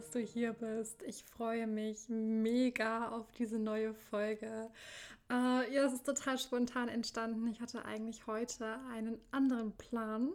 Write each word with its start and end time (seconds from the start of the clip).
Dass 0.00 0.12
du 0.12 0.20
hier 0.20 0.54
bist. 0.54 1.02
Ich 1.02 1.24
freue 1.24 1.66
mich 1.66 2.08
mega 2.08 3.10
auf 3.10 3.30
diese 3.32 3.58
neue 3.58 3.92
Folge. 3.92 4.70
Äh, 5.28 5.74
ja, 5.74 5.84
es 5.84 5.92
ist 5.92 6.06
total 6.06 6.38
spontan 6.38 6.88
entstanden. 6.88 7.46
Ich 7.48 7.60
hatte 7.60 7.84
eigentlich 7.84 8.26
heute 8.26 8.78
einen 8.94 9.18
anderen 9.30 9.76
Plan. 9.76 10.30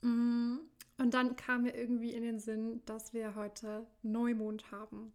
Mm, 0.00 0.60
und 0.96 1.12
dann 1.12 1.36
kam 1.36 1.64
mir 1.64 1.76
irgendwie 1.76 2.14
in 2.14 2.22
den 2.22 2.38
Sinn, 2.38 2.80
dass 2.86 3.12
wir 3.12 3.34
heute 3.34 3.86
Neumond 4.02 4.72
haben. 4.72 5.12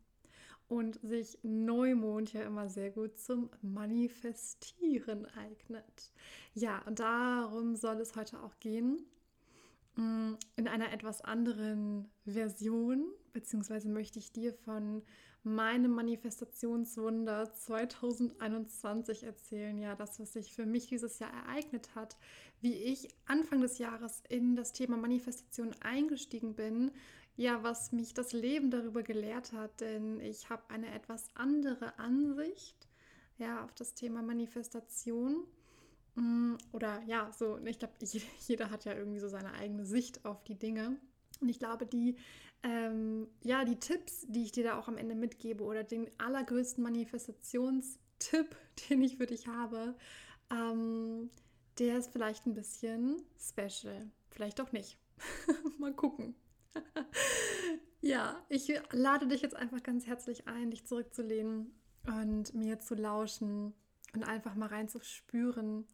Und 0.67 0.99
sich 1.01 1.39
Neumond 1.41 2.31
ja 2.31 2.43
immer 2.43 2.69
sehr 2.69 2.91
gut 2.91 3.17
zum 3.17 3.49
Manifestieren 3.63 5.25
eignet. 5.35 6.11
Ja, 6.53 6.83
und 6.85 6.99
darum 6.99 7.75
soll 7.75 7.99
es 8.01 8.15
heute 8.15 8.39
auch 8.43 8.59
gehen. 8.59 9.03
Mm, 9.95 10.33
in 10.55 10.67
einer 10.67 10.91
etwas 10.91 11.21
anderen 11.21 12.09
Version, 12.25 13.05
beziehungsweise 13.31 13.89
möchte 13.89 14.19
ich 14.19 14.31
dir 14.31 14.53
von 14.53 15.03
meinem 15.43 15.91
Manifestationswunder 15.91 17.53
2021 17.53 19.23
erzählen. 19.23 19.77
Ja, 19.77 19.95
das, 19.95 20.19
was 20.19 20.33
sich 20.33 20.53
für 20.53 20.65
mich 20.65 20.87
dieses 20.87 21.19
Jahr 21.19 21.31
ereignet 21.33 21.93
hat, 21.95 22.17
wie 22.61 22.73
ich 22.73 23.09
Anfang 23.25 23.61
des 23.61 23.77
Jahres 23.77 24.23
in 24.29 24.55
das 24.55 24.73
Thema 24.73 24.97
Manifestation 24.97 25.75
eingestiegen 25.81 26.55
bin. 26.55 26.91
Ja, 27.35 27.61
was 27.63 27.91
mich 27.91 28.13
das 28.13 28.31
Leben 28.31 28.71
darüber 28.71 29.03
gelehrt 29.03 29.53
hat, 29.53 29.81
denn 29.81 30.19
ich 30.19 30.49
habe 30.49 30.69
eine 30.69 30.93
etwas 30.93 31.35
andere 31.35 31.97
Ansicht 31.99 32.87
ja, 33.37 33.63
auf 33.63 33.73
das 33.73 33.95
Thema 33.95 34.21
Manifestation. 34.21 35.43
Mm, 36.15 36.55
oder 36.71 37.01
ja, 37.07 37.31
so, 37.31 37.57
ich 37.65 37.79
glaube, 37.79 37.93
jeder 38.47 38.69
hat 38.69 38.85
ja 38.85 38.93
irgendwie 38.93 39.19
so 39.19 39.27
seine 39.27 39.53
eigene 39.53 39.85
Sicht 39.85 40.25
auf 40.25 40.43
die 40.43 40.57
Dinge. 40.57 40.97
Und 41.41 41.49
ich 41.49 41.59
glaube, 41.59 41.85
die, 41.85 42.15
ähm, 42.63 43.27
ja, 43.41 43.65
die 43.65 43.79
Tipps, 43.79 44.25
die 44.27 44.43
ich 44.43 44.51
dir 44.51 44.63
da 44.63 44.79
auch 44.79 44.87
am 44.87 44.97
Ende 44.97 45.15
mitgebe 45.15 45.63
oder 45.63 45.83
den 45.83 46.09
allergrößten 46.19 46.83
Manifestationstipp, 46.83 48.55
den 48.89 49.01
ich 49.01 49.17
für 49.17 49.25
dich 49.25 49.47
habe, 49.47 49.95
ähm, 50.51 51.29
der 51.79 51.97
ist 51.97 52.11
vielleicht 52.11 52.45
ein 52.45 52.53
bisschen 52.53 53.21
special. 53.39 54.09
Vielleicht 54.29 54.61
auch 54.61 54.71
nicht. 54.71 54.97
Mal 55.79 55.93
gucken. 55.93 56.35
ja, 58.01 58.43
ich 58.49 58.71
lade 58.91 59.27
dich 59.27 59.41
jetzt 59.41 59.55
einfach 59.55 59.81
ganz 59.83 60.07
herzlich 60.07 60.47
ein, 60.47 60.71
dich 60.71 60.85
zurückzulehnen 60.85 61.71
und 62.05 62.53
mir 62.53 62.79
zu 62.79 62.95
lauschen 62.95 63.73
und 64.13 64.23
einfach 64.23 64.55
mal 64.55 64.67
reinzuspüren, 64.67 65.85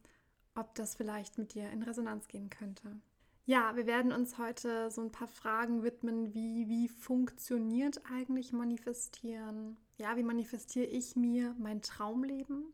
ob 0.54 0.74
das 0.74 0.94
vielleicht 0.94 1.38
mit 1.38 1.54
dir 1.54 1.70
in 1.70 1.82
Resonanz 1.82 2.28
gehen 2.28 2.50
könnte. 2.50 3.00
Ja, 3.46 3.74
wir 3.74 3.86
werden 3.86 4.12
uns 4.12 4.38
heute 4.38 4.90
so 4.90 5.00
ein 5.00 5.10
paar 5.10 5.26
Fragen 5.26 5.82
widmen, 5.82 6.34
wie, 6.34 6.68
wie 6.68 6.88
funktioniert 6.88 8.00
eigentlich 8.12 8.52
Manifestieren? 8.52 9.76
Ja, 9.98 10.16
wie 10.16 10.22
manifestiere 10.22 10.86
ich 10.86 11.16
mir 11.16 11.54
mein 11.58 11.82
Traumleben? 11.82 12.72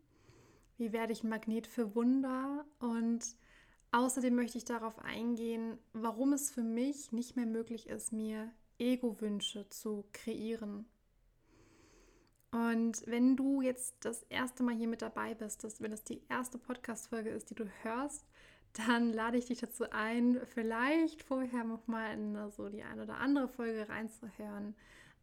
Wie 0.76 0.92
werde 0.92 1.12
ich 1.12 1.24
ein 1.24 1.30
Magnet 1.30 1.66
für 1.66 1.94
Wunder? 1.94 2.66
Und 2.78 3.24
außerdem 3.92 4.34
möchte 4.34 4.58
ich 4.58 4.64
darauf 4.64 4.98
eingehen, 4.98 5.78
warum 5.92 6.34
es 6.34 6.50
für 6.50 6.62
mich 6.62 7.10
nicht 7.12 7.36
mehr 7.36 7.46
möglich 7.46 7.88
ist, 7.88 8.12
mir 8.12 8.52
Ego-Wünsche 8.78 9.68
zu 9.70 10.04
kreieren. 10.12 10.86
Und 12.50 13.02
wenn 13.06 13.36
du 13.36 13.60
jetzt 13.60 14.04
das 14.04 14.22
erste 14.24 14.62
Mal 14.62 14.74
hier 14.74 14.88
mit 14.88 15.02
dabei 15.02 15.34
bist, 15.34 15.64
dass, 15.64 15.80
wenn 15.80 15.90
das 15.90 16.04
die 16.04 16.22
erste 16.28 16.58
Podcast-Folge 16.58 17.30
ist, 17.30 17.50
die 17.50 17.54
du 17.54 17.66
hörst, 17.82 18.26
dann 18.72 19.12
lade 19.12 19.38
ich 19.38 19.46
dich 19.46 19.60
dazu 19.60 19.90
ein, 19.90 20.40
vielleicht 20.46 21.22
vorher 21.22 21.64
nochmal 21.64 22.12
in 22.14 22.50
so 22.50 22.68
die 22.68 22.82
eine 22.82 23.02
oder 23.02 23.18
andere 23.18 23.48
Folge 23.48 23.88
reinzuhören. 23.88 24.74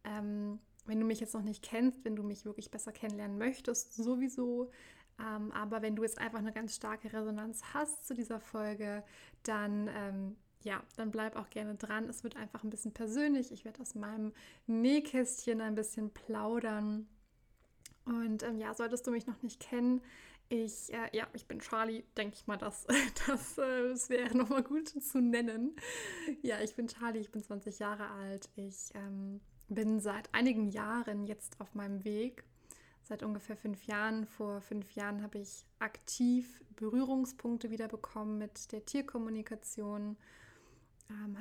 Ähm, 0.04 0.58
wenn 0.86 1.00
du 1.00 1.06
mich 1.06 1.20
jetzt 1.20 1.34
noch 1.34 1.42
nicht 1.42 1.62
kennst, 1.62 2.04
wenn 2.04 2.16
du 2.16 2.22
mich 2.22 2.44
wirklich 2.44 2.70
besser 2.70 2.92
kennenlernen 2.92 3.38
möchtest, 3.38 3.94
sowieso. 3.94 4.70
Ähm, 5.18 5.52
aber 5.52 5.82
wenn 5.82 5.96
du 5.96 6.02
jetzt 6.02 6.18
einfach 6.18 6.40
eine 6.40 6.52
ganz 6.52 6.74
starke 6.74 7.12
Resonanz 7.12 7.62
hast 7.72 8.06
zu 8.06 8.14
dieser 8.14 8.40
Folge, 8.40 9.04
dann 9.44 9.88
ähm, 9.94 10.36
ja, 10.64 10.82
dann 10.96 11.10
bleib 11.10 11.36
auch 11.36 11.50
gerne 11.50 11.74
dran. 11.74 12.08
Es 12.08 12.24
wird 12.24 12.36
einfach 12.36 12.64
ein 12.64 12.70
bisschen 12.70 12.92
persönlich. 12.92 13.52
Ich 13.52 13.64
werde 13.64 13.80
aus 13.82 13.94
meinem 13.94 14.32
Nähkästchen 14.66 15.60
ein 15.60 15.74
bisschen 15.74 16.10
plaudern. 16.10 17.06
Und 18.04 18.42
ähm, 18.42 18.58
ja, 18.58 18.74
solltest 18.74 19.06
du 19.06 19.10
mich 19.10 19.26
noch 19.26 19.42
nicht 19.42 19.60
kennen, 19.60 20.02
ich, 20.48 20.92
äh, 20.92 21.08
ja, 21.12 21.26
ich 21.32 21.46
bin 21.46 21.58
Charlie, 21.60 22.04
denke 22.16 22.36
ich 22.36 22.46
mal, 22.46 22.56
das, 22.56 22.86
das, 23.26 23.58
äh, 23.58 23.88
das 23.88 24.10
wäre 24.10 24.36
nochmal 24.36 24.62
gut 24.62 24.88
zu 24.88 25.20
nennen. 25.20 25.74
Ja, 26.42 26.60
ich 26.60 26.74
bin 26.74 26.86
Charlie, 26.86 27.20
ich 27.20 27.32
bin 27.32 27.42
20 27.42 27.78
Jahre 27.78 28.10
alt. 28.10 28.50
Ich 28.56 28.90
ähm, 28.94 29.40
bin 29.68 30.00
seit 30.00 30.32
einigen 30.34 30.68
Jahren 30.68 31.24
jetzt 31.24 31.60
auf 31.60 31.74
meinem 31.74 32.04
Weg. 32.04 32.44
Seit 33.02 33.22
ungefähr 33.22 33.56
fünf 33.56 33.84
Jahren. 33.84 34.26
Vor 34.26 34.60
fünf 34.60 34.92
Jahren 34.92 35.22
habe 35.22 35.38
ich 35.38 35.66
aktiv 35.78 36.62
Berührungspunkte 36.76 37.70
wieder 37.70 37.88
bekommen 37.88 38.38
mit 38.38 38.72
der 38.72 38.84
Tierkommunikation 38.84 40.16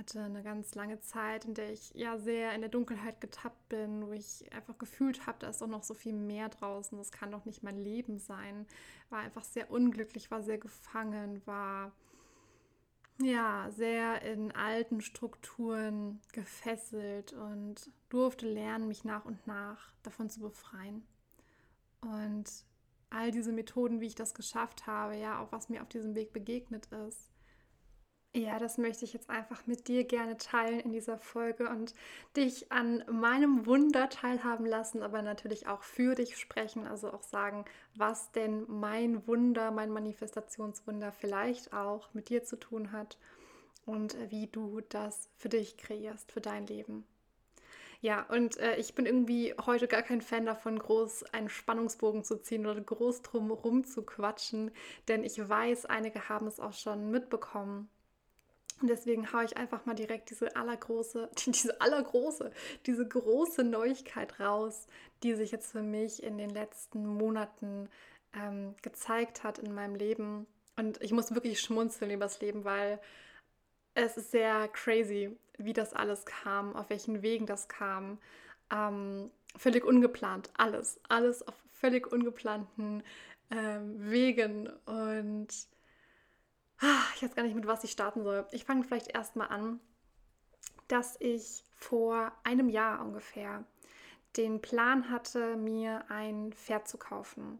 hatte 0.03 0.21
eine 0.21 0.43
ganz 0.43 0.75
lange 0.75 0.99
Zeit, 0.99 1.45
in 1.45 1.53
der 1.53 1.71
ich 1.71 1.93
ja 1.93 2.17
sehr 2.17 2.53
in 2.53 2.61
der 2.61 2.69
Dunkelheit 2.69 3.21
getappt 3.21 3.69
bin, 3.69 4.05
wo 4.05 4.11
ich 4.11 4.51
einfach 4.53 4.77
gefühlt 4.77 5.25
habe, 5.25 5.39
da 5.39 5.49
ist 5.49 5.61
doch 5.61 5.67
noch 5.67 5.83
so 5.83 5.93
viel 5.93 6.13
mehr 6.13 6.49
draußen, 6.49 6.97
das 6.97 7.11
kann 7.11 7.31
doch 7.31 7.45
nicht 7.45 7.63
mein 7.63 7.77
Leben 7.77 8.19
sein. 8.19 8.67
War 9.09 9.19
einfach 9.19 9.43
sehr 9.43 9.71
unglücklich, 9.71 10.31
war 10.31 10.43
sehr 10.43 10.57
gefangen, 10.57 11.41
war 11.45 11.93
ja 13.21 13.69
sehr 13.71 14.21
in 14.23 14.51
alten 14.51 15.01
Strukturen 15.01 16.19
gefesselt 16.33 17.33
und 17.33 17.91
durfte 18.09 18.47
lernen, 18.47 18.87
mich 18.87 19.03
nach 19.05 19.25
und 19.25 19.45
nach 19.47 19.93
davon 20.03 20.29
zu 20.29 20.41
befreien. 20.41 21.05
Und 22.01 22.65
all 23.09 23.31
diese 23.31 23.53
Methoden, 23.53 24.01
wie 24.01 24.07
ich 24.07 24.15
das 24.15 24.33
geschafft 24.33 24.87
habe, 24.87 25.15
ja, 25.15 25.39
auch 25.39 25.51
was 25.51 25.69
mir 25.69 25.83
auf 25.83 25.89
diesem 25.89 26.15
Weg 26.15 26.33
begegnet 26.33 26.87
ist, 27.07 27.32
ja, 28.35 28.57
das 28.57 28.79
möchte 28.79 29.05
ich 29.05 29.13
jetzt 29.13 29.29
einfach 29.29 29.67
mit 29.67 29.87
dir 29.87 30.05
gerne 30.05 30.37
teilen 30.37 30.79
in 30.79 30.91
dieser 30.91 31.19
Folge 31.19 31.69
und 31.69 31.93
dich 32.35 32.71
an 32.71 33.03
meinem 33.07 33.67
Wunder 33.67 34.09
teilhaben 34.09 34.65
lassen, 34.65 35.03
aber 35.03 35.21
natürlich 35.21 35.67
auch 35.67 35.83
für 35.83 36.15
dich 36.15 36.37
sprechen, 36.37 36.87
also 36.87 37.13
auch 37.13 37.21
sagen, 37.21 37.63
was 37.95 38.31
denn 38.31 38.65
mein 38.67 39.27
Wunder, 39.27 39.69
mein 39.69 39.91
Manifestationswunder 39.91 41.11
vielleicht 41.11 41.73
auch 41.73 42.11
mit 42.15 42.29
dir 42.29 42.43
zu 42.43 42.55
tun 42.55 42.91
hat 42.91 43.19
und 43.85 44.17
wie 44.31 44.47
du 44.47 44.81
das 44.89 45.29
für 45.37 45.49
dich 45.49 45.77
kreierst, 45.77 46.31
für 46.31 46.41
dein 46.41 46.65
Leben. 46.65 47.05
Ja, 48.01 48.23
und 48.23 48.57
äh, 48.57 48.77
ich 48.77 48.95
bin 48.95 49.05
irgendwie 49.05 49.53
heute 49.65 49.87
gar 49.87 50.01
kein 50.01 50.21
Fan 50.21 50.47
davon, 50.47 50.79
groß 50.79 51.23
einen 51.33 51.49
Spannungsbogen 51.49 52.23
zu 52.23 52.41
ziehen 52.41 52.65
oder 52.65 52.81
groß 52.81 53.21
drum 53.21 53.51
rum 53.51 53.85
zu 53.85 54.01
quatschen, 54.01 54.71
denn 55.07 55.23
ich 55.23 55.37
weiß, 55.37 55.85
einige 55.85 56.29
haben 56.29 56.47
es 56.47 56.59
auch 56.59 56.73
schon 56.73 57.11
mitbekommen 57.11 57.89
und 58.81 58.89
deswegen 58.89 59.31
haue 59.31 59.45
ich 59.45 59.57
einfach 59.57 59.85
mal 59.85 59.93
direkt 59.93 60.29
diese 60.29 60.55
allergroße, 60.55 61.29
diese 61.47 61.79
allergroße, 61.81 62.51
diese 62.85 63.07
große 63.07 63.63
Neuigkeit 63.63 64.39
raus, 64.39 64.87
die 65.23 65.35
sich 65.35 65.51
jetzt 65.51 65.71
für 65.71 65.81
mich 65.81 66.23
in 66.23 66.37
den 66.37 66.49
letzten 66.49 67.05
Monaten 67.05 67.89
ähm, 68.35 68.75
gezeigt 68.81 69.43
hat 69.43 69.59
in 69.59 69.73
meinem 69.73 69.95
Leben. 69.95 70.47
Und 70.75 71.01
ich 71.01 71.11
muss 71.11 71.33
wirklich 71.33 71.59
schmunzeln 71.59 72.11
über 72.11 72.25
das 72.25 72.41
Leben, 72.41 72.65
weil 72.65 72.99
es 73.95 74.17
ist 74.17 74.31
sehr 74.31 74.67
crazy, 74.69 75.37
wie 75.57 75.73
das 75.73 75.93
alles 75.93 76.25
kam, 76.25 76.75
auf 76.75 76.89
welchen 76.89 77.21
Wegen 77.21 77.45
das 77.45 77.67
kam. 77.67 78.17
Ähm, 78.71 79.29
völlig 79.55 79.85
ungeplant, 79.85 80.49
alles, 80.57 80.99
alles 81.09 81.47
auf 81.47 81.55
völlig 81.71 82.11
ungeplanten 82.11 83.03
ähm, 83.51 84.09
Wegen. 84.09 84.67
Und 84.85 85.47
ich 87.15 87.23
weiß 87.23 87.35
gar 87.35 87.43
nicht, 87.43 87.55
mit 87.55 87.67
was 87.67 87.83
ich 87.83 87.91
starten 87.91 88.23
soll. 88.23 88.45
Ich 88.51 88.65
fange 88.65 88.83
vielleicht 88.83 89.13
erstmal 89.13 89.49
an, 89.49 89.79
dass 90.87 91.15
ich 91.19 91.63
vor 91.75 92.31
einem 92.43 92.69
Jahr 92.69 93.03
ungefähr 93.03 93.63
den 94.37 94.61
Plan 94.61 95.09
hatte, 95.09 95.55
mir 95.57 96.09
ein 96.09 96.53
Pferd 96.53 96.87
zu 96.87 96.97
kaufen 96.97 97.59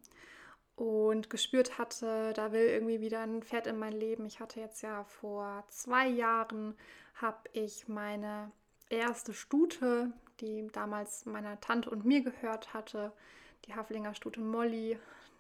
und 0.76 1.30
gespürt 1.30 1.78
hatte, 1.78 2.34
da 2.34 2.52
will 2.52 2.66
irgendwie 2.66 3.00
wieder 3.00 3.22
ein 3.22 3.44
Pferd 3.44 3.68
in 3.68 3.78
mein 3.78 3.94
Leben. 3.94 4.26
Ich 4.26 4.40
hatte 4.40 4.60
jetzt 4.60 4.82
ja 4.82 5.04
vor 5.04 5.64
zwei 5.70 6.08
Jahren, 6.08 6.76
habe 7.16 7.50
ich 7.54 7.88
meine 7.88 8.52
erste 8.90 9.34
Stute, 9.34 10.12
die 10.40 10.68
damals 10.72 11.26
meiner 11.26 11.60
Tante 11.60 11.90
und 11.90 12.06
mir 12.06 12.22
gehört 12.22 12.74
hatte, 12.74 13.14
die 13.66 13.76
Haflinger 13.76 14.16
Stute 14.16 14.42
Molly, 14.42 14.98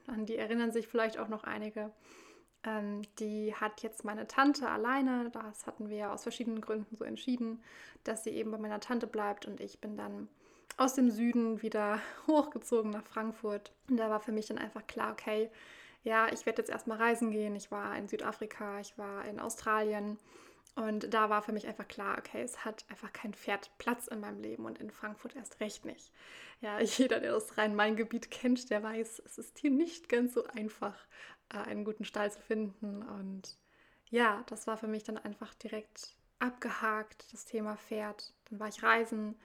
an 0.07 0.25
die 0.25 0.37
erinnern 0.37 0.71
sich 0.71 0.87
vielleicht 0.87 1.17
auch 1.17 1.29
noch 1.29 1.43
einige, 1.43 1.91
ähm, 2.65 3.01
die 3.19 3.53
hat 3.55 3.81
jetzt 3.81 4.05
meine 4.05 4.27
Tante 4.27 4.69
alleine. 4.69 5.29
Das 5.31 5.67
hatten 5.67 5.89
wir 5.89 6.11
aus 6.11 6.23
verschiedenen 6.23 6.61
Gründen 6.61 6.95
so 6.95 7.03
entschieden, 7.03 7.61
dass 8.03 8.23
sie 8.23 8.31
eben 8.31 8.51
bei 8.51 8.57
meiner 8.57 8.79
Tante 8.79 9.07
bleibt 9.07 9.45
und 9.45 9.59
ich 9.59 9.79
bin 9.79 9.97
dann 9.97 10.27
aus 10.77 10.95
dem 10.95 11.11
Süden 11.11 11.61
wieder 11.61 11.99
hochgezogen 12.27 12.91
nach 12.91 13.03
Frankfurt. 13.03 13.71
Und 13.89 13.97
da 13.97 14.09
war 14.09 14.19
für 14.19 14.31
mich 14.31 14.47
dann 14.47 14.57
einfach 14.57 14.85
klar, 14.87 15.11
okay, 15.11 15.49
ja, 16.03 16.27
ich 16.31 16.45
werde 16.45 16.61
jetzt 16.61 16.71
erstmal 16.71 16.97
reisen 16.97 17.31
gehen. 17.31 17.55
Ich 17.55 17.71
war 17.71 17.95
in 17.97 18.07
Südafrika, 18.07 18.79
ich 18.79 18.97
war 18.97 19.25
in 19.25 19.39
Australien 19.39 20.17
Und 20.75 21.13
da 21.13 21.29
war 21.29 21.41
für 21.43 21.51
mich 21.51 21.67
einfach 21.67 21.87
klar, 21.87 22.17
okay, 22.17 22.41
es 22.41 22.65
hat 22.65 22.85
einfach 22.89 23.13
kein 23.13 23.33
Pferd 23.33 23.71
Platz 23.77 24.07
in 24.07 24.19
meinem 24.19 24.41
Leben 24.41 24.65
und 24.65 24.79
in 24.79 24.89
Frankfurt 24.89 25.35
erst 25.35 25.59
recht 25.59 25.85
nicht. 25.85 26.11
Ja, 26.61 26.79
jeder, 26.81 27.19
der 27.19 27.33
das 27.33 27.57
Rhein-Main-Gebiet 27.57 28.31
kennt, 28.31 28.69
der 28.69 28.81
weiß, 28.83 29.21
es 29.25 29.37
ist 29.37 29.59
hier 29.59 29.71
nicht 29.71 30.09
ganz 30.09 30.33
so 30.33 30.45
einfach, 30.45 30.95
äh, 31.49 31.57
einen 31.57 31.85
guten 31.85 32.05
Stall 32.05 32.31
zu 32.31 32.41
finden. 32.41 33.03
Und 33.03 33.57
ja, 34.09 34.43
das 34.47 34.67
war 34.67 34.77
für 34.77 34.87
mich 34.87 35.03
dann 35.03 35.17
einfach 35.17 35.53
direkt 35.55 36.15
abgehakt, 36.39 37.31
das 37.33 37.45
Thema 37.45 37.77
Pferd. 37.77 38.33
Dann 38.49 38.59
war 38.59 38.67
ich 38.67 38.83
reisen. 38.83 39.35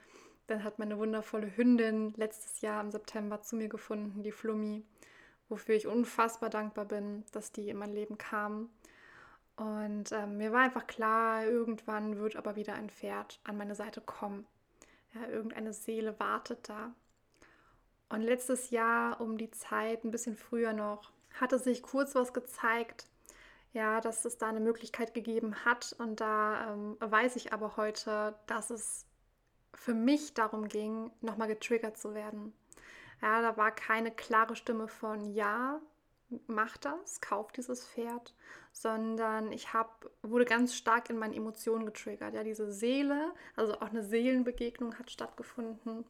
Dann 0.47 0.63
hat 0.63 0.79
meine 0.79 0.97
wundervolle 0.97 1.55
Hündin 1.55 2.13
letztes 2.17 2.61
Jahr 2.61 2.81
im 2.81 2.91
September 2.91 3.41
zu 3.41 3.55
mir 3.55 3.69
gefunden, 3.69 4.23
die 4.23 4.31
Flummi, 4.31 4.83
wofür 5.47 5.75
ich 5.75 5.87
unfassbar 5.87 6.49
dankbar 6.49 6.85
bin, 6.85 7.23
dass 7.31 7.51
die 7.51 7.69
in 7.69 7.77
mein 7.77 7.93
Leben 7.93 8.17
kam. 8.17 8.69
Und 9.57 10.11
ähm, 10.11 10.37
mir 10.37 10.51
war 10.51 10.61
einfach 10.61 10.87
klar, 10.87 11.45
irgendwann 11.45 12.17
wird 12.17 12.35
aber 12.35 12.55
wieder 12.55 12.73
ein 12.73 12.89
Pferd 12.89 13.39
an 13.43 13.57
meine 13.57 13.75
Seite 13.75 14.01
kommen. 14.01 14.47
Ja, 15.13 15.27
irgendeine 15.27 15.73
Seele 15.73 16.19
wartet 16.19 16.69
da. 16.69 16.93
Und 18.09 18.21
letztes 18.21 18.71
Jahr 18.71 19.21
um 19.21 19.37
die 19.37 19.51
Zeit, 19.51 20.03
ein 20.03 20.11
bisschen 20.11 20.35
früher 20.35 20.73
noch, 20.73 21.11
hatte 21.39 21.59
sich 21.59 21.81
kurz 21.81 22.15
was 22.15 22.33
gezeigt, 22.33 23.07
ja, 23.73 24.01
dass 24.01 24.25
es 24.25 24.37
da 24.37 24.47
eine 24.47 24.59
Möglichkeit 24.59 25.13
gegeben 25.13 25.63
hat. 25.65 25.95
Und 25.99 26.21
da 26.21 26.73
ähm, 26.73 26.97
weiß 26.99 27.35
ich 27.35 27.53
aber 27.53 27.77
heute, 27.77 28.35
dass 28.47 28.69
es 28.69 29.05
für 29.73 29.93
mich 29.93 30.33
darum 30.33 30.67
ging, 30.67 31.11
nochmal 31.21 31.47
getriggert 31.47 31.97
zu 31.97 32.13
werden. 32.13 32.53
Ja, 33.21 33.41
da 33.41 33.57
war 33.57 33.71
keine 33.71 34.11
klare 34.11 34.55
Stimme 34.55 34.87
von 34.87 35.25
Ja, 35.33 35.81
mach 36.47 36.77
das, 36.77 37.21
kauf 37.21 37.51
dieses 37.51 37.87
Pferd, 37.87 38.33
sondern 38.71 39.51
ich 39.51 39.73
hab, 39.73 40.09
wurde 40.21 40.45
ganz 40.45 40.75
stark 40.75 41.09
in 41.09 41.17
meinen 41.17 41.33
Emotionen 41.33 41.85
getriggert. 41.85 42.33
Ja, 42.33 42.43
diese 42.43 42.71
Seele, 42.71 43.33
also 43.55 43.73
auch 43.75 43.89
eine 43.89 44.03
Seelenbegegnung 44.03 44.97
hat 44.97 45.11
stattgefunden. 45.11 46.05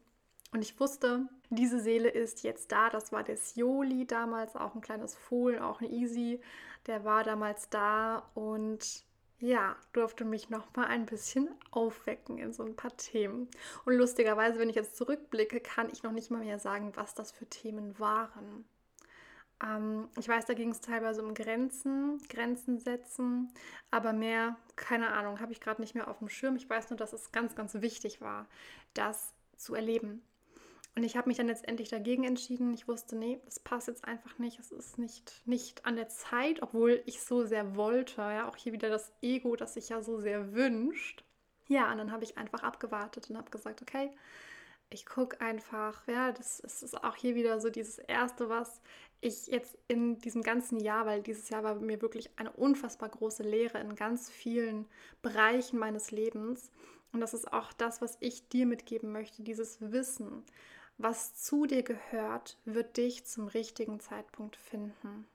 Und 0.52 0.62
ich 0.62 0.78
wusste, 0.80 1.28
diese 1.48 1.80
Seele 1.80 2.08
ist 2.08 2.42
jetzt 2.42 2.72
da. 2.72 2.90
Das 2.90 3.12
war 3.12 3.22
der 3.22 3.36
Sioli 3.36 4.06
damals, 4.06 4.56
auch 4.56 4.74
ein 4.74 4.80
kleines 4.80 5.14
Fohlen, 5.14 5.60
auch 5.60 5.80
ein 5.80 5.90
Easy. 5.90 6.40
Der 6.86 7.04
war 7.04 7.24
damals 7.24 7.68
da 7.68 8.28
und 8.34 9.04
ja, 9.38 9.74
durfte 9.92 10.24
mich 10.24 10.50
noch 10.50 10.74
mal 10.76 10.86
ein 10.86 11.06
bisschen 11.06 11.48
aufwecken 11.70 12.38
in 12.38 12.52
so 12.52 12.62
ein 12.62 12.76
paar 12.76 12.94
Themen. 12.96 13.48
Und 13.86 13.94
lustigerweise, 13.94 14.58
wenn 14.58 14.68
ich 14.68 14.76
jetzt 14.76 14.96
zurückblicke, 14.96 15.60
kann 15.60 15.88
ich 15.90 16.02
noch 16.02 16.12
nicht 16.12 16.30
mal 16.30 16.44
mehr 16.44 16.58
sagen, 16.58 16.92
was 16.94 17.14
das 17.14 17.32
für 17.32 17.46
Themen 17.46 17.98
waren. 17.98 18.66
Ähm, 19.64 20.08
ich 20.18 20.28
weiß, 20.28 20.44
da 20.46 20.54
ging 20.54 20.70
es 20.70 20.82
teilweise 20.82 21.22
um 21.22 21.32
Grenzen, 21.32 22.18
Grenzen 22.28 22.78
setzen, 22.78 23.52
aber 23.90 24.12
mehr, 24.12 24.56
keine 24.76 25.10
Ahnung, 25.12 25.40
habe 25.40 25.52
ich 25.52 25.60
gerade 25.60 25.80
nicht 25.80 25.94
mehr 25.94 26.08
auf 26.08 26.18
dem 26.18 26.28
Schirm. 26.28 26.56
Ich 26.56 26.68
weiß 26.68 26.90
nur, 26.90 26.98
dass 26.98 27.12
es 27.14 27.32
ganz, 27.32 27.54
ganz 27.54 27.74
wichtig 27.74 28.20
war, 28.20 28.46
das 28.92 29.32
zu 29.56 29.74
erleben. 29.74 30.22
Und 30.96 31.04
ich 31.04 31.16
habe 31.16 31.28
mich 31.28 31.36
dann 31.36 31.46
letztendlich 31.46 31.88
dagegen 31.88 32.24
entschieden. 32.24 32.74
Ich 32.74 32.88
wusste, 32.88 33.16
nee, 33.16 33.40
das 33.44 33.60
passt 33.60 33.88
jetzt 33.88 34.04
einfach 34.04 34.38
nicht. 34.38 34.58
Es 34.58 34.72
ist 34.72 34.98
nicht, 34.98 35.42
nicht 35.46 35.86
an 35.86 35.96
der 35.96 36.08
Zeit, 36.08 36.62
obwohl 36.62 37.02
ich 37.06 37.22
so 37.22 37.44
sehr 37.44 37.76
wollte. 37.76 38.20
Ja, 38.20 38.48
auch 38.48 38.56
hier 38.56 38.72
wieder 38.72 38.88
das 38.88 39.12
Ego, 39.22 39.54
das 39.56 39.74
sich 39.74 39.88
ja 39.88 40.02
so 40.02 40.18
sehr 40.18 40.52
wünscht. 40.52 41.24
Ja, 41.68 41.90
und 41.92 41.98
dann 41.98 42.10
habe 42.10 42.24
ich 42.24 42.36
einfach 42.36 42.64
abgewartet 42.64 43.30
und 43.30 43.36
habe 43.36 43.50
gesagt, 43.50 43.82
okay, 43.82 44.10
ich 44.92 45.06
gucke 45.06 45.40
einfach, 45.40 46.06
ja, 46.08 46.32
das 46.32 46.58
ist 46.58 47.04
auch 47.04 47.14
hier 47.14 47.36
wieder 47.36 47.60
so 47.60 47.70
dieses 47.70 47.98
Erste, 47.98 48.48
was 48.48 48.80
ich 49.20 49.46
jetzt 49.46 49.78
in 49.86 50.18
diesem 50.18 50.42
ganzen 50.42 50.80
Jahr, 50.80 51.06
weil 51.06 51.22
dieses 51.22 51.48
Jahr 51.48 51.62
war 51.62 51.76
mir 51.76 52.02
wirklich 52.02 52.30
eine 52.36 52.50
unfassbar 52.50 53.08
große 53.08 53.44
Lehre 53.44 53.78
in 53.78 53.94
ganz 53.94 54.30
vielen 54.30 54.86
Bereichen 55.22 55.78
meines 55.78 56.10
Lebens. 56.10 56.72
Und 57.12 57.20
das 57.20 57.34
ist 57.34 57.52
auch 57.52 57.72
das, 57.72 58.02
was 58.02 58.16
ich 58.20 58.48
dir 58.48 58.66
mitgeben 58.66 59.12
möchte, 59.12 59.42
dieses 59.42 59.80
Wissen. 59.80 60.44
Was 61.02 61.34
zu 61.34 61.64
dir 61.64 61.82
gehört, 61.82 62.58
wird 62.66 62.98
dich 62.98 63.24
zum 63.24 63.48
richtigen 63.48 64.00
Zeitpunkt 64.00 64.56
finden. 64.56 65.26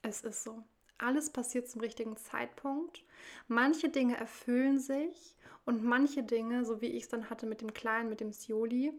Es 0.00 0.20
ist 0.20 0.44
so. 0.44 0.62
Alles 0.96 1.30
passiert 1.30 1.68
zum 1.68 1.80
richtigen 1.80 2.16
Zeitpunkt. 2.16 3.02
Manche 3.48 3.88
Dinge 3.88 4.16
erfüllen 4.16 4.78
sich 4.78 5.34
und 5.64 5.82
manche 5.82 6.22
Dinge, 6.22 6.64
so 6.64 6.80
wie 6.80 6.92
ich 6.92 7.02
es 7.02 7.08
dann 7.08 7.30
hatte 7.30 7.46
mit 7.46 7.62
dem 7.62 7.74
Kleinen, 7.74 8.08
mit 8.08 8.20
dem 8.20 8.30
Sioli, 8.30 8.92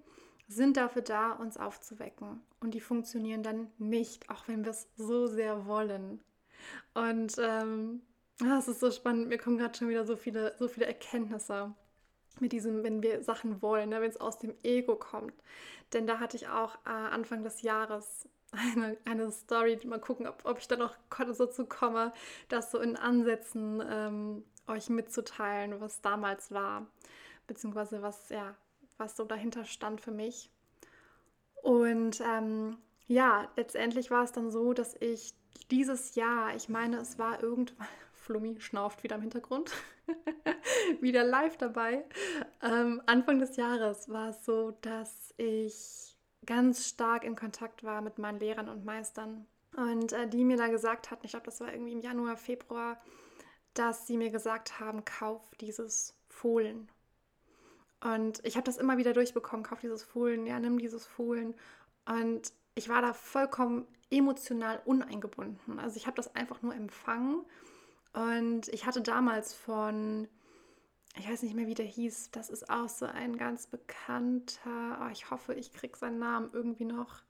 sind 0.49 0.75
dafür 0.75 1.03
da, 1.03 1.31
uns 1.31 1.55
aufzuwecken. 1.55 2.41
Und 2.59 2.73
die 2.73 2.81
funktionieren 2.81 3.41
dann 3.41 3.71
nicht, 3.77 4.29
auch 4.29 4.45
wenn 4.49 4.65
wir 4.65 4.71
es 4.71 4.89
so 4.97 5.25
sehr 5.25 5.67
wollen. 5.67 6.21
Und 6.95 7.37
ähm, 7.39 8.01
das 8.39 8.67
ist 8.67 8.81
so 8.81 8.91
spannend. 8.91 9.29
Mir 9.29 9.37
kommen 9.37 9.57
gerade 9.57 9.77
schon 9.77 9.87
wieder 9.87 10.03
so 10.03 10.17
viele, 10.17 10.53
so 10.59 10.67
viele 10.67 10.87
Erkenntnisse 10.87 11.73
mit 12.41 12.51
diesem, 12.51 12.83
wenn 12.83 13.01
wir 13.03 13.23
Sachen 13.23 13.61
wollen, 13.61 13.89
ne, 13.89 14.01
wenn 14.01 14.09
es 14.09 14.19
aus 14.19 14.37
dem 14.37 14.53
Ego 14.63 14.95
kommt. 14.95 15.33
Denn 15.93 16.07
da 16.07 16.19
hatte 16.19 16.37
ich 16.37 16.47
auch 16.47 16.75
äh, 16.85 16.89
Anfang 16.89 17.43
des 17.43 17.61
Jahres 17.61 18.27
eine, 18.51 18.97
eine 19.05 19.31
Story, 19.31 19.79
mal 19.85 19.99
gucken, 19.99 20.27
ob, 20.27 20.45
ob 20.45 20.59
ich 20.59 20.67
da 20.67 20.75
noch 20.75 20.95
so 21.31 21.45
zu 21.45 21.65
komme, 21.65 22.13
das 22.47 22.71
so 22.71 22.79
in 22.79 22.95
Ansätzen 22.95 23.83
ähm, 23.87 24.43
euch 24.67 24.89
mitzuteilen, 24.89 25.79
was 25.81 26.01
damals 26.01 26.51
war, 26.51 26.87
beziehungsweise 27.47 28.01
was, 28.01 28.29
ja, 28.29 28.55
was 28.97 29.15
so 29.15 29.25
dahinter 29.25 29.65
stand 29.65 30.01
für 30.01 30.11
mich. 30.11 30.51
Und 31.61 32.21
ähm, 32.21 32.77
ja, 33.07 33.49
letztendlich 33.55 34.11
war 34.11 34.23
es 34.23 34.31
dann 34.31 34.51
so, 34.51 34.73
dass 34.73 34.95
ich 34.99 35.33
dieses 35.71 36.15
Jahr, 36.15 36.55
ich 36.55 36.69
meine, 36.69 36.97
es 36.97 37.17
war 37.17 37.41
irgendwann, 37.41 37.87
Flummi 38.29 38.61
schnauft 38.61 39.01
wieder 39.01 39.15
im 39.15 39.21
Hintergrund, 39.21 39.71
wieder 41.01 41.23
live 41.23 41.57
dabei. 41.57 42.05
Ähm, 42.61 43.01
Anfang 43.07 43.39
des 43.39 43.55
Jahres 43.55 44.07
war 44.07 44.29
es 44.29 44.45
so, 44.45 44.77
dass 44.81 45.33
ich 45.37 46.15
ganz 46.45 46.87
stark 46.87 47.23
in 47.23 47.35
Kontakt 47.35 47.83
war 47.83 48.01
mit 48.01 48.19
meinen 48.19 48.39
Lehrern 48.39 48.69
und 48.69 48.85
Meistern. 48.85 49.47
Und 49.75 50.13
äh, 50.13 50.27
die 50.27 50.45
mir 50.45 50.57
da 50.57 50.67
gesagt 50.67 51.09
hatten, 51.09 51.25
ich 51.25 51.31
glaube, 51.31 51.47
das 51.47 51.59
war 51.59 51.73
irgendwie 51.73 51.93
im 51.93 52.01
Januar, 52.01 52.37
Februar, 52.37 53.01
dass 53.73 54.05
sie 54.05 54.17
mir 54.17 54.29
gesagt 54.29 54.79
haben, 54.79 55.05
kauf 55.05 55.49
dieses 55.59 56.15
Fohlen. 56.27 56.87
Und 58.03 58.45
ich 58.45 58.57
habe 58.57 58.65
das 58.65 58.77
immer 58.77 58.99
wieder 58.99 59.13
durchbekommen, 59.13 59.65
kauf 59.65 59.79
dieses 59.79 60.03
Fohlen, 60.03 60.45
ja, 60.45 60.59
nimm 60.59 60.77
dieses 60.77 61.07
Fohlen. 61.07 61.55
Und 62.05 62.53
ich 62.75 62.89
war 62.89 63.01
da 63.01 63.13
vollkommen 63.13 63.87
emotional 64.11 64.83
uneingebunden. 64.85 65.79
Also 65.79 65.97
ich 65.97 66.05
habe 66.05 66.17
das 66.17 66.35
einfach 66.35 66.61
nur 66.61 66.75
empfangen 66.75 67.43
und 68.13 68.67
ich 68.69 68.85
hatte 68.85 69.01
damals 69.01 69.53
von, 69.53 70.27
ich 71.15 71.29
weiß 71.29 71.43
nicht 71.43 71.55
mehr, 71.55 71.67
wie 71.67 71.75
der 71.75 71.85
hieß, 71.85 72.31
das 72.31 72.49
ist 72.49 72.69
auch 72.69 72.89
so 72.89 73.05
ein 73.05 73.37
ganz 73.37 73.67
bekannter, 73.67 75.01
oh, 75.03 75.09
ich 75.11 75.29
hoffe, 75.29 75.53
ich 75.53 75.73
kriege 75.73 75.97
seinen 75.97 76.19
Namen 76.19 76.49
irgendwie 76.53 76.85
noch. 76.85 77.21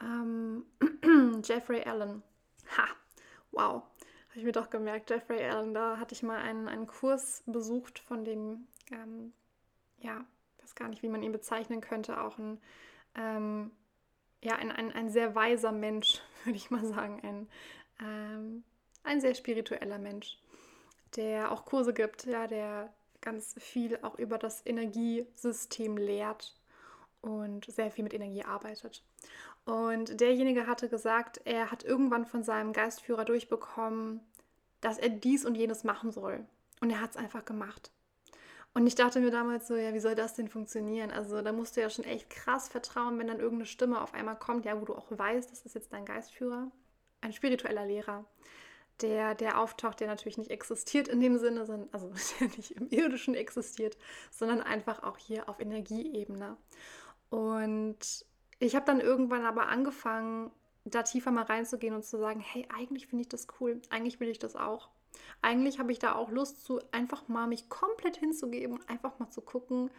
Ähm, 0.00 0.64
Jeffrey 1.44 1.82
Allen. 1.82 2.22
Ha, 2.76 2.86
wow, 3.50 3.82
habe 4.28 4.38
ich 4.38 4.44
mir 4.44 4.52
doch 4.52 4.70
gemerkt, 4.70 5.10
Jeffrey 5.10 5.42
Allen, 5.44 5.74
da 5.74 5.98
hatte 5.98 6.14
ich 6.14 6.22
mal 6.22 6.38
einen, 6.38 6.68
einen 6.68 6.86
Kurs 6.86 7.42
besucht 7.46 7.98
von 7.98 8.24
dem, 8.24 8.66
ähm, 8.92 9.32
ja, 9.98 10.24
weiß 10.60 10.74
gar 10.74 10.88
nicht, 10.88 11.02
wie 11.02 11.08
man 11.08 11.22
ihn 11.22 11.32
bezeichnen 11.32 11.80
könnte, 11.80 12.20
auch 12.20 12.38
ein, 12.38 12.60
ähm, 13.14 13.70
ja, 14.42 14.56
ein, 14.56 14.70
ein, 14.70 14.92
ein 14.92 15.08
sehr 15.08 15.34
weiser 15.34 15.72
Mensch, 15.72 16.20
würde 16.44 16.56
ich 16.56 16.70
mal 16.70 16.84
sagen, 16.84 17.20
ein, 17.22 17.48
ähm, 18.00 18.64
ein 19.08 19.20
sehr 19.20 19.34
spiritueller 19.34 19.98
Mensch, 19.98 20.38
der 21.16 21.50
auch 21.50 21.64
Kurse 21.64 21.92
gibt, 21.92 22.26
ja, 22.26 22.46
der 22.46 22.92
ganz 23.20 23.54
viel 23.58 23.98
auch 24.02 24.18
über 24.18 24.38
das 24.38 24.64
Energiesystem 24.64 25.96
lehrt 25.96 26.54
und 27.20 27.64
sehr 27.64 27.90
viel 27.90 28.04
mit 28.04 28.14
Energie 28.14 28.44
arbeitet. 28.44 29.02
Und 29.64 30.20
derjenige 30.20 30.66
hatte 30.66 30.88
gesagt, 30.88 31.40
er 31.44 31.70
hat 31.70 31.82
irgendwann 31.82 32.26
von 32.26 32.42
seinem 32.42 32.72
Geistführer 32.72 33.24
durchbekommen, 33.24 34.20
dass 34.80 34.98
er 34.98 35.08
dies 35.08 35.44
und 35.44 35.56
jenes 35.56 35.84
machen 35.84 36.12
soll. 36.12 36.46
Und 36.80 36.90
er 36.90 37.00
hat 37.00 37.10
es 37.10 37.16
einfach 37.16 37.44
gemacht. 37.44 37.90
Und 38.74 38.86
ich 38.86 38.94
dachte 38.94 39.20
mir 39.20 39.30
damals 39.30 39.66
so, 39.66 39.74
ja, 39.74 39.92
wie 39.92 40.00
soll 40.00 40.14
das 40.14 40.34
denn 40.34 40.48
funktionieren? 40.48 41.10
Also 41.10 41.42
da 41.42 41.52
musst 41.52 41.76
du 41.76 41.80
ja 41.80 41.90
schon 41.90 42.04
echt 42.04 42.30
krass 42.30 42.68
vertrauen, 42.68 43.18
wenn 43.18 43.26
dann 43.26 43.40
irgendeine 43.40 43.66
Stimme 43.66 44.00
auf 44.00 44.14
einmal 44.14 44.38
kommt, 44.38 44.64
ja, 44.64 44.80
wo 44.80 44.84
du 44.84 44.94
auch 44.94 45.06
weißt, 45.10 45.50
das 45.50 45.66
ist 45.66 45.74
jetzt 45.74 45.92
dein 45.92 46.04
Geistführer, 46.04 46.70
ein 47.20 47.32
spiritueller 47.32 47.86
Lehrer, 47.86 48.24
der, 49.00 49.34
der 49.34 49.60
auftaucht, 49.60 50.00
der 50.00 50.08
natürlich 50.08 50.38
nicht 50.38 50.50
existiert 50.50 51.08
in 51.08 51.20
dem 51.20 51.38
Sinne, 51.38 51.66
sondern, 51.66 51.88
also 51.92 52.10
der 52.40 52.48
nicht 52.48 52.72
im 52.72 52.88
irdischen 52.90 53.34
existiert, 53.34 53.96
sondern 54.30 54.60
einfach 54.60 55.02
auch 55.02 55.18
hier 55.18 55.48
auf 55.48 55.60
Energieebene. 55.60 56.56
Und 57.30 58.26
ich 58.58 58.74
habe 58.74 58.86
dann 58.86 59.00
irgendwann 59.00 59.44
aber 59.44 59.68
angefangen, 59.68 60.50
da 60.84 61.02
tiefer 61.02 61.30
mal 61.30 61.44
reinzugehen 61.44 61.94
und 61.94 62.04
zu 62.04 62.18
sagen, 62.18 62.40
hey, 62.40 62.66
eigentlich 62.74 63.06
finde 63.06 63.22
ich 63.22 63.28
das 63.28 63.46
cool, 63.60 63.80
eigentlich 63.90 64.20
will 64.20 64.28
ich 64.28 64.38
das 64.38 64.56
auch. 64.56 64.88
Eigentlich 65.42 65.78
habe 65.78 65.92
ich 65.92 65.98
da 65.98 66.14
auch 66.14 66.30
Lust 66.30 66.64
zu, 66.64 66.80
einfach 66.92 67.28
mal 67.28 67.46
mich 67.46 67.68
komplett 67.68 68.16
hinzugeben 68.16 68.78
und 68.78 68.88
einfach 68.88 69.18
mal 69.18 69.30
zu 69.30 69.40
gucken, 69.40 69.90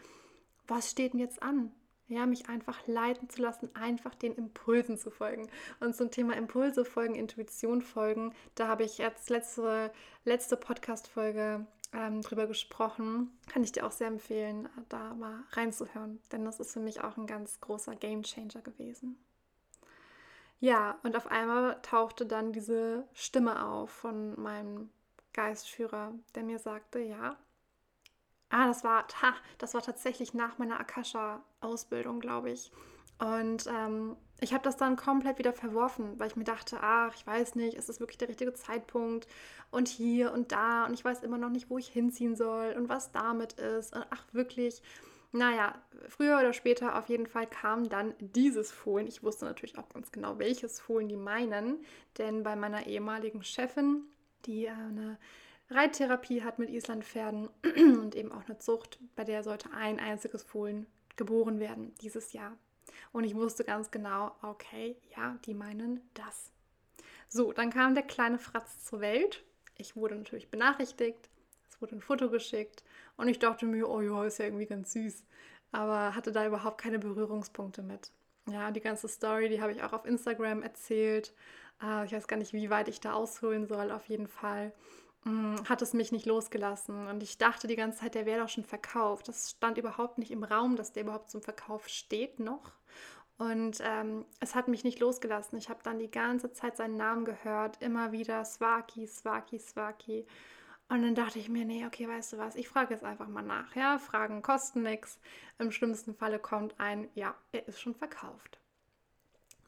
was 0.68 0.92
steht 0.92 1.14
denn 1.14 1.20
jetzt 1.20 1.42
an? 1.42 1.72
Ja, 2.10 2.26
mich 2.26 2.50
einfach 2.50 2.88
leiten 2.88 3.30
zu 3.30 3.40
lassen, 3.42 3.70
einfach 3.76 4.16
den 4.16 4.34
Impulsen 4.34 4.98
zu 4.98 5.12
folgen. 5.12 5.48
Und 5.80 5.96
zum 5.96 6.10
Thema 6.10 6.36
Impulse 6.36 6.84
folgen, 6.84 7.14
Intuition 7.14 7.84
folgen, 7.84 8.34
da 8.56 8.68
habe 8.68 8.84
ich 8.84 8.98
jetzt 8.98 9.30
letzte, 9.30 9.92
letzte 10.26 10.58
Podcast-Folge 10.58 11.68
ähm, 11.94 12.22
drüber 12.24 12.48
gesprochen. 12.48 13.38
Kann 13.48 13.64
ich 13.64 13.74
dir 13.74 13.86
auch 13.86 13.92
sehr 13.92 14.08
empfehlen, 14.08 14.68
da 14.90 15.14
mal 15.14 15.44
reinzuhören, 15.52 16.20
denn 16.32 16.46
das 16.46 16.60
ist 16.60 16.74
für 16.74 16.80
mich 16.80 17.02
auch 17.04 17.16
ein 17.16 17.28
ganz 17.28 17.62
großer 17.62 17.96
Game 17.96 18.24
Changer 18.24 18.62
gewesen. 18.64 19.16
Ja, 20.60 20.98
und 21.04 21.16
auf 21.16 21.28
einmal 21.28 21.80
tauchte 21.84 22.26
dann 22.26 22.52
diese 22.52 23.08
Stimme 23.14 23.66
auf 23.66 23.92
von 23.92 24.40
meinem 24.42 24.90
Geistführer, 25.34 26.14
der 26.34 26.44
mir 26.44 26.58
sagte, 26.58 27.00
ja, 27.00 27.38
ah, 28.50 28.68
das 28.68 28.84
war, 28.84 29.06
ha, 29.22 29.34
das 29.58 29.74
war 29.74 29.82
tatsächlich 29.82 30.34
nach 30.34 30.58
meiner 30.58 30.80
Akasha-Ausbildung, 30.80 32.20
glaube 32.20 32.52
ich. 32.52 32.72
Und 33.20 33.68
ähm, 33.68 34.16
ich 34.40 34.54
habe 34.54 34.64
das 34.64 34.78
dann 34.78 34.96
komplett 34.96 35.38
wieder 35.38 35.52
verworfen, 35.52 36.18
weil 36.18 36.28
ich 36.28 36.38
mir 36.38 36.46
dachte, 36.46 36.78
ach, 36.82 37.14
ich 37.16 37.28
weiß 37.28 37.56
nicht, 37.56 37.76
ist 37.76 37.90
das 37.90 38.00
wirklich 38.00 38.18
der 38.18 38.30
richtige 38.30 38.54
Zeitpunkt? 38.54 39.28
Und 39.72 39.90
hier 39.90 40.32
und 40.32 40.52
da 40.52 40.86
und 40.86 40.94
ich 40.94 41.04
weiß 41.04 41.24
immer 41.24 41.38
noch 41.38 41.50
nicht, 41.50 41.70
wo 41.70 41.78
ich 41.78 41.88
hinziehen 41.88 42.36
soll 42.36 42.74
und 42.78 42.88
was 42.90 43.12
damit 43.12 43.54
ist. 43.54 43.96
Und 43.96 44.06
ach, 44.10 44.24
wirklich. 44.32 44.82
Naja, 45.32 45.76
früher 46.08 46.40
oder 46.40 46.54
später 46.54 46.98
auf 46.98 47.08
jeden 47.08 47.28
Fall 47.28 47.46
kam 47.46 47.88
dann 47.88 48.16
dieses 48.20 48.72
Fohlen. 48.72 49.06
Ich 49.06 49.22
wusste 49.22 49.46
natürlich 49.46 49.78
auch 49.78 49.88
ganz 49.90 50.12
genau, 50.12 50.40
welches 50.40 50.80
Fohlen 50.80 51.08
die 51.08 51.18
meinen, 51.18 51.86
denn 52.18 52.42
bei 52.42 52.56
meiner 52.56 52.88
ehemaligen 52.88 53.44
Chefin, 53.44 54.06
die 54.46 54.66
äh, 54.66 54.72
eine 54.72 55.20
Reittherapie 55.70 56.44
hat 56.44 56.58
mit 56.58 56.70
Islandpferden 56.70 57.50
und 58.00 58.16
eben 58.16 58.32
auch 58.32 58.46
eine 58.46 58.58
Zucht, 58.58 59.00
bei 59.16 59.24
der 59.24 59.44
sollte 59.44 59.72
ein 59.72 60.00
einziges 60.00 60.44
Fohlen 60.44 60.88
geboren 61.16 61.60
werden 61.60 61.94
dieses 62.02 62.34
Jahr. 62.34 62.58
Und 63.12 63.24
ich 63.24 63.36
wusste 63.36 63.64
ganz 63.64 63.92
genau, 63.92 64.36
okay, 64.42 64.98
ja, 65.16 65.38
die 65.46 65.54
meinen 65.54 66.02
das. 66.14 66.52
So, 67.28 67.54
dann 67.54 67.70
kam 67.70 67.94
der 67.94 68.04
kleine 68.04 68.40
Fratz 68.40 68.84
zur 68.84 69.02
Welt. 69.02 69.44
Ich 69.78 69.96
wurde 69.96 70.16
natürlich 70.16 70.50
benachrichtigt. 70.50 71.30
Es 71.70 71.80
wurde 71.80 71.96
ein 71.96 72.02
Foto 72.02 72.30
geschickt. 72.30 72.84
Und 73.18 73.28
ich 73.28 73.38
dachte 73.38 73.66
mir, 73.66 73.88
oh 73.88 74.02
ja, 74.02 74.26
ist 74.26 74.40
ja 74.40 74.46
irgendwie 74.46 74.66
ganz 74.66 74.94
süß. 74.94 75.24
Aber 75.72 76.16
hatte 76.16 76.32
da 76.32 76.48
überhaupt 76.48 76.82
keine 76.82 76.98
Berührungspunkte 76.98 77.84
mit. 77.84 78.12
Ja, 78.50 78.72
die 78.72 78.82
ganze 78.82 79.08
Story, 79.08 79.50
die 79.50 79.62
habe 79.62 79.72
ich 79.72 79.84
auch 79.84 79.94
auf 79.94 80.06
Instagram 80.06 80.64
erzählt. 80.64 81.34
Äh, 81.84 82.06
ich 82.06 82.12
weiß 82.14 82.28
gar 82.28 82.38
nicht, 82.38 82.54
wie 82.54 82.72
weit 82.72 82.88
ich 82.88 83.00
da 83.00 83.14
ausholen 83.14 83.68
soll. 83.68 83.92
Auf 83.92 84.08
jeden 84.08 84.28
Fall 84.28 84.74
hat 85.68 85.82
es 85.82 85.94
mich 85.94 86.12
nicht 86.12 86.26
losgelassen. 86.26 87.08
Und 87.08 87.22
ich 87.24 87.38
dachte 87.38 87.68
die 87.68 87.76
ganze 87.76 88.00
Zeit, 88.00 88.16
der 88.16 88.26
wäre 88.26 88.42
doch 88.42 88.50
schon 88.50 88.64
verkauft. 88.64 89.28
Das 89.28 89.52
stand 89.52 89.78
überhaupt 89.78 90.18
nicht 90.18 90.32
im 90.32 90.44
Raum, 90.44 90.76
dass 90.76 90.94
der 90.94 91.04
überhaupt 91.04 91.30
zum 91.30 91.42
Verkauf 91.42 91.88
steht 91.88 92.40
noch. 92.40 92.74
Und 93.38 93.80
ähm, 93.82 94.26
es 94.42 94.54
hat 94.56 94.68
mich 94.68 94.84
nicht 94.84 95.00
losgelassen. 95.00 95.58
Ich 95.58 95.70
habe 95.70 95.80
dann 95.84 96.00
die 96.00 96.12
ganze 96.12 96.52
Zeit 96.52 96.76
seinen 96.76 96.98
Namen 96.98 97.24
gehört, 97.26 97.82
immer 97.82 98.12
wieder 98.12 98.44
Swaki, 98.44 99.08
Swaki, 99.08 99.60
Swaki. 99.60 100.28
Und 100.90 101.04
dann 101.04 101.16
dachte 101.16 101.40
ich 101.40 101.50
mir, 101.50 101.66
nee, 101.66 101.86
okay, 101.86 102.08
weißt 102.08 102.34
du 102.34 102.38
was, 102.38 102.56
ich 102.56 102.68
frage 102.68 102.94
jetzt 102.94 103.04
einfach 103.04 103.28
mal 103.28 103.44
nach. 103.44 103.76
Ja, 103.76 104.00
Fragen 104.00 104.42
kosten 104.42 104.82
nichts. 104.82 105.20
Im 105.60 105.72
schlimmsten 105.72 106.16
Falle 106.16 106.40
kommt 106.40 106.80
ein, 106.80 107.10
ja, 107.14 107.36
er 107.52 107.68
ist 107.68 107.80
schon 107.80 107.96
verkauft. 107.96 108.59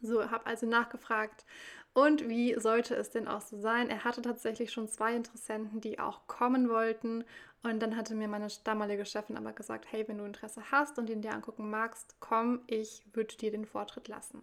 So, 0.01 0.29
habe 0.29 0.45
also 0.45 0.65
nachgefragt. 0.65 1.45
Und 1.93 2.29
wie 2.29 2.57
sollte 2.59 2.95
es 2.95 3.09
denn 3.09 3.27
auch 3.27 3.41
so 3.41 3.59
sein? 3.59 3.89
Er 3.89 4.03
hatte 4.03 4.21
tatsächlich 4.21 4.71
schon 4.71 4.87
zwei 4.87 5.15
Interessenten, 5.15 5.81
die 5.81 5.99
auch 5.99 6.27
kommen 6.27 6.69
wollten. 6.69 7.25
Und 7.63 7.79
dann 7.81 7.95
hatte 7.97 8.15
mir 8.15 8.27
meine 8.27 8.47
damalige 8.63 9.05
Chefin 9.05 9.37
aber 9.37 9.53
gesagt, 9.53 9.85
hey, 9.91 10.07
wenn 10.07 10.17
du 10.17 10.25
Interesse 10.25 10.63
hast 10.71 10.97
und 10.97 11.09
ihn 11.09 11.21
dir 11.21 11.33
angucken 11.33 11.69
magst, 11.69 12.15
komm, 12.19 12.61
ich 12.67 13.03
würde 13.13 13.35
dir 13.35 13.51
den 13.51 13.65
Vortritt 13.65 14.07
lassen. 14.07 14.41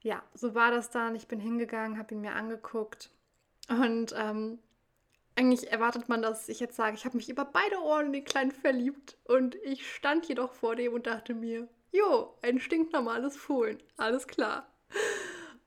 Ja, 0.00 0.22
so 0.34 0.54
war 0.54 0.70
das 0.70 0.90
dann. 0.90 1.14
Ich 1.14 1.28
bin 1.28 1.38
hingegangen, 1.38 1.98
habe 1.98 2.14
ihn 2.14 2.20
mir 2.20 2.34
angeguckt 2.34 3.10
und 3.68 4.14
ähm, 4.16 4.58
eigentlich 5.36 5.70
erwartet 5.72 6.08
man, 6.08 6.22
dass 6.22 6.48
ich 6.48 6.60
jetzt 6.60 6.76
sage, 6.76 6.94
ich 6.94 7.04
habe 7.04 7.16
mich 7.16 7.28
über 7.28 7.44
beide 7.44 7.80
Ohren 7.82 8.06
in 8.06 8.12
den 8.12 8.24
Kleinen 8.24 8.52
verliebt 8.52 9.16
und 9.24 9.56
ich 9.56 9.90
stand 9.92 10.26
jedoch 10.26 10.52
vor 10.52 10.76
dem 10.76 10.92
und 10.92 11.06
dachte 11.06 11.34
mir, 11.34 11.68
jo, 11.94 12.34
ein 12.42 12.60
stinknormales 12.60 13.36
Fohlen, 13.36 13.82
alles 13.96 14.26
klar. 14.26 14.66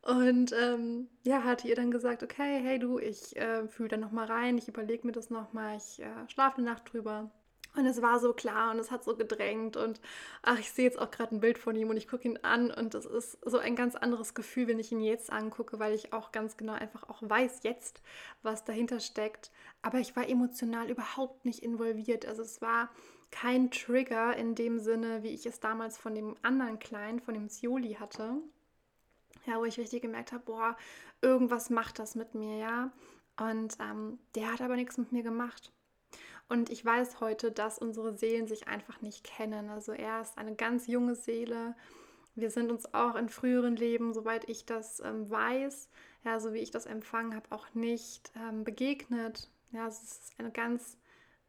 Und 0.01 0.53
ähm, 0.53 1.10
ja, 1.24 1.43
hatte 1.43 1.67
ihr 1.67 1.75
dann 1.75 1.91
gesagt, 1.91 2.24
okay, 2.24 2.62
hey 2.62 2.79
du, 2.79 3.00
ich 3.00 3.36
äh, 3.36 3.67
fühle 3.67 3.89
da 3.89 3.98
nochmal 3.98 4.27
rein, 4.27 4.57
ich 4.57 4.67
überlege 4.67 5.05
mir 5.05 5.13
das 5.13 5.29
nochmal, 5.29 5.77
ich 5.77 6.01
äh, 6.01 6.29
schlafe 6.29 6.57
eine 6.57 6.69
Nacht 6.69 6.93
drüber. 6.93 7.31
Und 7.75 7.86
es 7.86 8.01
war 8.01 8.19
so 8.19 8.34
klar 8.34 8.72
und 8.72 8.79
es 8.79 8.89
hat 8.89 9.03
so 9.03 9.15
gedrängt 9.15 9.77
und 9.77 10.01
ach, 10.41 10.57
ich 10.57 10.72
sehe 10.72 10.86
jetzt 10.86 10.98
auch 10.98 11.12
gerade 11.12 11.36
ein 11.36 11.41
Bild 11.41 11.60
von 11.60 11.75
ihm 11.75 11.89
und 11.89 11.98
ich 11.98 12.07
gucke 12.07 12.27
ihn 12.27 12.39
an 12.41 12.72
und 12.72 12.96
es 12.96 13.05
ist 13.05 13.38
so 13.46 13.60
ein 13.60 13.75
ganz 13.75 13.96
anderes 13.96 14.34
Gefühl, 14.34 14.67
wenn 14.67 14.79
ich 14.79 14.91
ihn 14.91 15.01
jetzt 15.01 15.31
angucke, 15.31 15.77
weil 15.77 15.93
ich 15.93 16.12
auch 16.12 16.31
ganz 16.31 16.57
genau 16.57 16.74
einfach 16.74 17.07
auch 17.07 17.22
weiß 17.22 17.62
jetzt, 17.63 18.01
was 18.41 18.65
dahinter 18.65 19.00
steckt. 19.00 19.51
Aber 19.84 20.00
ich 20.00 20.15
war 20.15 20.27
emotional 20.27 20.89
überhaupt 20.89 21.46
nicht 21.46 21.62
involviert. 21.62 22.25
Also 22.25 22.41
es 22.41 22.62
war 22.62 22.89
kein 23.31 23.72
Trigger 23.72 24.36
in 24.36 24.55
dem 24.55 24.79
Sinne, 24.79 25.24
wie 25.24 25.29
ich 25.29 25.46
es 25.46 25.60
damals 25.60 25.98
von 25.98 26.15
dem 26.15 26.36
anderen 26.41 26.79
Kleinen, 26.79 27.19
von 27.19 27.34
dem 27.34 27.50
Zioli 27.50 27.96
hatte 27.96 28.41
ja, 29.48 29.60
wo 29.60 29.65
ich 29.65 29.79
richtig 29.79 30.01
gemerkt 30.01 30.31
habe, 30.31 30.43
boah, 30.46 30.77
irgendwas 31.22 31.69
macht 31.69 32.00
das 32.00 32.15
mit 32.15 32.36
mir, 32.36 32.57
ja. 32.57 32.91
Und 33.39 33.77
ähm, 33.79 34.19
der 34.36 34.51
hat 34.51 34.62
aber 34.62 34.75
nichts 34.75 34.98
mit 34.98 35.12
mir 35.12 35.24
gemacht. 35.24 35.72
Und 36.50 36.69
ich 36.69 36.84
weiß 36.84 37.19
heute, 37.19 37.51
dass 37.51 37.79
unsere 37.79 38.15
Seelen 38.15 38.48
sich 38.48 38.67
einfach 38.67 39.01
nicht 39.01 39.24
kennen. 39.24 39.69
Also 39.69 39.91
er 39.91 40.22
ist 40.22 40.38
eine 40.38 40.55
ganz 40.55 40.88
junge 40.88 41.15
Seele. 41.15 41.75
Wir 42.36 42.51
sind 42.51 42.72
uns 42.72 42.93
auch 42.93 43.15
in 43.15 43.29
früheren 43.29 43.75
Leben, 43.75 44.13
soweit 44.13 44.48
ich 44.50 44.65
das 44.65 45.00
ähm, 45.00 45.29
weiß, 45.29 45.89
ja, 46.24 46.39
so 46.39 46.53
wie 46.53 46.60
ich 46.60 46.72
das 46.72 46.86
empfangen 46.86 47.36
habe, 47.36 47.51
auch 47.51 47.74
nicht 47.74 48.31
ähm, 48.36 48.63
begegnet. 48.63 49.50
Ja, 49.72 49.88
es 49.88 50.01
ist 50.01 50.34
eine 50.38 50.51
ganz, 50.51 50.98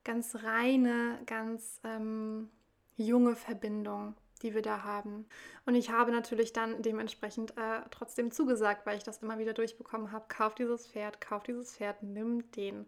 ganz 0.08 0.36
reine, 0.42 1.18
ganz 1.26 1.80
ähm, 1.84 2.48
junge 2.96 3.36
Verbindung 3.36 4.14
die 4.42 4.54
wir 4.54 4.62
da 4.62 4.84
haben. 4.84 5.26
Und 5.66 5.74
ich 5.74 5.90
habe 5.90 6.12
natürlich 6.12 6.52
dann 6.52 6.80
dementsprechend 6.82 7.52
äh, 7.56 7.80
trotzdem 7.90 8.30
zugesagt, 8.30 8.86
weil 8.86 8.96
ich 8.96 9.04
das 9.04 9.18
immer 9.18 9.38
wieder 9.38 9.52
durchbekommen 9.52 10.12
habe, 10.12 10.26
kauf 10.28 10.54
dieses 10.54 10.86
Pferd, 10.86 11.20
kauf 11.20 11.42
dieses 11.42 11.76
Pferd, 11.76 12.02
nimm 12.02 12.50
den. 12.52 12.86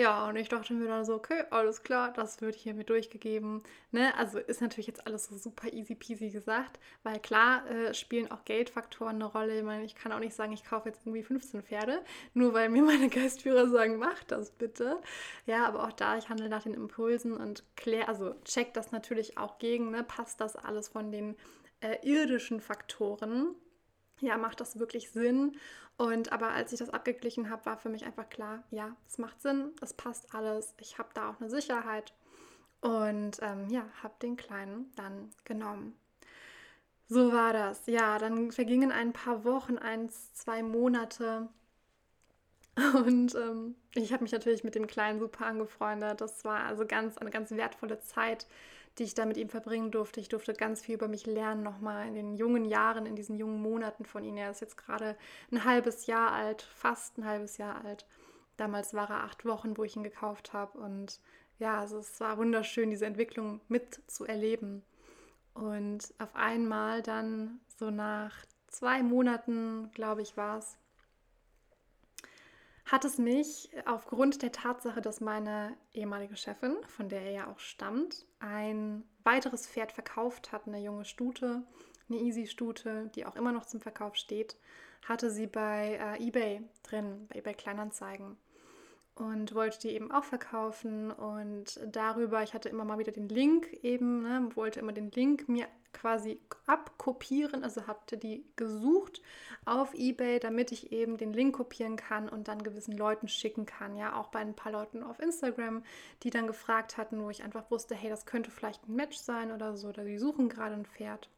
Ja, 0.00 0.28
und 0.28 0.36
ich 0.36 0.48
dachte 0.48 0.74
mir 0.74 0.86
dann 0.86 1.04
so, 1.04 1.14
okay, 1.14 1.42
alles 1.50 1.82
klar, 1.82 2.12
das 2.12 2.40
wird 2.40 2.54
hier 2.54 2.72
mir 2.72 2.84
durchgegeben. 2.84 3.64
Ne? 3.90 4.16
Also 4.16 4.38
ist 4.38 4.60
natürlich 4.60 4.86
jetzt 4.86 5.04
alles 5.08 5.24
so 5.24 5.36
super 5.36 5.72
easy 5.72 5.96
peasy 5.96 6.30
gesagt, 6.30 6.78
weil 7.02 7.18
klar 7.18 7.68
äh, 7.68 7.92
spielen 7.94 8.30
auch 8.30 8.44
Geldfaktoren 8.44 9.16
eine 9.16 9.24
Rolle. 9.24 9.58
Ich 9.58 9.64
meine, 9.64 9.84
ich 9.84 9.96
kann 9.96 10.12
auch 10.12 10.20
nicht 10.20 10.36
sagen, 10.36 10.52
ich 10.52 10.62
kaufe 10.62 10.88
jetzt 10.88 11.00
irgendwie 11.04 11.24
15 11.24 11.64
Pferde, 11.64 12.04
nur 12.32 12.54
weil 12.54 12.68
mir 12.68 12.82
meine 12.84 13.08
Geistführer 13.08 13.68
sagen, 13.68 13.98
mach 13.98 14.22
das 14.22 14.52
bitte. 14.52 15.00
Ja, 15.46 15.66
aber 15.66 15.82
auch 15.82 15.92
da, 15.92 16.16
ich 16.16 16.28
handle 16.28 16.48
nach 16.48 16.62
den 16.62 16.74
Impulsen 16.74 17.32
und 17.36 17.64
kläre, 17.74 18.06
also 18.06 18.36
check 18.44 18.74
das 18.74 18.92
natürlich 18.92 19.36
auch 19.36 19.58
gegen, 19.58 19.90
ne? 19.90 20.04
passt 20.04 20.40
das 20.40 20.54
alles 20.54 20.86
von 20.86 21.10
den 21.10 21.34
äh, 21.80 21.96
irdischen 22.08 22.60
Faktoren 22.60 23.56
ja, 24.20 24.36
macht 24.38 24.60
das 24.60 24.78
wirklich 24.78 25.10
Sinn? 25.10 25.56
Und 25.96 26.32
aber 26.32 26.50
als 26.50 26.72
ich 26.72 26.78
das 26.78 26.90
abgeglichen 26.90 27.50
habe, 27.50 27.66
war 27.66 27.76
für 27.76 27.88
mich 27.88 28.04
einfach 28.04 28.28
klar, 28.28 28.62
ja, 28.70 28.96
es 29.08 29.18
macht 29.18 29.40
Sinn, 29.42 29.72
es 29.80 29.92
passt 29.94 30.34
alles, 30.34 30.74
ich 30.80 30.98
habe 30.98 31.08
da 31.14 31.30
auch 31.30 31.40
eine 31.40 31.50
Sicherheit. 31.50 32.12
Und 32.80 33.38
ähm, 33.42 33.68
ja, 33.70 33.84
habe 34.02 34.14
den 34.22 34.36
Kleinen 34.36 34.92
dann 34.94 35.30
genommen. 35.44 35.96
So 37.08 37.32
war 37.32 37.52
das. 37.52 37.86
Ja, 37.86 38.18
dann 38.18 38.52
vergingen 38.52 38.92
ein 38.92 39.12
paar 39.12 39.44
Wochen, 39.44 39.78
eins, 39.78 40.32
zwei 40.34 40.62
Monate. 40.62 41.48
Und 42.94 43.34
ähm, 43.34 43.74
ich 43.94 44.12
habe 44.12 44.22
mich 44.22 44.32
natürlich 44.32 44.62
mit 44.62 44.74
dem 44.74 44.86
Kleinen 44.86 45.18
super 45.18 45.46
angefreundet. 45.46 46.20
Das 46.20 46.44
war 46.44 46.64
also 46.64 46.86
ganz 46.86 47.18
eine 47.18 47.30
ganz 47.30 47.50
wertvolle 47.50 48.00
Zeit 48.00 48.46
die 48.98 49.04
ich 49.04 49.14
da 49.14 49.24
mit 49.26 49.36
ihm 49.36 49.48
verbringen 49.48 49.90
durfte. 49.90 50.20
Ich 50.20 50.28
durfte 50.28 50.52
ganz 50.52 50.82
viel 50.82 50.96
über 50.96 51.08
mich 51.08 51.26
lernen, 51.26 51.62
nochmal 51.62 52.06
in 52.08 52.14
den 52.14 52.34
jungen 52.34 52.64
Jahren, 52.64 53.06
in 53.06 53.16
diesen 53.16 53.36
jungen 53.36 53.60
Monaten 53.62 54.04
von 54.04 54.24
ihm. 54.24 54.36
Er 54.36 54.50
ist 54.50 54.60
jetzt 54.60 54.76
gerade 54.76 55.16
ein 55.50 55.64
halbes 55.64 56.06
Jahr 56.06 56.32
alt, 56.32 56.62
fast 56.62 57.18
ein 57.18 57.24
halbes 57.24 57.58
Jahr 57.58 57.84
alt. 57.84 58.06
Damals 58.56 58.94
war 58.94 59.08
er 59.10 59.24
acht 59.24 59.44
Wochen, 59.44 59.76
wo 59.76 59.84
ich 59.84 59.96
ihn 59.96 60.02
gekauft 60.02 60.52
habe. 60.52 60.78
Und 60.78 61.20
ja, 61.58 61.78
also 61.78 61.98
es 61.98 62.18
war 62.20 62.38
wunderschön, 62.38 62.90
diese 62.90 63.06
Entwicklung 63.06 63.60
mitzuerleben. 63.68 64.82
Und 65.54 66.12
auf 66.18 66.34
einmal 66.34 67.02
dann 67.02 67.60
so 67.78 67.90
nach 67.90 68.34
zwei 68.68 69.02
Monaten, 69.02 69.90
glaube 69.92 70.22
ich, 70.22 70.36
war 70.36 70.58
es, 70.58 70.76
hat 72.90 73.04
es 73.04 73.18
mich 73.18 73.70
aufgrund 73.84 74.42
der 74.42 74.50
Tatsache, 74.50 75.02
dass 75.02 75.20
meine 75.20 75.76
ehemalige 75.92 76.36
Chefin, 76.36 76.76
von 76.88 77.08
der 77.08 77.22
er 77.22 77.30
ja 77.30 77.46
auch 77.46 77.58
stammt, 77.58 78.26
ein 78.40 79.04
weiteres 79.24 79.66
Pferd 79.66 79.92
verkauft 79.92 80.52
hat, 80.52 80.66
eine 80.66 80.80
junge 80.80 81.04
Stute, 81.04 81.62
eine 82.08 82.18
Easy-Stute, 82.18 83.10
die 83.14 83.26
auch 83.26 83.36
immer 83.36 83.52
noch 83.52 83.66
zum 83.66 83.80
Verkauf 83.80 84.16
steht, 84.16 84.56
hatte 85.06 85.30
sie 85.30 85.46
bei 85.46 85.98
äh, 86.00 86.26
eBay 86.26 86.62
drin, 86.82 87.26
bei 87.28 87.40
eBay 87.40 87.54
Kleinanzeigen 87.54 88.38
und 89.14 89.54
wollte 89.54 89.80
die 89.80 89.90
eben 89.90 90.10
auch 90.10 90.24
verkaufen 90.24 91.10
und 91.10 91.80
darüber, 91.86 92.42
ich 92.42 92.54
hatte 92.54 92.70
immer 92.70 92.84
mal 92.84 92.98
wieder 92.98 93.12
den 93.12 93.28
Link 93.28 93.70
eben, 93.82 94.22
ne, 94.22 94.48
wollte 94.54 94.80
immer 94.80 94.92
den 94.92 95.10
Link 95.10 95.46
mir 95.48 95.66
quasi 95.92 96.40
abkopieren, 96.66 97.64
also 97.64 97.82
ihr 98.12 98.18
die 98.18 98.44
gesucht 98.56 99.22
auf 99.64 99.94
eBay, 99.94 100.38
damit 100.40 100.72
ich 100.72 100.92
eben 100.92 101.16
den 101.16 101.32
Link 101.32 101.56
kopieren 101.56 101.96
kann 101.96 102.28
und 102.28 102.48
dann 102.48 102.62
gewissen 102.62 102.96
Leuten 102.96 103.28
schicken 103.28 103.66
kann. 103.66 103.96
Ja, 103.96 104.18
auch 104.18 104.28
bei 104.28 104.40
ein 104.40 104.54
paar 104.54 104.72
Leuten 104.72 105.02
auf 105.02 105.20
Instagram, 105.20 105.82
die 106.22 106.30
dann 106.30 106.46
gefragt 106.46 106.96
hatten, 106.96 107.22
wo 107.22 107.30
ich 107.30 107.42
einfach 107.42 107.70
wusste, 107.70 107.94
hey, 107.94 108.10
das 108.10 108.26
könnte 108.26 108.50
vielleicht 108.50 108.88
ein 108.88 108.94
Match 108.94 109.18
sein 109.18 109.52
oder 109.52 109.76
so, 109.76 109.88
oder 109.88 110.04
die 110.04 110.18
suchen 110.18 110.48
gerade 110.48 110.74
ein 110.74 110.86
Pferd 110.86 111.28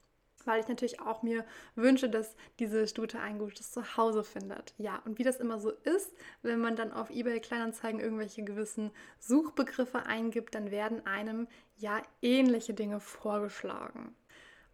weil 0.45 0.61
ich 0.61 0.69
natürlich 0.69 1.01
auch 1.01 1.23
mir 1.23 1.45
wünsche, 1.75 2.09
dass 2.09 2.37
diese 2.59 2.87
Stute 2.87 3.21
ein 3.21 3.39
gutes 3.39 3.73
Zuhause 3.73 4.25
findet. 4.25 4.75
Ja, 4.79 5.01
und 5.05 5.19
wie 5.19 5.23
das 5.23 5.37
immer 5.37 5.59
so 5.59 5.71
ist, 5.71 6.13
wenn 6.43 6.61
man 6.61 6.77
dann 6.77 6.93
auf 6.93 7.11
eBay 7.11 7.41
Kleinanzeigen 7.41 8.01
irgendwelche 8.01 8.43
gewissen 8.43 8.91
Suchbegriffe 9.19 10.07
eingibt, 10.07 10.55
dann 10.55 10.71
werden 10.71 11.07
einem 11.07 11.49
ja 11.77 12.03
ähnliche 12.23 12.75
Dinge 12.75 13.01
vorgeschlagen. 13.01 14.15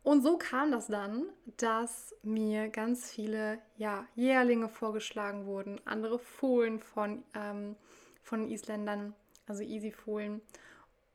Und 0.07 0.23
so 0.23 0.39
kam 0.39 0.71
das 0.71 0.87
dann, 0.87 1.25
dass 1.57 2.15
mir 2.23 2.69
ganz 2.69 3.11
viele 3.11 3.59
ja, 3.77 4.07
Jährlinge 4.15 4.69
vorgeschlagen 4.69 5.47
wurden, 5.47 5.81
andere 5.85 6.21
Fohlen 6.21 6.79
von, 6.79 7.25
ähm, 7.35 7.75
von 8.23 8.49
Isländern, 8.49 9.17
also 9.49 9.65
Easy-Fohlen. 9.65 10.43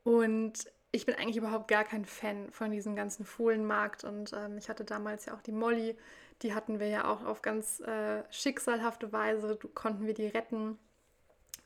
Und 0.02 0.70
ich 0.90 1.06
bin 1.06 1.14
eigentlich 1.14 1.38
überhaupt 1.38 1.68
gar 1.68 1.84
kein 1.84 2.04
Fan 2.04 2.50
von 2.50 2.70
diesem 2.70 2.94
ganzen 2.94 3.24
Fohlenmarkt 3.24 4.04
und 4.04 4.34
ähm, 4.34 4.58
ich 4.58 4.68
hatte 4.68 4.84
damals 4.84 5.24
ja 5.24 5.34
auch 5.34 5.40
die 5.40 5.52
Molly, 5.52 5.96
die 6.42 6.52
hatten 6.52 6.78
wir 6.78 6.88
ja 6.88 7.10
auch 7.10 7.24
auf 7.24 7.40
ganz 7.40 7.80
äh, 7.80 8.22
schicksalhafte 8.30 9.10
Weise, 9.10 9.58
konnten 9.72 10.06
wir 10.06 10.12
die 10.12 10.26
retten 10.26 10.78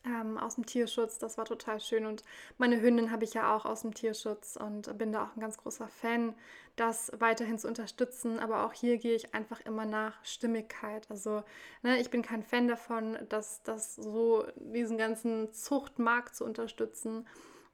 ähm, 0.07 0.39
aus 0.39 0.55
dem 0.55 0.67
Tierschutz, 0.67 1.19
das 1.19 1.37
war 1.37 1.45
total 1.45 1.81
schön 1.81 2.07
und 2.07 2.23
meine 2.59 2.81
Hündin 2.81 3.11
habe 3.11 3.25
ich 3.25 3.35
ja 3.35 3.55
auch 3.55 3.67
aus 3.67 3.83
dem 3.83 3.95
Tierschutz 3.95 4.57
und 4.57 4.97
bin 4.99 5.13
da 5.13 5.25
auch 5.25 5.37
ein 5.37 5.41
ganz 5.41 5.57
großer 5.59 5.89
Fan, 5.89 6.35
das 6.77 7.11
weiterhin 7.19 7.59
zu 7.59 7.69
unterstützen, 7.69 8.39
aber 8.39 8.65
auch 8.65 8.73
hier 8.73 8.99
gehe 8.99 9.15
ich 9.15 9.35
einfach 9.35 9.61
immer 9.61 9.85
nach 9.85 10.25
Stimmigkeit, 10.25 11.11
also 11.11 11.43
ne, 11.83 11.99
ich 12.01 12.11
bin 12.11 12.23
kein 12.23 12.43
Fan 12.43 12.69
davon, 12.69 13.19
dass 13.29 13.63
das 13.63 13.97
so 13.97 14.47
diesen 14.57 14.99
ganzen 14.99 15.53
Zuchtmarkt 15.53 16.37
zu 16.37 16.45
unterstützen, 16.45 17.27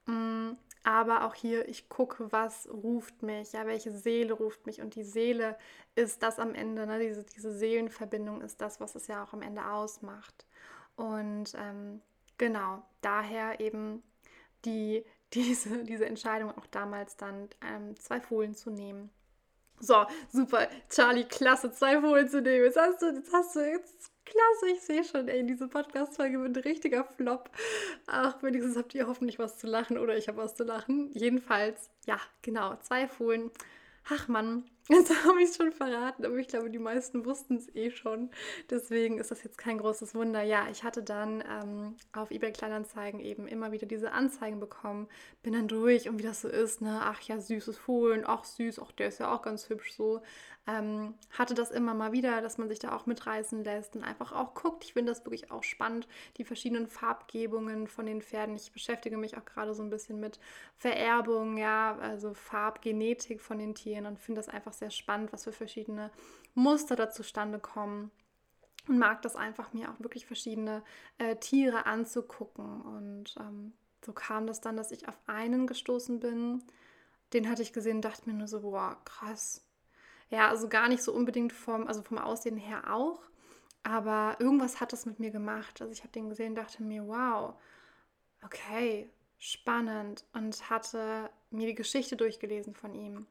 mm, 0.06 0.52
aber 0.84 1.24
auch 1.24 1.34
hier, 1.34 1.68
ich 1.68 1.88
gucke, 1.88 2.32
was 2.32 2.68
ruft 2.68 3.22
mich, 3.22 3.52
ja, 3.52 3.66
welche 3.66 3.92
Seele 3.92 4.32
ruft 4.32 4.66
mich. 4.66 4.80
Und 4.80 4.96
die 4.96 5.04
Seele 5.04 5.56
ist 5.94 6.24
das 6.24 6.40
am 6.40 6.54
Ende, 6.56 6.86
ne? 6.86 6.98
diese, 6.98 7.22
diese 7.22 7.52
Seelenverbindung 7.52 8.40
ist 8.40 8.60
das, 8.60 8.80
was 8.80 8.96
es 8.96 9.06
ja 9.06 9.22
auch 9.22 9.32
am 9.32 9.42
Ende 9.42 9.64
ausmacht. 9.64 10.44
Und 10.96 11.54
ähm, 11.56 12.02
genau, 12.38 12.82
daher 13.00 13.60
eben 13.60 14.02
die, 14.64 15.04
diese, 15.32 15.84
diese 15.84 16.06
Entscheidung 16.06 16.50
auch 16.56 16.66
damals 16.66 17.16
dann 17.16 17.48
ähm, 17.66 17.96
zwei 17.96 18.20
Fohlen 18.20 18.54
zu 18.54 18.70
nehmen. 18.70 19.10
So, 19.80 20.06
super, 20.30 20.68
Charlie, 20.90 21.24
klasse, 21.24 21.72
zwei 21.72 22.00
Fohlen 22.00 22.28
zu 22.28 22.40
nehmen. 22.40 22.66
Jetzt 22.66 22.76
hast 22.76 23.02
du, 23.02 23.06
jetzt 23.06 23.32
hast 23.32 23.56
du, 23.56 23.60
jetzt 23.60 24.12
Klasse, 24.24 24.70
ich 24.72 24.80
sehe 24.82 25.04
schon, 25.04 25.28
ey, 25.28 25.44
diese 25.44 25.66
Podcast-Folge 25.66 26.40
wird 26.40 26.56
ein 26.56 26.62
richtiger 26.62 27.04
Flop. 27.04 27.50
Ach, 28.06 28.40
wenigstens 28.42 28.76
habt 28.76 28.94
ihr 28.94 29.08
hoffentlich 29.08 29.38
was 29.38 29.58
zu 29.58 29.66
lachen 29.66 29.98
oder 29.98 30.16
ich 30.16 30.28
habe 30.28 30.38
was 30.38 30.54
zu 30.54 30.62
lachen. 30.62 31.10
Jedenfalls, 31.12 31.90
ja, 32.06 32.20
genau, 32.40 32.76
zwei 32.82 33.08
Fohlen. 33.08 33.50
Ach 34.08 34.28
Mann, 34.28 34.64
jetzt 34.88 35.24
habe 35.24 35.40
ich 35.40 35.50
es 35.50 35.56
schon 35.56 35.70
verraten, 35.70 36.24
aber 36.24 36.36
ich 36.36 36.48
glaube, 36.48 36.68
die 36.68 36.78
meisten 36.78 37.24
wussten 37.24 37.56
es 37.56 37.72
eh 37.74 37.90
schon. 37.90 38.30
Deswegen 38.68 39.18
ist 39.18 39.30
das 39.30 39.44
jetzt 39.44 39.56
kein 39.56 39.78
großes 39.78 40.14
Wunder. 40.14 40.42
Ja, 40.42 40.68
ich 40.70 40.82
hatte 40.82 41.02
dann 41.02 41.42
ähm, 41.48 41.96
auf 42.12 42.30
eBay 42.30 42.52
Kleinanzeigen 42.52 43.20
eben 43.20 43.46
immer 43.46 43.70
wieder 43.70 43.86
diese 43.86 44.12
Anzeigen 44.12 44.58
bekommen. 44.58 45.08
Bin 45.42 45.52
dann 45.52 45.68
durch 45.68 46.08
und 46.08 46.18
wie 46.18 46.24
das 46.24 46.40
so 46.40 46.48
ist, 46.48 46.80
ne? 46.80 47.00
Ach 47.02 47.20
ja, 47.22 47.38
süßes 47.40 47.78
Fohlen, 47.78 48.24
ach 48.26 48.44
süß, 48.44 48.80
ach 48.80 48.92
der 48.92 49.08
ist 49.08 49.20
ja 49.20 49.32
auch 49.32 49.42
ganz 49.42 49.68
hübsch 49.68 49.92
so 49.92 50.20
ähm, 50.68 51.14
hatte 51.30 51.54
das 51.54 51.72
immer 51.72 51.92
mal 51.92 52.12
wieder, 52.12 52.40
dass 52.40 52.56
man 52.56 52.68
sich 52.68 52.78
da 52.78 52.94
auch 52.94 53.06
mitreißen 53.06 53.64
lässt 53.64 53.96
und 53.96 54.04
einfach 54.04 54.30
auch 54.30 54.54
guckt. 54.54 54.84
Ich 54.84 54.92
finde 54.92 55.10
das 55.10 55.24
wirklich 55.24 55.50
auch 55.50 55.64
spannend, 55.64 56.06
die 56.36 56.44
verschiedenen 56.44 56.86
Farbgebungen 56.86 57.88
von 57.88 58.06
den 58.06 58.22
Pferden. 58.22 58.54
Ich 58.54 58.70
beschäftige 58.70 59.16
mich 59.16 59.36
auch 59.36 59.44
gerade 59.44 59.74
so 59.74 59.82
ein 59.82 59.90
bisschen 59.90 60.20
mit 60.20 60.38
Vererbung, 60.76 61.56
ja, 61.56 61.96
also 62.00 62.32
Farbgenetik 62.34 63.40
von 63.40 63.58
den 63.58 63.74
Tieren 63.74 64.06
und 64.06 64.20
finde 64.20 64.38
das 64.38 64.48
einfach 64.48 64.71
sehr 64.72 64.90
spannend, 64.90 65.32
was 65.32 65.44
für 65.44 65.52
verschiedene 65.52 66.10
Muster 66.54 66.96
da 66.96 67.10
zustande 67.10 67.58
kommen 67.58 68.10
und 68.88 68.98
mag 68.98 69.22
das 69.22 69.36
einfach, 69.36 69.72
mir 69.72 69.90
auch 69.90 70.00
wirklich 70.00 70.26
verschiedene 70.26 70.82
äh, 71.18 71.36
Tiere 71.36 71.86
anzugucken. 71.86 72.80
Und 72.82 73.34
ähm, 73.38 73.72
so 74.04 74.12
kam 74.12 74.46
das 74.46 74.60
dann, 74.60 74.76
dass 74.76 74.90
ich 74.90 75.08
auf 75.08 75.18
einen 75.26 75.66
gestoßen 75.66 76.20
bin. 76.20 76.62
Den 77.32 77.48
hatte 77.48 77.62
ich 77.62 77.72
gesehen, 77.72 78.02
dachte 78.02 78.28
mir 78.28 78.36
nur 78.36 78.48
so, 78.48 78.60
boah, 78.60 79.00
krass, 79.04 79.64
ja, 80.32 80.48
also 80.48 80.68
gar 80.68 80.88
nicht 80.88 81.02
so 81.02 81.12
unbedingt 81.12 81.52
vom, 81.52 81.86
also 81.86 82.02
vom 82.02 82.18
Aussehen 82.18 82.56
her 82.56 82.92
auch. 82.92 83.22
Aber 83.84 84.36
irgendwas 84.38 84.80
hat 84.80 84.92
das 84.92 85.06
mit 85.06 85.20
mir 85.20 85.30
gemacht. 85.30 85.82
Also 85.82 85.92
ich 85.92 86.00
habe 86.00 86.12
den 86.12 86.28
gesehen, 86.28 86.54
dachte 86.54 86.82
mir, 86.82 87.06
wow, 87.06 87.54
okay, 88.42 89.10
spannend. 89.38 90.24
Und 90.32 90.70
hatte 90.70 91.30
mir 91.50 91.66
die 91.66 91.74
Geschichte 91.74 92.16
durchgelesen 92.16 92.74
von 92.74 92.94
ihm. 92.94 93.26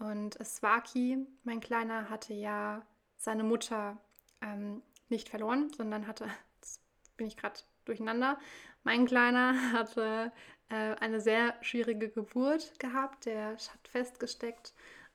Und 0.00 0.38
Swaki, 0.44 1.26
mein 1.44 1.60
Kleiner, 1.60 2.10
hatte 2.10 2.34
ja 2.34 2.82
seine 3.16 3.44
Mutter 3.44 3.98
ähm, 4.40 4.82
nicht 5.08 5.28
verloren, 5.28 5.70
sondern 5.76 6.06
hatte, 6.06 6.26
jetzt 6.56 6.80
bin 7.16 7.26
ich 7.26 7.36
gerade 7.36 7.60
durcheinander, 7.84 8.38
mein 8.82 9.06
Kleiner 9.06 9.54
hatte 9.72 10.32
äh, 10.68 10.94
eine 10.96 11.20
sehr 11.20 11.54
schwierige 11.60 12.08
Geburt 12.08 12.78
gehabt. 12.78 13.26
Der 13.26 13.50
hat 13.52 13.88
festgesteckt 13.90 14.74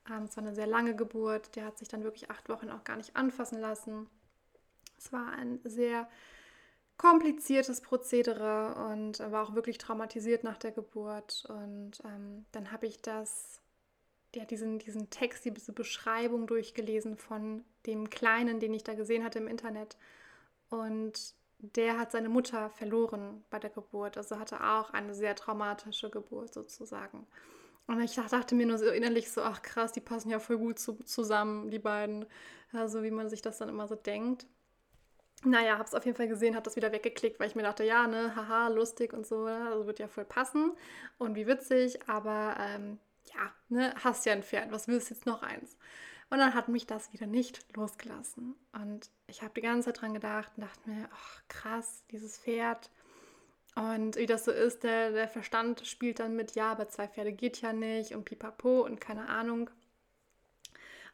ähm, 0.09 0.23
es 0.23 0.37
war 0.37 0.43
eine 0.43 0.55
sehr 0.55 0.67
lange 0.67 0.95
Geburt. 0.95 1.55
Der 1.55 1.65
hat 1.65 1.77
sich 1.77 1.87
dann 1.87 2.03
wirklich 2.03 2.29
acht 2.29 2.49
Wochen 2.49 2.69
auch 2.69 2.83
gar 2.83 2.97
nicht 2.97 3.15
anfassen 3.15 3.59
lassen. 3.59 4.07
Es 4.97 5.11
war 5.11 5.31
ein 5.33 5.59
sehr 5.63 6.07
kompliziertes 6.97 7.81
Prozedere 7.81 8.75
und 8.91 9.19
war 9.19 9.43
auch 9.43 9.55
wirklich 9.55 9.77
traumatisiert 9.77 10.43
nach 10.43 10.57
der 10.57 10.71
Geburt. 10.71 11.45
Und 11.49 12.01
ähm, 12.05 12.45
dann 12.51 12.71
habe 12.71 12.85
ich 12.87 13.01
das, 13.01 13.61
ja, 14.35 14.45
diesen, 14.45 14.79
diesen 14.79 15.09
Text, 15.09 15.45
diese 15.45 15.73
Beschreibung 15.73 16.47
durchgelesen 16.47 17.17
von 17.17 17.63
dem 17.85 18.09
Kleinen, 18.09 18.59
den 18.59 18.73
ich 18.73 18.83
da 18.83 18.93
gesehen 18.93 19.23
hatte 19.23 19.39
im 19.39 19.47
Internet. 19.47 19.97
Und 20.69 21.35
der 21.59 21.97
hat 21.97 22.11
seine 22.11 22.29
Mutter 22.29 22.69
verloren 22.69 23.43
bei 23.49 23.59
der 23.59 23.69
Geburt. 23.69 24.17
Also 24.17 24.39
hatte 24.39 24.63
auch 24.63 24.91
eine 24.91 25.13
sehr 25.13 25.35
traumatische 25.35 26.09
Geburt 26.09 26.53
sozusagen. 26.53 27.25
Und 27.87 28.01
ich 28.01 28.15
dachte 28.15 28.55
mir 28.55 28.65
nur 28.65 28.77
so 28.77 28.85
innerlich 28.87 29.31
so, 29.31 29.41
ach 29.41 29.61
krass, 29.61 29.91
die 29.91 30.01
passen 30.01 30.29
ja 30.29 30.39
voll 30.39 30.57
gut 30.57 30.79
zu, 30.79 30.93
zusammen, 31.03 31.69
die 31.69 31.79
beiden. 31.79 32.25
Also 32.73 33.03
wie 33.03 33.11
man 33.11 33.29
sich 33.29 33.41
das 33.41 33.59
dann 33.59 33.69
immer 33.69 33.87
so 33.87 33.95
denkt. 33.95 34.47
Naja, 35.43 35.77
hab's 35.77 35.93
auf 35.93 36.05
jeden 36.05 36.17
Fall 36.17 36.27
gesehen, 36.27 36.55
hab 36.55 36.63
das 36.63 36.75
wieder 36.75 36.91
weggeklickt, 36.91 37.39
weil 37.39 37.47
ich 37.47 37.55
mir 37.55 37.61
dachte, 37.61 37.83
ja, 37.83 38.07
ne, 38.07 38.35
haha, 38.35 38.69
lustig 38.69 39.13
und 39.13 39.27
so, 39.27 39.45
ne, 39.45 39.69
also 39.69 39.85
wird 39.85 39.99
ja 39.99 40.07
voll 40.07 40.25
passen 40.25 40.71
und 41.19 41.35
wie 41.35 41.45
witzig, 41.45 41.99
aber 42.09 42.55
ähm, 42.59 42.97
ja, 43.33 43.53
ne, 43.69 43.93
hast 44.03 44.25
ja 44.25 44.33
ein 44.33 44.43
Pferd, 44.43 44.71
was 44.71 44.87
willst 44.87 45.09
du 45.09 45.13
jetzt 45.13 45.25
noch 45.25 45.43
eins? 45.43 45.77
Und 46.29 46.39
dann 46.39 46.53
hat 46.53 46.69
mich 46.69 46.87
das 46.87 47.13
wieder 47.13 47.27
nicht 47.27 47.65
losgelassen. 47.75 48.55
Und 48.73 49.09
ich 49.27 49.41
habe 49.41 49.53
die 49.55 49.61
ganze 49.61 49.87
Zeit 49.87 50.01
dran 50.01 50.13
gedacht 50.13 50.51
und 50.55 50.63
dachte 50.63 50.89
mir, 50.89 51.07
ach 51.13 51.41
krass, 51.47 52.03
dieses 52.09 52.37
Pferd, 52.37 52.89
und 53.75 54.15
wie 54.15 54.25
das 54.25 54.45
so 54.45 54.51
ist, 54.51 54.83
der, 54.83 55.11
der 55.11 55.27
Verstand 55.27 55.85
spielt 55.85 56.19
dann 56.19 56.35
mit, 56.35 56.55
ja, 56.55 56.71
aber 56.71 56.87
zwei 56.87 57.09
Pferde 57.09 57.33
geht 57.33 57.61
ja 57.61 57.73
nicht 57.73 58.15
und 58.15 58.23
pipapo 58.23 58.85
und 58.85 59.01
keine 59.01 59.27
Ahnung. 59.27 59.69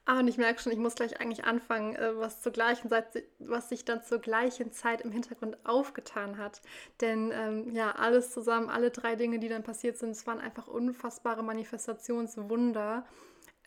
Ah, 0.06 0.20
und 0.20 0.28
ich 0.28 0.38
merke 0.38 0.60
schon, 0.60 0.72
ich 0.72 0.80
muss 0.80 0.96
gleich 0.96 1.22
eigentlich 1.22 1.46
anfangen, 1.46 1.96
äh, 1.96 2.18
was 2.18 2.42
zur 2.42 2.52
gleichen 2.52 2.90
Zeit, 2.90 3.24
was 3.40 3.70
sich 3.70 3.86
dann 3.86 4.04
zur 4.04 4.20
gleichen 4.20 4.72
Zeit 4.72 5.02
im 5.02 5.12
Hintergrund 5.12 5.58
aufgetan 5.64 6.38
hat. 6.38 6.62
Denn 7.02 7.32
ähm, 7.34 7.76
ja, 7.76 7.92
alles 7.92 8.32
zusammen, 8.32 8.70
alle 8.70 8.90
drei 8.92 9.16
Dinge, 9.16 9.40
die 9.40 9.50
dann 9.50 9.64
passiert 9.64 9.98
sind, 9.98 10.12
es 10.12 10.26
waren 10.26 10.40
einfach 10.40 10.68
unfassbare 10.68 11.44
Manifestationswunder, 11.44 13.06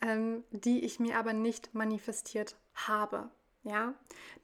ähm, 0.03 0.45
die 0.51 0.85
ich 0.85 0.99
mir 0.99 1.19
aber 1.19 1.33
nicht 1.33 1.75
manifestiert 1.75 2.57
habe 2.75 3.31
ja, 3.65 3.95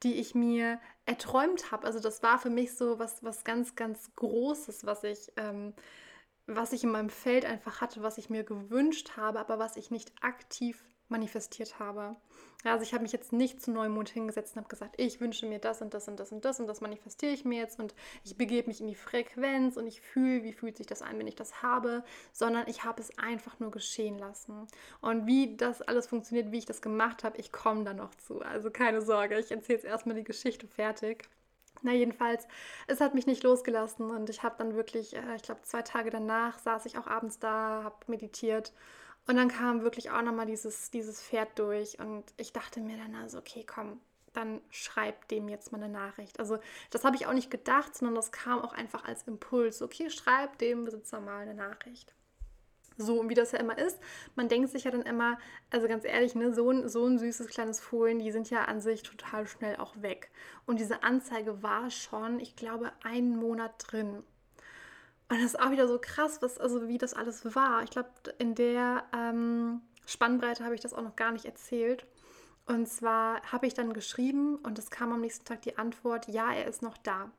die 0.02 0.14
ich 0.14 0.34
mir 0.34 0.80
erträumt 1.06 1.70
habe. 1.70 1.86
Also 1.86 2.00
das 2.00 2.22
war 2.22 2.38
für 2.38 2.50
mich 2.50 2.74
so 2.76 2.98
was, 2.98 3.22
was 3.22 3.44
ganz, 3.44 3.76
ganz 3.76 4.10
Großes, 4.16 4.86
was 4.86 5.04
ich, 5.04 5.30
ähm, 5.36 5.74
was 6.46 6.72
ich 6.72 6.84
in 6.84 6.90
meinem 6.90 7.10
Feld 7.10 7.44
einfach 7.44 7.80
hatte, 7.80 8.02
was 8.02 8.18
ich 8.18 8.30
mir 8.30 8.44
gewünscht 8.44 9.16
habe, 9.16 9.38
aber 9.38 9.58
was 9.58 9.76
ich 9.76 9.90
nicht 9.90 10.12
aktiv 10.22 10.82
manifestiert 11.10 11.78
habe. 11.78 12.16
Also 12.64 12.82
ich 12.82 12.92
habe 12.92 13.02
mich 13.02 13.12
jetzt 13.12 13.32
nicht 13.32 13.62
zu 13.62 13.70
Neumond 13.70 14.10
hingesetzt 14.10 14.54
und 14.54 14.60
habe 14.60 14.68
gesagt, 14.68 14.94
ich 14.98 15.20
wünsche 15.20 15.46
mir 15.46 15.58
das 15.58 15.80
und 15.80 15.94
das 15.94 16.08
und 16.08 16.20
das 16.20 16.30
und 16.30 16.44
das 16.44 16.60
und 16.60 16.66
das 16.66 16.80
manifestiere 16.80 17.32
ich 17.32 17.44
mir 17.44 17.58
jetzt 17.58 17.78
und 17.78 17.94
ich 18.22 18.36
begebe 18.36 18.68
mich 18.68 18.80
in 18.80 18.86
die 18.86 18.94
Frequenz 18.94 19.76
und 19.76 19.86
ich 19.86 20.00
fühle, 20.00 20.42
wie 20.42 20.52
fühlt 20.52 20.76
sich 20.76 20.86
das 20.86 21.00
an, 21.00 21.18
wenn 21.18 21.26
ich 21.26 21.36
das 21.36 21.62
habe, 21.62 22.04
sondern 22.32 22.68
ich 22.68 22.84
habe 22.84 23.00
es 23.00 23.16
einfach 23.18 23.58
nur 23.60 23.70
geschehen 23.70 24.18
lassen. 24.18 24.66
Und 25.00 25.26
wie 25.26 25.56
das 25.56 25.80
alles 25.80 26.06
funktioniert, 26.06 26.52
wie 26.52 26.58
ich 26.58 26.66
das 26.66 26.82
gemacht 26.82 27.24
habe, 27.24 27.38
ich 27.38 27.50
komme 27.50 27.84
da 27.84 27.94
noch 27.94 28.14
zu. 28.16 28.40
Also 28.42 28.70
keine 28.70 29.00
Sorge, 29.00 29.38
ich 29.38 29.50
erzähle 29.50 29.78
jetzt 29.78 29.86
erstmal 29.86 30.16
die 30.16 30.24
Geschichte 30.24 30.66
fertig. 30.66 31.28
Na 31.82 31.92
jedenfalls, 31.92 32.46
es 32.88 33.00
hat 33.00 33.14
mich 33.14 33.26
nicht 33.26 33.42
losgelassen 33.42 34.10
und 34.10 34.28
ich 34.28 34.42
habe 34.42 34.56
dann 34.58 34.74
wirklich, 34.74 35.16
äh, 35.16 35.36
ich 35.36 35.42
glaube 35.42 35.62
zwei 35.62 35.80
Tage 35.80 36.10
danach 36.10 36.58
saß 36.58 36.84
ich 36.84 36.98
auch 36.98 37.06
abends 37.06 37.38
da, 37.38 37.82
habe 37.84 37.96
meditiert 38.06 38.74
Und 39.26 39.36
dann 39.36 39.48
kam 39.48 39.82
wirklich 39.82 40.10
auch 40.10 40.22
nochmal 40.22 40.46
dieses, 40.46 40.90
dieses 40.90 41.22
Pferd 41.22 41.58
durch 41.58 41.98
und 41.98 42.24
ich 42.36 42.52
dachte 42.52 42.80
mir 42.80 42.96
dann 42.96 43.14
also, 43.14 43.38
okay, 43.38 43.64
komm, 43.64 44.00
dann 44.32 44.60
schreib 44.70 45.28
dem 45.28 45.48
jetzt 45.48 45.72
mal 45.72 45.82
eine 45.82 45.92
Nachricht. 45.92 46.38
Also 46.38 46.58
das 46.90 47.04
habe 47.04 47.16
ich 47.16 47.26
auch 47.26 47.32
nicht 47.32 47.50
gedacht, 47.50 47.94
sondern 47.96 48.14
das 48.14 48.32
kam 48.32 48.60
auch 48.60 48.72
einfach 48.72 49.04
als 49.04 49.22
Impuls. 49.24 49.82
Okay, 49.82 50.10
schreib 50.10 50.58
dem 50.58 50.84
Besitzer 50.84 51.20
mal 51.20 51.42
eine 51.42 51.54
Nachricht. 51.54 52.14
So, 52.96 53.18
und 53.18 53.30
wie 53.30 53.34
das 53.34 53.52
ja 53.52 53.58
immer 53.58 53.78
ist, 53.78 53.98
man 54.36 54.48
denkt 54.48 54.70
sich 54.70 54.84
ja 54.84 54.90
dann 54.90 55.02
immer, 55.02 55.38
also 55.70 55.88
ganz 55.88 56.04
ehrlich, 56.04 56.34
ne, 56.34 56.52
so 56.52 56.70
ein, 56.70 56.88
so 56.88 57.06
ein 57.06 57.18
süßes 57.18 57.46
kleines 57.46 57.80
Fohlen, 57.80 58.18
die 58.18 58.30
sind 58.30 58.50
ja 58.50 58.64
an 58.66 58.80
sich 58.80 59.02
total 59.02 59.46
schnell 59.46 59.76
auch 59.76 59.94
weg. 60.02 60.30
Und 60.66 60.80
diese 60.80 61.02
Anzeige 61.02 61.62
war 61.62 61.90
schon, 61.90 62.38
ich 62.40 62.56
glaube, 62.56 62.92
einen 63.02 63.36
Monat 63.36 63.72
drin. 63.78 64.22
Und 65.30 65.36
das 65.38 65.54
ist 65.54 65.60
auch 65.60 65.70
wieder 65.70 65.86
so 65.86 65.98
krass, 66.00 66.42
was, 66.42 66.58
also 66.58 66.88
wie 66.88 66.98
das 66.98 67.14
alles 67.14 67.54
war. 67.54 67.84
Ich 67.84 67.90
glaube, 67.90 68.10
in 68.38 68.56
der 68.56 69.04
ähm, 69.16 69.80
Spannbreite 70.04 70.64
habe 70.64 70.74
ich 70.74 70.80
das 70.80 70.92
auch 70.92 71.02
noch 71.02 71.14
gar 71.14 71.30
nicht 71.30 71.44
erzählt. 71.44 72.04
Und 72.66 72.88
zwar 72.88 73.40
habe 73.52 73.68
ich 73.68 73.74
dann 73.74 73.92
geschrieben 73.92 74.56
und 74.56 74.78
es 74.78 74.90
kam 74.90 75.12
am 75.12 75.20
nächsten 75.20 75.44
Tag 75.44 75.62
die 75.62 75.78
Antwort, 75.78 76.26
ja, 76.26 76.52
er 76.52 76.66
ist 76.66 76.82
noch 76.82 76.98
da. 76.98 77.30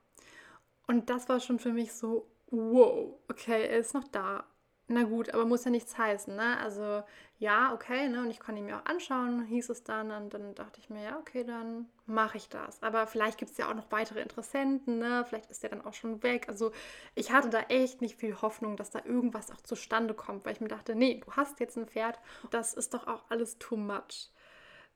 Und 0.87 1.09
das 1.09 1.27
war 1.27 1.41
schon 1.41 1.59
für 1.59 1.73
mich 1.73 1.93
so, 1.93 2.31
wow, 2.47 3.19
okay, 3.29 3.67
er 3.67 3.79
ist 3.79 3.93
noch 3.93 4.07
da. 4.07 4.45
Na 4.87 5.03
gut, 5.03 5.33
aber 5.33 5.45
muss 5.45 5.63
ja 5.63 5.71
nichts 5.71 5.97
heißen, 5.97 6.35
ne? 6.35 6.57
Also 6.59 7.03
ja, 7.39 7.73
okay, 7.73 8.09
ne? 8.09 8.21
Und 8.21 8.29
ich 8.29 8.39
konnte 8.39 8.59
ihn 8.59 8.65
mir 8.65 8.77
auch 8.77 8.85
anschauen, 8.85 9.43
hieß 9.45 9.69
es 9.69 9.83
dann. 9.83 10.11
Und 10.11 10.33
dann 10.33 10.53
dachte 10.53 10.79
ich 10.79 10.89
mir, 10.89 11.01
ja, 11.03 11.17
okay, 11.17 11.43
dann 11.43 11.87
mache 12.05 12.37
ich 12.37 12.49
das. 12.49 12.83
Aber 12.83 13.07
vielleicht 13.07 13.37
gibt 13.37 13.51
es 13.51 13.57
ja 13.57 13.69
auch 13.69 13.73
noch 13.73 13.89
weitere 13.91 14.21
Interessenten, 14.21 14.99
ne? 14.99 15.25
Vielleicht 15.27 15.49
ist 15.49 15.63
der 15.63 15.69
dann 15.69 15.85
auch 15.85 15.93
schon 15.93 16.21
weg. 16.23 16.49
Also 16.49 16.71
ich 17.15 17.31
hatte 17.31 17.49
da 17.49 17.61
echt 17.61 18.01
nicht 18.01 18.17
viel 18.17 18.41
Hoffnung, 18.41 18.75
dass 18.75 18.91
da 18.91 19.01
irgendwas 19.05 19.49
auch 19.51 19.61
zustande 19.61 20.13
kommt, 20.13 20.45
weil 20.45 20.53
ich 20.53 20.61
mir 20.61 20.67
dachte, 20.67 20.93
nee, 20.93 21.21
du 21.25 21.31
hast 21.33 21.59
jetzt 21.59 21.77
ein 21.77 21.87
Pferd, 21.87 22.19
das 22.49 22.73
ist 22.73 22.93
doch 22.93 23.07
auch 23.07 23.23
alles 23.29 23.57
too 23.59 23.77
much. 23.77 24.31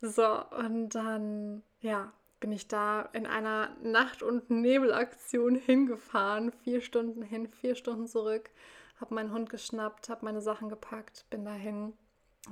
So, 0.02 0.28
und 0.52 0.90
dann, 0.90 1.64
ja, 1.80 2.12
bin 2.40 2.52
ich 2.52 2.68
da 2.68 3.10
in 3.14 3.26
einer 3.26 3.76
Nacht- 3.82 4.22
und 4.22 4.50
Nebelaktion 4.50 5.56
hingefahren. 5.56 6.52
Vier 6.64 6.82
Stunden 6.82 7.22
hin, 7.24 7.48
vier 7.48 7.76
Stunden 7.76 8.08
zurück. 8.08 8.52
Habe 9.00 9.16
meinen 9.16 9.32
Hund 9.32 9.50
geschnappt, 9.50 10.10
habe 10.10 10.26
meine 10.26 10.42
Sachen 10.42 10.70
gepackt, 10.70 11.26
bin 11.30 11.44
dahin, 11.46 11.94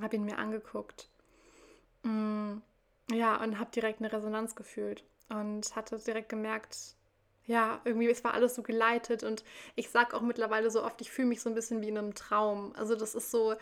habe 0.00 0.16
ihn 0.16 0.24
mir 0.24 0.38
angeguckt. 0.38 1.08
Mm, 2.02 2.58
ja, 3.10 3.42
und 3.42 3.58
habe 3.58 3.70
direkt 3.70 4.00
eine 4.00 4.12
Resonanz 4.12 4.54
gefühlt 4.54 5.04
und 5.28 5.74
hatte 5.74 5.98
direkt 5.98 6.28
gemerkt, 6.28 6.96
ja, 7.46 7.80
irgendwie, 7.84 8.08
es 8.08 8.24
war 8.24 8.34
alles 8.34 8.54
so 8.54 8.62
geleitet 8.62 9.22
und 9.22 9.44
ich 9.74 9.90
sage 9.90 10.16
auch 10.16 10.22
mittlerweile 10.22 10.70
so 10.70 10.82
oft, 10.82 11.00
ich 11.00 11.10
fühle 11.10 11.28
mich 11.28 11.42
so 11.42 11.50
ein 11.50 11.54
bisschen 11.54 11.82
wie 11.82 11.88
in 11.88 11.98
einem 11.98 12.14
Traum. 12.14 12.72
Also 12.76 12.94
das 12.94 13.14
ist 13.14 13.30
so, 13.30 13.54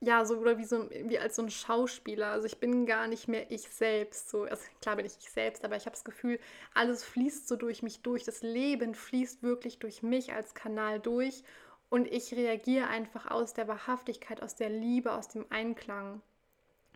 ja, 0.00 0.24
so 0.24 0.36
oder 0.38 0.58
wie 0.58 0.64
so 0.64 0.90
wie 0.90 1.18
als 1.18 1.36
so 1.36 1.42
ein 1.42 1.50
Schauspieler. 1.50 2.28
Also 2.32 2.46
ich 2.46 2.58
bin 2.58 2.86
gar 2.86 3.06
nicht 3.06 3.28
mehr 3.28 3.50
ich 3.52 3.68
selbst. 3.68 4.30
So, 4.30 4.42
also 4.42 4.64
klar 4.80 4.96
bin 4.96 5.06
ich 5.06 5.16
ich 5.20 5.30
selbst, 5.30 5.64
aber 5.64 5.76
ich 5.76 5.86
habe 5.86 5.92
das 5.94 6.04
Gefühl, 6.04 6.40
alles 6.74 7.04
fließt 7.04 7.46
so 7.46 7.54
durch 7.54 7.82
mich 7.82 8.02
durch. 8.02 8.24
Das 8.24 8.42
Leben 8.42 8.94
fließt 8.94 9.44
wirklich 9.44 9.78
durch 9.78 10.02
mich 10.02 10.32
als 10.32 10.54
Kanal 10.54 10.98
durch 10.98 11.44
und 11.92 12.10
ich 12.10 12.34
reagiere 12.34 12.88
einfach 12.88 13.30
aus 13.30 13.52
der 13.52 13.68
Wahrhaftigkeit, 13.68 14.42
aus 14.42 14.54
der 14.54 14.70
Liebe, 14.70 15.12
aus 15.12 15.28
dem 15.28 15.44
Einklang. 15.50 16.22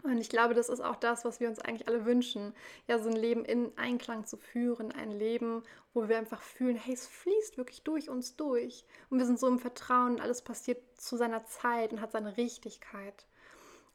Und 0.03 0.17
ich 0.17 0.31
glaube, 0.31 0.55
das 0.55 0.71
ist 0.71 0.81
auch 0.81 0.97
das, 0.97 1.27
was 1.27 1.39
wir 1.39 1.51
uns 1.51 1.59
eigentlich 1.59 1.87
alle 1.87 2.07
wünschen. 2.07 2.55
Ja, 2.89 2.99
so 2.99 3.11
ein 3.11 3.17
Leben 3.17 3.45
in 3.45 3.77
Einklang 3.77 4.25
zu 4.25 4.39
führen. 4.39 4.93
Ein 4.93 5.11
Leben, 5.11 5.65
wo 5.93 6.09
wir 6.09 6.17
einfach 6.17 6.41
fühlen, 6.41 6.77
hey, 6.77 6.95
es 6.95 7.07
fließt 7.09 7.59
wirklich 7.59 7.83
durch 7.83 8.09
uns 8.09 8.37
durch. 8.37 8.87
Und 9.11 9.19
wir 9.19 9.27
sind 9.27 9.39
so 9.39 9.49
im 9.49 9.59
Vertrauen, 9.59 10.19
alles 10.19 10.41
passiert 10.41 10.81
zu 10.99 11.19
seiner 11.19 11.45
Zeit 11.45 11.93
und 11.93 12.01
hat 12.01 12.13
seine 12.13 12.39
Richtigkeit. 12.39 13.27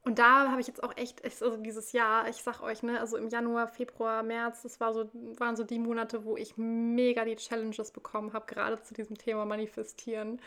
Und 0.03 0.17
da 0.17 0.49
habe 0.49 0.61
ich 0.61 0.67
jetzt 0.67 0.83
auch 0.83 0.97
echt, 0.97 1.23
also 1.23 1.57
dieses 1.57 1.91
Jahr, 1.91 2.27
ich 2.27 2.37
sag 2.37 2.61
euch, 2.61 2.81
ne, 2.81 2.99
also 2.99 3.17
im 3.17 3.29
Januar, 3.29 3.67
Februar, 3.67 4.23
März, 4.23 4.63
das 4.63 4.79
war 4.79 4.93
so, 4.93 5.09
waren 5.13 5.55
so 5.55 5.63
die 5.63 5.77
Monate, 5.77 6.25
wo 6.25 6.37
ich 6.37 6.57
mega 6.57 7.23
die 7.23 7.35
Challenges 7.35 7.91
bekommen 7.91 8.33
habe, 8.33 8.47
gerade 8.47 8.81
zu 8.81 8.95
diesem 8.95 9.17
Thema 9.17 9.45
Manifestieren. 9.45 10.41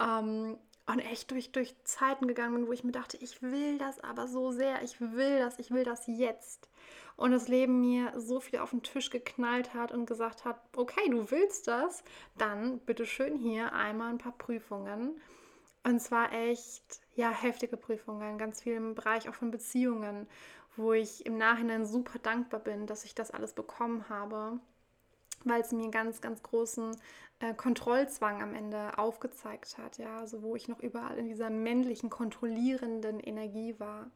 Ähm, 0.00 0.58
und 0.86 0.98
echt 1.00 1.30
durch, 1.30 1.52
durch 1.52 1.74
Zeiten 1.84 2.26
gegangen 2.26 2.54
bin, 2.54 2.66
wo 2.66 2.72
ich 2.72 2.84
mir 2.84 2.92
dachte, 2.92 3.16
ich 3.20 3.42
will 3.42 3.78
das 3.78 4.00
aber 4.00 4.28
so 4.28 4.50
sehr, 4.50 4.82
ich 4.82 5.00
will 5.00 5.38
das, 5.38 5.58
ich 5.58 5.70
will 5.70 5.84
das 5.84 6.06
jetzt. 6.06 6.68
Und 7.16 7.32
das 7.32 7.48
Leben 7.48 7.80
mir 7.80 8.12
so 8.16 8.40
viel 8.40 8.58
auf 8.58 8.70
den 8.70 8.82
Tisch 8.82 9.10
geknallt 9.10 9.72
hat 9.72 9.90
und 9.90 10.06
gesagt 10.06 10.44
hat, 10.44 10.60
okay, 10.76 11.08
du 11.10 11.30
willst 11.30 11.66
das, 11.66 12.04
dann 12.38 12.78
bitteschön 12.80 13.36
hier 13.36 13.72
einmal 13.72 14.10
ein 14.10 14.18
paar 14.18 14.36
Prüfungen. 14.36 15.20
Und 15.86 16.00
zwar 16.00 16.32
echt, 16.32 17.00
ja, 17.14 17.30
heftige 17.30 17.76
Prüfungen, 17.76 18.38
ganz 18.38 18.60
viel 18.60 18.72
im 18.72 18.96
Bereich 18.96 19.28
auch 19.28 19.34
von 19.34 19.52
Beziehungen, 19.52 20.26
wo 20.74 20.92
ich 20.92 21.24
im 21.26 21.38
Nachhinein 21.38 21.86
super 21.86 22.18
dankbar 22.18 22.58
bin, 22.58 22.88
dass 22.88 23.04
ich 23.04 23.14
das 23.14 23.30
alles 23.30 23.52
bekommen 23.52 24.08
habe, 24.08 24.58
weil 25.44 25.60
es 25.60 25.70
mir 25.70 25.88
ganz, 25.92 26.20
ganz 26.20 26.42
großen 26.42 26.96
äh, 27.38 27.54
Kontrollzwang 27.54 28.42
am 28.42 28.52
Ende 28.52 28.98
aufgezeigt 28.98 29.78
hat, 29.78 29.98
ja, 29.98 30.18
also 30.18 30.42
wo 30.42 30.56
ich 30.56 30.66
noch 30.66 30.80
überall 30.80 31.18
in 31.18 31.28
dieser 31.28 31.50
männlichen, 31.50 32.10
kontrollierenden 32.10 33.20
Energie 33.20 33.78
war. 33.78 34.10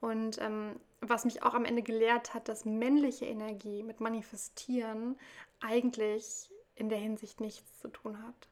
Und 0.00 0.40
ähm, 0.40 0.76
was 1.00 1.24
mich 1.24 1.42
auch 1.42 1.54
am 1.54 1.64
Ende 1.64 1.82
gelehrt 1.82 2.32
hat, 2.32 2.46
dass 2.48 2.64
männliche 2.64 3.24
Energie 3.24 3.82
mit 3.82 3.98
Manifestieren 3.98 5.18
eigentlich 5.58 6.52
in 6.76 6.88
der 6.88 6.98
Hinsicht 6.98 7.40
nichts 7.40 7.80
zu 7.80 7.88
tun 7.88 8.22
hat. 8.22 8.48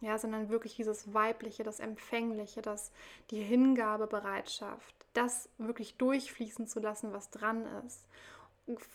Ja, 0.00 0.16
sondern 0.16 0.48
wirklich 0.48 0.76
dieses 0.76 1.12
Weibliche, 1.12 1.64
das 1.64 1.80
Empfängliche, 1.80 2.62
das 2.62 2.92
die 3.30 3.42
Hingabebereitschaft, 3.42 4.94
das 5.12 5.48
wirklich 5.58 5.96
durchfließen 5.96 6.68
zu 6.68 6.78
lassen, 6.78 7.12
was 7.12 7.30
dran 7.30 7.66
ist 7.84 8.06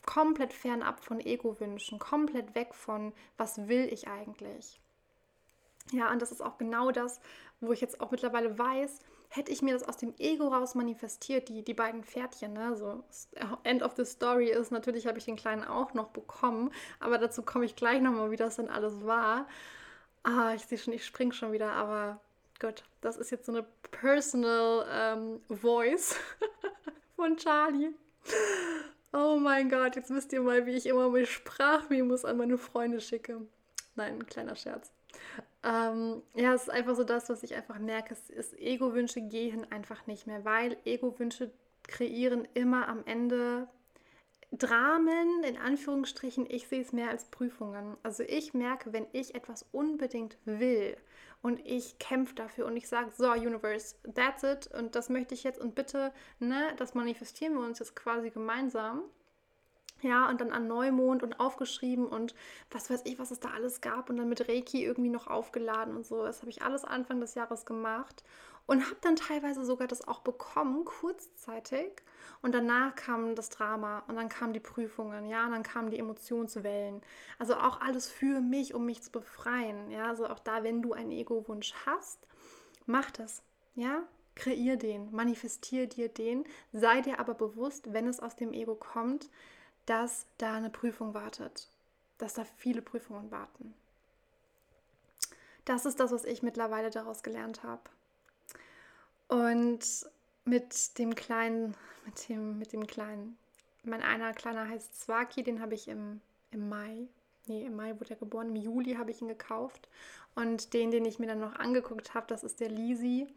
komplett 0.06 0.54
fernab 0.54 1.04
von 1.04 1.20
Ego-Wünschen, 1.20 2.00
komplett 2.00 2.56
weg 2.56 2.74
von, 2.74 3.14
was 3.38 3.68
will 3.68 3.92
ich 3.92 4.08
eigentlich. 4.08 4.80
Ja, 5.92 6.12
und 6.12 6.22
das 6.22 6.32
ist 6.32 6.42
auch 6.42 6.58
genau 6.58 6.92
das, 6.92 7.20
wo 7.60 7.72
ich 7.72 7.82
jetzt 7.82 8.00
auch 8.02 8.12
mittlerweile 8.12 8.58
weiß, 8.58 9.00
hätte 9.30 9.52
ich 9.52 9.62
mir 9.62 9.74
das 9.74 9.84
aus 9.84 9.98
dem 9.98 10.14
Ego 10.20 10.48
raus 10.48 10.76
manifestiert, 10.76 11.50
die, 11.50 11.64
die 11.64 11.74
beiden 11.74 12.04
Pferdchen, 12.04 12.54
ne? 12.54 12.76
so 12.76 13.04
End 13.64 13.82
of 13.82 13.94
the 13.98 14.06
Story 14.06 14.50
ist, 14.50 14.72
natürlich 14.72 15.08
habe 15.08 15.18
ich 15.18 15.26
den 15.26 15.36
Kleinen 15.36 15.64
auch 15.64 15.94
noch 15.94 16.10
bekommen, 16.10 16.72
aber 17.00 17.18
dazu 17.18 17.42
komme 17.42 17.66
ich 17.66 17.76
gleich 17.76 18.02
nochmal, 18.02 18.32
wie 18.32 18.38
das 18.38 18.58
denn 18.58 18.70
alles 18.70 19.06
war. 19.06 19.48
Ah, 20.24 20.54
ich 20.56 20.66
sehe 20.66 20.78
schon, 20.78 20.94
ich 20.94 21.06
springe 21.06 21.34
schon 21.34 21.52
wieder, 21.52 21.72
aber 21.74 22.20
gut, 22.60 22.84
das 23.02 23.18
ist 23.18 23.30
jetzt 23.32 23.46
so 23.46 23.52
eine 23.52 23.66
Personal 23.92 24.86
ähm, 24.90 25.42
Voice 25.50 26.16
von 27.16 27.36
Charlie. 27.38 27.92
Oh 29.12 29.38
mein 29.40 29.70
Gott, 29.70 29.96
jetzt 29.96 30.10
wisst 30.10 30.34
ihr 30.34 30.42
mal, 30.42 30.66
wie 30.66 30.76
ich 30.76 30.86
immer 30.86 31.10
meine 31.10 31.26
Sprachmemos 31.26 32.26
an 32.26 32.38
meine 32.38 32.58
Freunde 32.58 33.02
schicke. 33.02 33.42
Nein, 33.96 34.16
ein 34.16 34.26
kleiner 34.26 34.56
Scherz. 34.56 34.92
Ähm, 35.64 36.24
ja, 36.34 36.54
es 36.54 36.64
ist 36.64 36.70
einfach 36.70 36.96
so 36.96 37.04
das, 37.04 37.30
was 37.30 37.44
ich 37.44 37.54
einfach 37.56 37.78
merke. 37.80 38.14
Es 38.14 38.30
ist, 38.30 38.60
Ego-Wünsche 38.60 39.22
gehen 39.22 39.70
einfach 39.72 40.08
nicht 40.08 40.26
mehr, 40.26 40.44
weil 40.46 40.78
Ego-Wünsche 40.86 41.52
kreieren 41.84 42.48
immer 42.54 42.88
am 42.88 43.06
Ende 43.06 43.68
Dramen, 44.58 45.44
in 45.44 45.58
Anführungsstrichen. 45.58 46.46
Ich 46.50 46.68
sehe 46.68 46.82
es 46.82 46.94
mehr 46.94 47.10
als 47.10 47.26
Prüfungen. 47.26 47.98
Also 48.04 48.24
ich 48.24 48.54
merke, 48.54 48.94
wenn 48.94 49.08
ich 49.12 49.36
etwas 49.36 49.66
unbedingt 49.72 50.38
will 50.46 50.96
und 51.42 51.60
ich 51.66 51.98
kämpfe 52.00 52.36
dafür 52.36 52.68
und 52.68 52.78
ich 52.78 52.88
sage, 52.88 53.12
so, 53.12 53.32
Universe, 53.32 53.96
that's 54.14 54.44
it 54.44 54.68
und 54.68 54.96
das 54.96 55.10
möchte 55.10 55.34
ich 55.34 55.44
jetzt 55.44 55.60
und 55.60 55.76
bitte, 55.76 56.14
ne, 56.40 56.74
das 56.78 56.94
manifestieren 56.94 57.54
wir 57.54 57.62
uns 57.62 57.80
jetzt 57.80 57.96
quasi 57.96 58.30
gemeinsam. 58.30 59.04
Ja, 60.04 60.30
und 60.30 60.42
dann 60.42 60.52
an 60.52 60.68
Neumond 60.68 61.24
und 61.24 61.40
aufgeschrieben 61.40 62.06
und 62.06 62.36
was 62.70 62.90
weiß 62.90 63.02
ich, 63.06 63.20
was 63.20 63.32
es 63.32 63.40
da 63.40 63.52
alles 63.52 63.80
gab 63.80 64.10
und 64.10 64.18
dann 64.18 64.28
mit 64.28 64.50
Reiki 64.50 64.84
irgendwie 64.84 65.10
noch 65.10 65.28
aufgeladen 65.28 65.96
und 65.96 66.06
so. 66.06 66.24
Das 66.24 66.42
habe 66.42 66.52
ich 66.52 66.62
alles 66.62 66.84
Anfang 66.84 67.22
des 67.22 67.36
Jahres 67.36 67.66
gemacht 67.66 68.24
und 68.66 68.84
habe 68.86 68.98
dann 69.02 69.16
teilweise 69.16 69.64
sogar 69.66 69.88
das 69.88 70.08
auch 70.08 70.20
bekommen, 70.20 70.86
kurzzeitig. 70.86 72.04
Und 72.42 72.54
danach 72.54 72.96
kam 72.96 73.36
das 73.36 73.50
Drama 73.50 74.04
und 74.08 74.16
dann 74.18 74.30
kamen 74.30 74.54
die 74.54 74.60
Prüfungen, 74.60 75.26
ja, 75.26 75.46
und 75.46 75.52
dann 75.52 75.64
kamen 75.64 75.90
die 75.90 76.00
Emotionswellen. 76.00 77.02
Also 77.40 77.56
auch 77.56 77.80
alles 77.82 78.10
für 78.10 78.42
mich, 78.42 78.74
um 78.74 78.86
mich 78.86 79.02
zu 79.02 79.12
befreien, 79.12 79.90
ja. 79.90 80.08
Also 80.08 80.28
auch 80.28 80.40
da, 80.40 80.64
wenn 80.64 80.82
du 80.82 80.94
einen 80.94 81.12
Ego-Wunsch 81.12 81.74
hast, 81.86 82.28
mach 82.86 83.12
das, 83.12 83.42
ja. 83.76 84.04
Kreier 84.36 84.78
den, 84.78 85.12
manifestier 85.12 85.86
dir 85.86 86.10
den, 86.10 86.44
sei 86.72 87.02
dir 87.02 87.20
aber 87.20 87.36
bewusst, 87.36 87.94
wenn 87.94 88.08
es 88.08 88.20
aus 88.20 88.36
dem 88.36 88.52
Ego 88.52 88.74
kommt, 88.74 89.30
dass 89.86 90.26
da 90.38 90.54
eine 90.54 90.70
Prüfung 90.70 91.14
wartet, 91.14 91.68
dass 92.18 92.34
da 92.34 92.46
viele 92.58 92.82
Prüfungen 92.82 93.32
warten. 93.32 93.74
Das 95.66 95.86
ist 95.86 96.00
das, 96.00 96.12
was 96.12 96.26
ich 96.26 96.44
mittlerweile 96.44 96.90
daraus 96.90 97.24
gelernt 97.24 97.64
habe. 97.64 97.82
Und 99.28 99.80
mit 100.46 100.98
dem 100.98 101.16
kleinen, 101.16 101.76
mit 102.06 102.30
dem, 102.30 102.60
mit 102.60 102.74
dem 102.74 102.86
kleinen, 102.86 103.38
mein 103.84 104.02
einer 104.02 104.34
kleiner 104.34 104.68
heißt 104.68 105.02
Zwaki, 105.02 105.44
den 105.44 105.62
habe 105.62 105.76
ich 105.76 105.88
im, 105.88 106.22
im 106.52 106.70
Mai, 106.70 107.08
nee, 107.48 107.66
im 107.66 107.76
Mai 107.76 108.00
wurde 108.00 108.12
er 108.12 108.16
geboren, 108.18 108.50
im 108.50 108.56
Juli 108.56 108.96
habe 108.96 109.12
ich 109.12 109.22
ihn 109.22 109.28
gekauft. 109.28 109.88
Und 110.36 110.74
den, 110.74 110.92
den 110.92 111.06
ich 111.06 111.20
mir 111.20 111.28
dann 111.28 111.40
noch 111.40 111.56
angeguckt 111.56 112.14
habe, 112.14 112.28
das 112.28 112.44
ist 112.44 112.60
der 112.60 112.70
Lisi. 112.70 113.28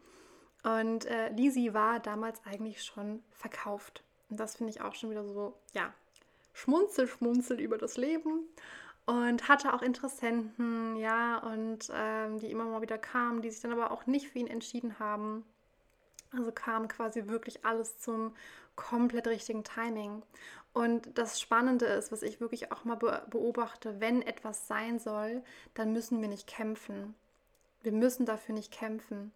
Und 0.63 1.05
äh, 1.05 1.29
Lisi 1.29 1.73
war 1.73 1.99
damals 1.99 2.41
eigentlich 2.45 2.83
schon 2.83 3.23
verkauft. 3.31 4.03
Und 4.29 4.39
das 4.39 4.55
finde 4.55 4.71
ich 4.71 4.81
auch 4.81 4.95
schon 4.95 5.11
wieder 5.11 5.23
so, 5.23 5.53
ja, 5.73 5.93
schmunzel, 6.57 7.07
schmunzel 7.07 7.59
über 7.59 7.77
das 7.77 7.97
Leben. 7.97 8.47
Und 9.05 9.47
hatte 9.47 9.73
auch 9.73 9.81
Interessenten, 9.81 10.97
ja, 10.97 11.37
und 11.37 11.89
ähm, 11.93 12.39
die 12.39 12.51
immer 12.51 12.65
mal 12.65 12.81
wieder 12.81 12.97
kamen, 12.97 13.41
die 13.41 13.49
sich 13.49 13.61
dann 13.61 13.71
aber 13.71 13.91
auch 13.91 14.05
nicht 14.05 14.27
für 14.27 14.39
ihn 14.39 14.47
entschieden 14.47 14.99
haben. 14.99 15.45
Also 16.35 16.51
kam 16.51 16.89
quasi 16.89 17.27
wirklich 17.27 17.63
alles 17.65 17.99
zum 17.99 18.35
komplett 18.75 19.27
richtigen 19.27 19.63
Timing. 19.63 20.23
Und 20.73 21.17
das 21.17 21.39
Spannende 21.39 21.85
ist, 21.85 22.11
was 22.11 22.21
ich 22.21 22.41
wirklich 22.41 22.71
auch 22.73 22.83
mal 22.83 22.95
beobachte, 22.95 24.01
wenn 24.01 24.21
etwas 24.21 24.67
sein 24.67 24.99
soll, 24.99 25.41
dann 25.73 25.93
müssen 25.93 26.21
wir 26.21 26.27
nicht 26.27 26.47
kämpfen. 26.47 27.15
Wir 27.83 27.93
müssen 27.93 28.25
dafür 28.25 28.53
nicht 28.53 28.73
kämpfen. 28.73 29.31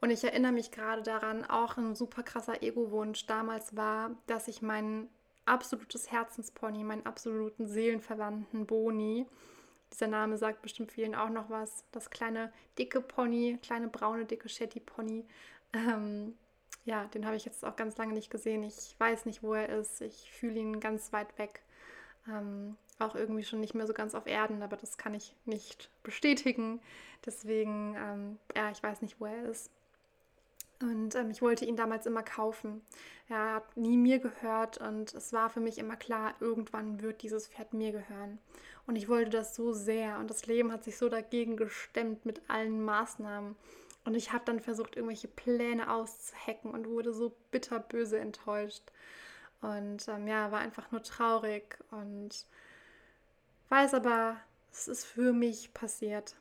Und 0.00 0.10
ich 0.10 0.24
erinnere 0.24 0.52
mich 0.52 0.72
gerade 0.72 1.02
daran, 1.02 1.44
auch 1.44 1.76
ein 1.76 1.94
super 1.94 2.24
krasser 2.24 2.60
Ego-Wunsch 2.60 3.26
damals 3.26 3.76
war, 3.76 4.16
dass 4.26 4.48
ich 4.48 4.62
mein 4.62 5.08
absolutes 5.44 6.10
Herzenspony, 6.10 6.84
meinen 6.84 7.06
absoluten 7.06 7.66
Seelenverwandten 7.66 8.66
Boni, 8.66 9.26
dieser 9.92 10.06
Name 10.06 10.38
sagt 10.38 10.62
bestimmt 10.62 10.90
vielen 10.90 11.14
auch 11.14 11.28
noch 11.28 11.50
was, 11.50 11.84
das 11.92 12.10
kleine 12.10 12.52
dicke 12.78 13.00
Pony, 13.00 13.58
kleine 13.62 13.88
braune 13.88 14.24
dicke 14.24 14.48
Shetty 14.48 14.80
Pony, 14.80 15.26
ähm, 15.74 16.34
ja, 16.84 17.04
den 17.06 17.26
habe 17.26 17.36
ich 17.36 17.44
jetzt 17.44 17.64
auch 17.64 17.76
ganz 17.76 17.96
lange 17.96 18.12
nicht 18.12 18.30
gesehen. 18.30 18.62
Ich 18.64 18.94
weiß 18.98 19.24
nicht, 19.26 19.42
wo 19.42 19.54
er 19.54 19.68
ist. 19.68 20.00
Ich 20.00 20.30
fühle 20.32 20.58
ihn 20.58 20.80
ganz 20.80 21.12
weit 21.12 21.38
weg. 21.38 21.62
Ähm, 22.28 22.76
auch 22.98 23.14
irgendwie 23.14 23.44
schon 23.44 23.60
nicht 23.60 23.74
mehr 23.74 23.86
so 23.86 23.92
ganz 23.92 24.14
auf 24.14 24.26
Erden, 24.26 24.62
aber 24.62 24.76
das 24.76 24.96
kann 24.96 25.14
ich 25.14 25.34
nicht 25.44 25.90
bestätigen. 26.02 26.80
Deswegen, 27.24 27.94
ähm, 27.96 28.38
ja, 28.56 28.70
ich 28.70 28.82
weiß 28.82 29.02
nicht, 29.02 29.20
wo 29.20 29.26
er 29.26 29.44
ist. 29.44 29.70
Und 30.82 31.14
ähm, 31.14 31.30
ich 31.30 31.42
wollte 31.42 31.64
ihn 31.64 31.76
damals 31.76 32.06
immer 32.06 32.22
kaufen. 32.22 32.82
Er 33.28 33.54
hat 33.54 33.76
nie 33.76 33.96
mir 33.96 34.18
gehört 34.18 34.78
und 34.78 35.14
es 35.14 35.32
war 35.32 35.48
für 35.48 35.60
mich 35.60 35.78
immer 35.78 35.96
klar, 35.96 36.34
irgendwann 36.40 37.00
wird 37.00 37.22
dieses 37.22 37.48
Pferd 37.48 37.72
mir 37.72 37.92
gehören. 37.92 38.38
Und 38.86 38.96
ich 38.96 39.08
wollte 39.08 39.30
das 39.30 39.54
so 39.54 39.72
sehr 39.72 40.18
und 40.18 40.28
das 40.28 40.46
Leben 40.46 40.72
hat 40.72 40.84
sich 40.84 40.98
so 40.98 41.08
dagegen 41.08 41.56
gestemmt 41.56 42.26
mit 42.26 42.42
allen 42.48 42.84
Maßnahmen. 42.84 43.56
Und 44.04 44.14
ich 44.16 44.32
habe 44.32 44.44
dann 44.44 44.58
versucht, 44.60 44.96
irgendwelche 44.96 45.28
Pläne 45.28 45.90
auszuhacken 45.90 46.72
und 46.72 46.88
wurde 46.88 47.12
so 47.12 47.36
bitterböse 47.52 48.18
enttäuscht. 48.18 48.82
Und 49.60 50.08
ähm, 50.08 50.26
ja, 50.26 50.50
war 50.50 50.58
einfach 50.58 50.90
nur 50.90 51.04
traurig 51.04 51.78
und 51.92 52.46
weiß 53.68 53.94
aber, 53.94 54.36
es 54.72 54.88
ist 54.88 55.04
für 55.04 55.32
mich 55.32 55.72
passiert. 55.72 56.34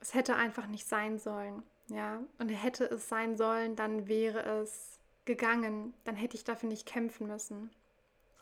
Es 0.00 0.14
hätte 0.14 0.34
einfach 0.34 0.66
nicht 0.66 0.88
sein 0.88 1.18
sollen. 1.18 1.62
Ja, 1.88 2.22
und 2.38 2.48
hätte 2.48 2.84
es 2.84 3.08
sein 3.08 3.36
sollen, 3.36 3.76
dann 3.76 4.08
wäre 4.08 4.40
es 4.62 4.98
gegangen. 5.24 5.94
Dann 6.04 6.16
hätte 6.16 6.36
ich 6.36 6.44
dafür 6.44 6.68
nicht 6.68 6.86
kämpfen 6.86 7.26
müssen. 7.26 7.70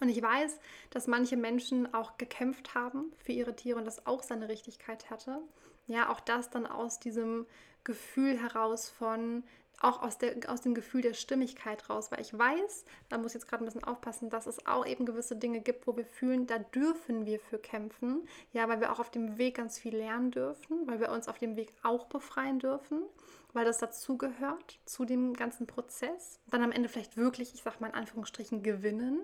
Und 0.00 0.09
ich 0.09 0.20
weiß, 0.20 0.59
dass 0.90 1.07
manche 1.07 1.37
Menschen 1.37 1.92
auch 1.94 2.18
gekämpft 2.18 2.74
haben 2.74 3.12
für 3.18 3.33
ihre 3.33 3.55
Tiere 3.55 3.78
und 3.78 3.85
das 3.85 4.07
auch 4.07 4.22
seine 4.22 4.48
Richtigkeit 4.48 5.11
hatte. 5.11 5.38
Ja, 5.87 6.11
auch 6.11 6.20
das 6.20 6.50
dann 6.50 6.66
aus 6.66 6.98
diesem 6.98 7.46
Gefühl 7.85 8.40
heraus 8.40 8.88
von, 8.88 9.44
auch 9.80 10.02
aus, 10.02 10.18
der, 10.18 10.37
aus 10.48 10.61
dem 10.61 10.74
Gefühl 10.74 11.02
der 11.02 11.14
Stimmigkeit 11.14 11.88
raus, 11.90 12.11
weil 12.11 12.20
ich 12.20 12.37
weiß, 12.37 12.85
da 13.08 13.18
muss 13.18 13.32
ich 13.32 13.35
jetzt 13.35 13.48
gerade 13.48 13.64
ein 13.64 13.66
bisschen 13.66 13.85
aufpassen, 13.85 14.30
dass 14.30 14.46
es 14.46 14.66
auch 14.66 14.87
eben 14.87 15.06
gewisse 15.06 15.37
Dinge 15.37 15.61
gibt, 15.61 15.87
wo 15.87 15.96
wir 15.96 16.04
fühlen, 16.04 16.46
da 16.46 16.58
dürfen 16.58 17.26
wir 17.26 17.40
für 17.40 17.58
kämpfen, 17.58 18.28
ja, 18.52 18.68
weil 18.68 18.80
wir 18.80 18.92
auch 18.92 19.00
auf 19.00 19.11
dem 19.11 19.38
Weg 19.38 19.56
ganz 19.56 19.78
viel 19.78 19.96
lernen 19.96 20.30
dürfen, 20.30 20.87
weil 20.87 21.00
wir 21.00 21.11
uns 21.11 21.28
auf 21.28 21.38
dem 21.38 21.56
Weg 21.56 21.72
auch 21.82 22.06
befreien 22.06 22.58
dürfen, 22.58 23.02
weil 23.52 23.64
das 23.64 23.78
dazugehört 23.78 24.78
zu 24.85 25.04
dem 25.04 25.35
ganzen 25.35 25.66
Prozess. 25.66 26.40
Dann 26.50 26.62
am 26.62 26.72
Ende 26.72 26.88
vielleicht 26.88 27.16
wirklich, 27.16 27.54
ich 27.54 27.62
sag 27.62 27.80
mal 27.80 27.88
in 27.88 27.94
Anführungsstrichen, 27.94 28.62
gewinnen. 28.62 29.20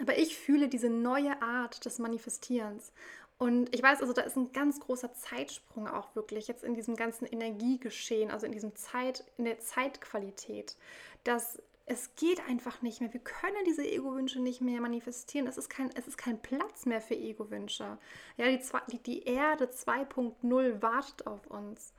Aber 0.00 0.18
ich 0.18 0.36
fühle 0.36 0.68
diese 0.68 0.90
neue 0.90 1.40
Art 1.40 1.84
des 1.86 1.98
Manifestierens 1.98 2.92
und 3.38 3.74
ich 3.74 3.82
weiß, 3.82 4.00
also 4.00 4.12
da 4.12 4.22
ist 4.22 4.36
ein 4.36 4.52
ganz 4.52 4.80
großer 4.80 5.12
Zeitsprung 5.12 5.88
auch 5.88 6.14
wirklich 6.14 6.48
jetzt 6.48 6.64
in 6.64 6.74
diesem 6.74 6.96
ganzen 6.96 7.26
Energiegeschehen, 7.26 8.30
also 8.30 8.46
in 8.46 8.52
diesem 8.52 8.74
Zeit, 8.76 9.24
in 9.36 9.44
der 9.44 9.58
Zeitqualität, 9.58 10.76
dass 11.24 11.60
es 11.88 12.16
geht 12.16 12.46
einfach 12.48 12.82
nicht 12.82 13.00
mehr. 13.00 13.12
Wir 13.12 13.20
können 13.20 13.64
diese 13.64 13.84
Ego-Wünsche 13.84 14.40
nicht 14.40 14.60
mehr 14.60 14.80
manifestieren. 14.80 15.46
Es 15.46 15.56
ist 15.56 15.70
kein, 15.70 15.90
es 15.94 16.08
ist 16.08 16.18
kein 16.18 16.42
Platz 16.42 16.84
mehr 16.84 17.00
für 17.00 17.14
Ego-Wünsche. 17.14 17.98
Ja, 18.36 18.46
die, 18.46 18.60
die, 18.90 18.98
die 18.98 19.22
Erde 19.22 19.66
2.0 19.66 20.82
wartet 20.82 21.26
auf 21.28 21.46
uns. 21.46 21.94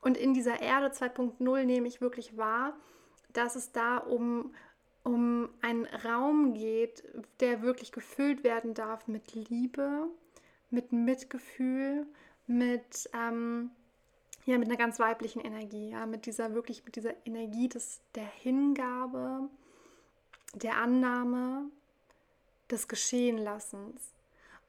Und 0.00 0.16
in 0.16 0.32
dieser 0.32 0.62
Erde 0.62 0.86
2.0 0.86 1.64
nehme 1.64 1.86
ich 1.86 2.00
wirklich 2.00 2.38
wahr, 2.38 2.74
dass 3.34 3.56
es 3.56 3.72
da 3.72 3.98
um, 3.98 4.54
um 5.04 5.50
einen 5.60 5.84
Raum 5.84 6.54
geht, 6.54 7.04
der 7.40 7.60
wirklich 7.60 7.92
gefüllt 7.92 8.42
werden 8.42 8.72
darf 8.72 9.06
mit 9.06 9.34
Liebe, 9.34 10.08
mit 10.70 10.92
Mitgefühl, 10.92 12.06
mit, 12.46 13.08
ähm, 13.12 13.70
ja, 14.44 14.58
mit 14.58 14.68
einer 14.68 14.78
ganz 14.78 14.98
weiblichen 14.98 15.40
Energie, 15.40 15.90
ja, 15.90 16.06
mit 16.06 16.26
dieser 16.26 16.54
wirklich, 16.54 16.84
mit 16.84 16.96
dieser 16.96 17.14
Energie 17.26 17.68
des, 17.68 18.00
der 18.14 18.26
Hingabe, 18.26 19.48
der 20.54 20.76
Annahme, 20.76 21.70
des 22.70 22.88
Geschehenlassens 22.88 24.12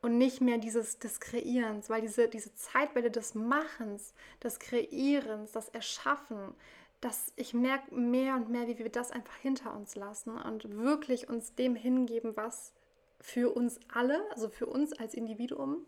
und 0.02 0.18
nicht 0.18 0.42
mehr 0.42 0.58
dieses 0.58 1.00
des 1.00 1.20
Kreierens, 1.20 1.90
weil 1.90 2.02
diese, 2.02 2.28
diese 2.28 2.54
Zeitwelle 2.56 3.12
des 3.12 3.36
Machens, 3.36 4.14
des 4.44 4.60
Kreierens, 4.60 5.52
das 5.52 5.70
Erschaffen, 5.70 6.56
dass 7.00 7.32
ich 7.36 7.54
merke 7.54 7.94
mehr 7.94 8.36
und 8.36 8.50
mehr, 8.50 8.68
wie 8.68 8.78
wir 8.78 8.90
das 8.90 9.12
einfach 9.12 9.36
hinter 9.38 9.76
uns 9.76 9.96
lassen 9.96 10.38
und 10.38 10.78
wirklich 10.78 11.30
uns 11.30 11.56
dem 11.56 11.76
hingeben, 11.76 12.36
was 12.36 12.74
für 13.22 13.56
uns 13.56 13.80
alle, 13.94 14.20
also 14.32 14.50
für 14.50 14.66
uns 14.66 14.94
als 14.94 15.14
Individuum 15.14 15.86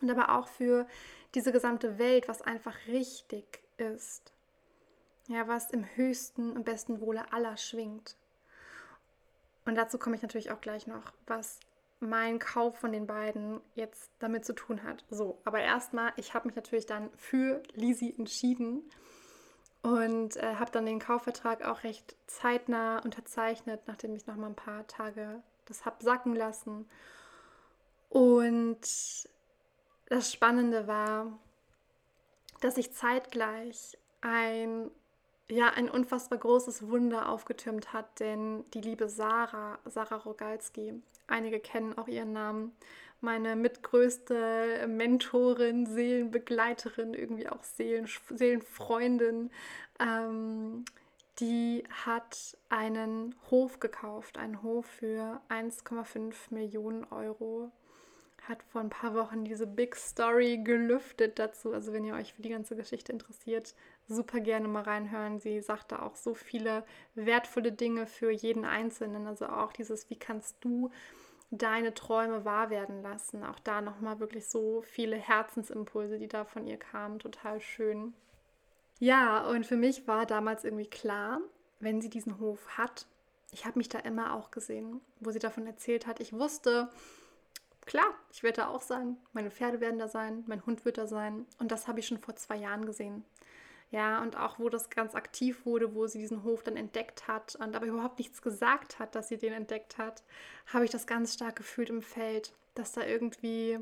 und 0.00 0.10
aber 0.10 0.36
auch 0.38 0.48
für 0.48 0.86
diese 1.34 1.52
gesamte 1.52 1.98
Welt, 1.98 2.28
was 2.28 2.42
einfach 2.42 2.76
richtig 2.88 3.62
ist. 3.76 4.32
Ja, 5.28 5.48
was 5.48 5.70
im 5.70 5.84
höchsten 5.96 6.52
und 6.52 6.64
besten 6.64 7.00
Wohle 7.00 7.32
aller 7.32 7.56
schwingt. 7.56 8.16
Und 9.64 9.74
dazu 9.74 9.98
komme 9.98 10.14
ich 10.14 10.22
natürlich 10.22 10.52
auch 10.52 10.60
gleich 10.60 10.86
noch, 10.86 11.12
was 11.26 11.58
mein 11.98 12.38
Kauf 12.38 12.78
von 12.78 12.92
den 12.92 13.06
beiden 13.06 13.60
jetzt 13.74 14.10
damit 14.18 14.44
zu 14.44 14.52
tun 14.52 14.82
hat. 14.82 15.04
So, 15.10 15.40
aber 15.44 15.60
erstmal, 15.60 16.12
ich 16.16 16.34
habe 16.34 16.46
mich 16.46 16.54
natürlich 16.54 16.86
dann 16.86 17.10
für 17.16 17.62
Lisi 17.74 18.14
entschieden 18.16 18.88
und 19.82 20.36
äh, 20.36 20.54
habe 20.56 20.70
dann 20.70 20.86
den 20.86 21.00
Kaufvertrag 21.00 21.64
auch 21.64 21.82
recht 21.82 22.16
zeitnah 22.26 22.98
unterzeichnet, 23.00 23.80
nachdem 23.86 24.14
ich 24.14 24.26
noch 24.26 24.36
mal 24.36 24.48
ein 24.48 24.54
paar 24.54 24.86
Tage 24.86 25.42
das 25.66 25.84
habe 25.84 26.02
sacken 26.02 26.34
lassen. 26.34 26.88
Und 28.08 28.78
das 30.06 30.32
Spannende 30.32 30.86
war, 30.86 31.38
dass 32.60 32.76
sich 32.76 32.92
zeitgleich 32.92 33.98
ein, 34.20 34.90
ja, 35.48 35.68
ein 35.68 35.90
unfassbar 35.90 36.38
großes 36.38 36.88
Wunder 36.88 37.28
aufgetürmt 37.28 37.92
hat, 37.92 38.20
denn 38.20 38.64
die 38.72 38.80
liebe 38.80 39.08
Sarah, 39.08 39.78
Sarah 39.84 40.16
Rogalski, 40.16 41.02
einige 41.26 41.60
kennen 41.60 41.98
auch 41.98 42.08
ihren 42.08 42.32
Namen, 42.32 42.72
meine 43.20 43.56
mitgrößte 43.56 44.86
Mentorin, 44.88 45.86
Seelenbegleiterin, 45.86 47.14
irgendwie 47.14 47.48
auch 47.48 47.62
Seelen, 47.62 48.08
Seelenfreundin, 48.30 49.50
ähm, 49.98 50.84
die 51.38 51.84
hat 52.04 52.56
einen 52.68 53.34
Hof 53.50 53.80
gekauft, 53.80 54.38
einen 54.38 54.62
Hof 54.62 54.86
für 54.86 55.40
1,5 55.48 56.34
Millionen 56.50 57.04
Euro 57.04 57.70
hat 58.48 58.62
vor 58.62 58.80
ein 58.80 58.90
paar 58.90 59.14
Wochen 59.14 59.44
diese 59.44 59.66
Big 59.66 59.96
Story 59.96 60.58
gelüftet 60.62 61.38
dazu. 61.38 61.72
Also 61.72 61.92
wenn 61.92 62.04
ihr 62.04 62.14
euch 62.14 62.32
für 62.32 62.42
die 62.42 62.48
ganze 62.48 62.76
Geschichte 62.76 63.12
interessiert, 63.12 63.74
super 64.08 64.40
gerne 64.40 64.68
mal 64.68 64.82
reinhören. 64.82 65.40
Sie 65.40 65.60
sagte 65.60 66.02
auch 66.02 66.16
so 66.16 66.34
viele 66.34 66.84
wertvolle 67.14 67.72
Dinge 67.72 68.06
für 68.06 68.30
jeden 68.30 68.64
Einzelnen. 68.64 69.26
Also 69.26 69.46
auch 69.46 69.72
dieses, 69.72 70.08
wie 70.10 70.18
kannst 70.18 70.56
du 70.60 70.90
deine 71.50 71.94
Träume 71.94 72.44
wahr 72.44 72.70
werden 72.70 73.02
lassen. 73.02 73.44
Auch 73.44 73.60
da 73.60 73.80
nochmal 73.80 74.18
wirklich 74.20 74.46
so 74.46 74.82
viele 74.82 75.16
Herzensimpulse, 75.16 76.18
die 76.18 76.28
da 76.28 76.44
von 76.44 76.66
ihr 76.66 76.78
kamen. 76.78 77.18
Total 77.18 77.60
schön. 77.60 78.14
Ja, 78.98 79.46
und 79.46 79.66
für 79.66 79.76
mich 79.76 80.06
war 80.06 80.26
damals 80.26 80.64
irgendwie 80.64 80.88
klar, 80.88 81.40
wenn 81.80 82.00
sie 82.00 82.08
diesen 82.08 82.38
Hof 82.38 82.78
hat, 82.78 83.06
ich 83.52 83.64
habe 83.64 83.78
mich 83.78 83.88
da 83.88 83.98
immer 84.00 84.34
auch 84.34 84.50
gesehen, 84.50 85.00
wo 85.20 85.30
sie 85.30 85.38
davon 85.38 85.66
erzählt 85.66 86.06
hat. 86.06 86.20
Ich 86.20 86.32
wusste, 86.32 86.88
klar, 87.84 88.14
ich 88.32 88.42
werde 88.42 88.62
da 88.62 88.68
auch 88.68 88.82
sein, 88.82 89.16
meine 89.32 89.50
Pferde 89.50 89.80
werden 89.80 89.98
da 89.98 90.08
sein, 90.08 90.44
mein 90.46 90.64
Hund 90.66 90.84
wird 90.84 90.98
da 90.98 91.06
sein. 91.06 91.46
Und 91.58 91.70
das 91.72 91.88
habe 91.88 92.00
ich 92.00 92.06
schon 92.06 92.18
vor 92.18 92.36
zwei 92.36 92.56
Jahren 92.56 92.86
gesehen. 92.86 93.24
Ja, 93.90 94.20
und 94.20 94.36
auch 94.36 94.58
wo 94.58 94.68
das 94.68 94.90
ganz 94.90 95.14
aktiv 95.14 95.64
wurde, 95.64 95.94
wo 95.94 96.06
sie 96.06 96.18
diesen 96.18 96.42
Hof 96.42 96.62
dann 96.64 96.76
entdeckt 96.76 97.28
hat 97.28 97.54
und 97.56 97.76
aber 97.76 97.86
überhaupt 97.86 98.18
nichts 98.18 98.42
gesagt 98.42 98.98
hat, 98.98 99.14
dass 99.14 99.28
sie 99.28 99.38
den 99.38 99.52
entdeckt 99.52 99.96
hat, 99.96 100.24
habe 100.66 100.84
ich 100.84 100.90
das 100.90 101.06
ganz 101.06 101.34
stark 101.34 101.56
gefühlt 101.56 101.90
im 101.90 102.02
Feld, 102.02 102.52
dass 102.74 102.92
da 102.92 103.04
irgendwie, 103.04 103.78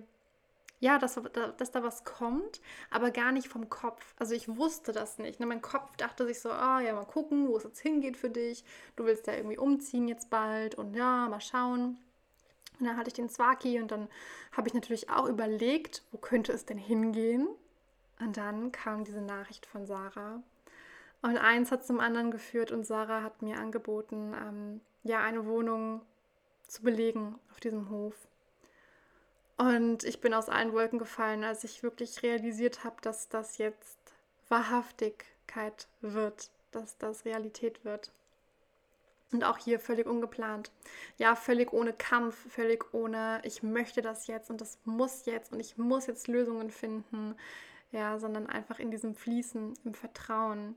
ja, 0.84 0.98
dass, 0.98 1.18
dass 1.56 1.70
da 1.70 1.82
was 1.82 2.04
kommt, 2.04 2.60
aber 2.90 3.10
gar 3.10 3.32
nicht 3.32 3.48
vom 3.48 3.70
Kopf. 3.70 4.14
Also 4.18 4.34
ich 4.34 4.54
wusste 4.54 4.92
das 4.92 5.16
nicht. 5.16 5.40
Ne? 5.40 5.46
Mein 5.46 5.62
Kopf 5.62 5.96
dachte 5.96 6.26
sich 6.26 6.40
so, 6.40 6.50
ah 6.50 6.78
ja, 6.80 6.92
mal 6.92 7.06
gucken, 7.06 7.48
wo 7.48 7.56
es 7.56 7.64
jetzt 7.64 7.80
hingeht 7.80 8.18
für 8.18 8.28
dich. 8.28 8.64
Du 8.94 9.06
willst 9.06 9.26
ja 9.26 9.32
irgendwie 9.32 9.56
umziehen 9.56 10.08
jetzt 10.08 10.28
bald 10.28 10.74
und 10.74 10.94
ja, 10.94 11.26
mal 11.30 11.40
schauen. 11.40 11.96
Und 12.78 12.86
dann 12.86 12.98
hatte 12.98 13.08
ich 13.08 13.14
den 13.14 13.30
Zwaki 13.30 13.80
und 13.80 13.92
dann 13.92 14.08
habe 14.52 14.68
ich 14.68 14.74
natürlich 14.74 15.08
auch 15.08 15.26
überlegt, 15.26 16.02
wo 16.12 16.18
könnte 16.18 16.52
es 16.52 16.66
denn 16.66 16.76
hingehen? 16.76 17.48
Und 18.20 18.36
dann 18.36 18.70
kam 18.70 19.04
diese 19.04 19.22
Nachricht 19.22 19.64
von 19.64 19.86
Sarah. 19.86 20.42
Und 21.22 21.38
eins 21.38 21.72
hat 21.72 21.86
zum 21.86 21.98
anderen 21.98 22.30
geführt 22.30 22.72
und 22.72 22.84
Sarah 22.84 23.22
hat 23.22 23.40
mir 23.40 23.56
angeboten, 23.56 24.34
ähm, 24.34 24.80
ja, 25.02 25.22
eine 25.22 25.46
Wohnung 25.46 26.02
zu 26.66 26.82
belegen 26.82 27.38
auf 27.50 27.60
diesem 27.60 27.88
Hof. 27.88 28.14
Und 29.56 30.02
ich 30.04 30.20
bin 30.20 30.34
aus 30.34 30.48
allen 30.48 30.72
Wolken 30.72 30.98
gefallen, 30.98 31.44
als 31.44 31.64
ich 31.64 31.82
wirklich 31.82 32.22
realisiert 32.22 32.84
habe, 32.84 32.96
dass 33.02 33.28
das 33.28 33.58
jetzt 33.58 33.98
Wahrhaftigkeit 34.48 35.86
wird, 36.00 36.50
dass 36.72 36.98
das 36.98 37.24
Realität 37.24 37.84
wird. 37.84 38.10
Und 39.30 39.44
auch 39.44 39.58
hier 39.58 39.80
völlig 39.80 40.06
ungeplant. 40.06 40.70
Ja, 41.18 41.34
völlig 41.34 41.72
ohne 41.72 41.92
Kampf, 41.92 42.36
völlig 42.52 42.92
ohne, 42.94 43.40
ich 43.44 43.62
möchte 43.62 44.02
das 44.02 44.26
jetzt 44.26 44.50
und 44.50 44.60
das 44.60 44.78
muss 44.84 45.26
jetzt 45.26 45.52
und 45.52 45.60
ich 45.60 45.76
muss 45.76 46.06
jetzt 46.06 46.28
Lösungen 46.28 46.70
finden. 46.70 47.36
Ja, 47.92 48.18
sondern 48.18 48.48
einfach 48.48 48.80
in 48.80 48.90
diesem 48.90 49.14
Fließen, 49.14 49.74
im 49.84 49.94
Vertrauen. 49.94 50.74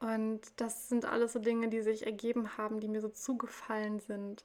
Und 0.00 0.40
das 0.56 0.88
sind 0.88 1.04
alles 1.04 1.32
so 1.32 1.38
Dinge, 1.38 1.68
die 1.68 1.80
sich 1.80 2.06
ergeben 2.06 2.56
haben, 2.56 2.80
die 2.80 2.88
mir 2.88 3.00
so 3.00 3.08
zugefallen 3.08 4.00
sind. 4.00 4.44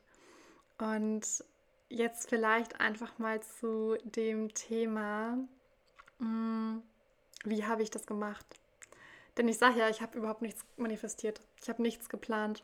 Und 0.77 1.43
jetzt 1.89 2.29
vielleicht 2.29 2.79
einfach 2.79 3.17
mal 3.17 3.41
zu 3.41 3.97
dem 4.03 4.53
Thema, 4.53 5.37
mm, 6.19 6.77
wie 7.43 7.65
habe 7.65 7.83
ich 7.83 7.89
das 7.89 8.05
gemacht? 8.05 8.45
Denn 9.37 9.47
ich 9.47 9.57
sage 9.57 9.79
ja, 9.79 9.89
ich 9.89 10.01
habe 10.01 10.17
überhaupt 10.17 10.41
nichts 10.41 10.65
manifestiert. 10.77 11.41
Ich 11.61 11.69
habe 11.69 11.81
nichts 11.81 12.09
geplant. 12.09 12.63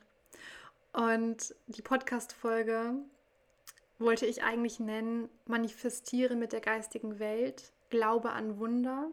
Und 0.94 1.56
die 1.68 1.82
Podcast-Folge 1.82 2.94
wollte 3.98 4.26
ich 4.26 4.44
eigentlich 4.44 4.80
nennen, 4.80 5.30
manifestiere 5.46 6.36
mit 6.36 6.52
der 6.52 6.62
geistigen 6.62 7.20
Welt, 7.20 7.72
glaube 7.90 8.32
an 8.32 8.60
Wunder. 8.60 9.10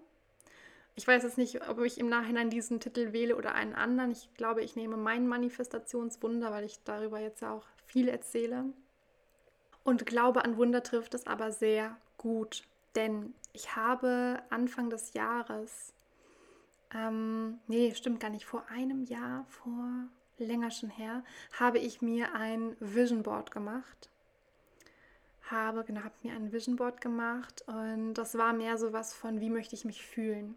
Ich 0.95 1.07
weiß 1.07 1.23
jetzt 1.23 1.39
nicht, 1.39 1.69
ob 1.69 1.81
ich 1.81 1.99
im 1.99 2.09
Nachhinein 2.09 2.51
diesen 2.51 2.81
Titel 2.81 3.13
wähle 3.13 3.37
oder 3.37 3.55
einen 3.55 3.75
anderen. 3.75 4.11
Ich 4.11 4.29
glaube, 4.35 4.63
ich 4.63 4.77
nehme 4.77 4.97
mein 4.97 5.27
Manifestationswunder, 5.27 6.51
weil 6.51 6.65
ich 6.65 6.83
darüber 6.85 7.19
jetzt 7.19 7.41
ja 7.41 7.53
auch 7.53 7.67
viel 7.87 8.09
erzähle. 8.09 8.65
Und 9.85 10.07
Glaube 10.07 10.45
an 10.45 10.57
Wunder 10.57 10.83
trifft 10.83 11.15
es 11.15 11.27
aber 11.27 11.51
sehr 11.53 11.97
gut, 12.17 12.63
denn 12.95 13.35
ich 13.53 13.75
habe 13.77 14.43
Anfang 14.51 14.91
des 14.91 15.13
Jahres, 15.13 15.93
ähm, 16.95 17.59
nee, 17.67 17.95
stimmt 17.95 18.21
gar 18.21 18.31
nicht, 18.31 18.47
vor 18.47 18.65
einem 18.69 19.03
Jahr, 19.05 19.45
vor 19.49 20.09
länger 20.39 20.71
schon 20.71 20.91
her, 20.91 21.25
habe 21.59 21.79
ich 21.79 22.03
mir 22.03 22.35
ein 22.35 22.77
Vision 22.81 23.23
Board 23.23 23.51
gemacht. 23.51 24.09
Habe, 25.51 25.85
genau, 25.85 26.03
habe 26.03 26.15
mir 26.23 26.35
ein 26.35 26.53
Vision 26.53 26.77
Board 26.77 27.01
gemacht 27.01 27.65
und 27.67 28.15
das 28.15 28.39
war 28.39 28.53
mehr 28.53 28.79
so 28.79 28.93
was 28.93 29.13
von, 29.13 29.41
wie 29.41 29.51
möchte 29.51 29.75
ich 29.75 29.85
mich 29.85 30.05
fühlen. 30.05 30.57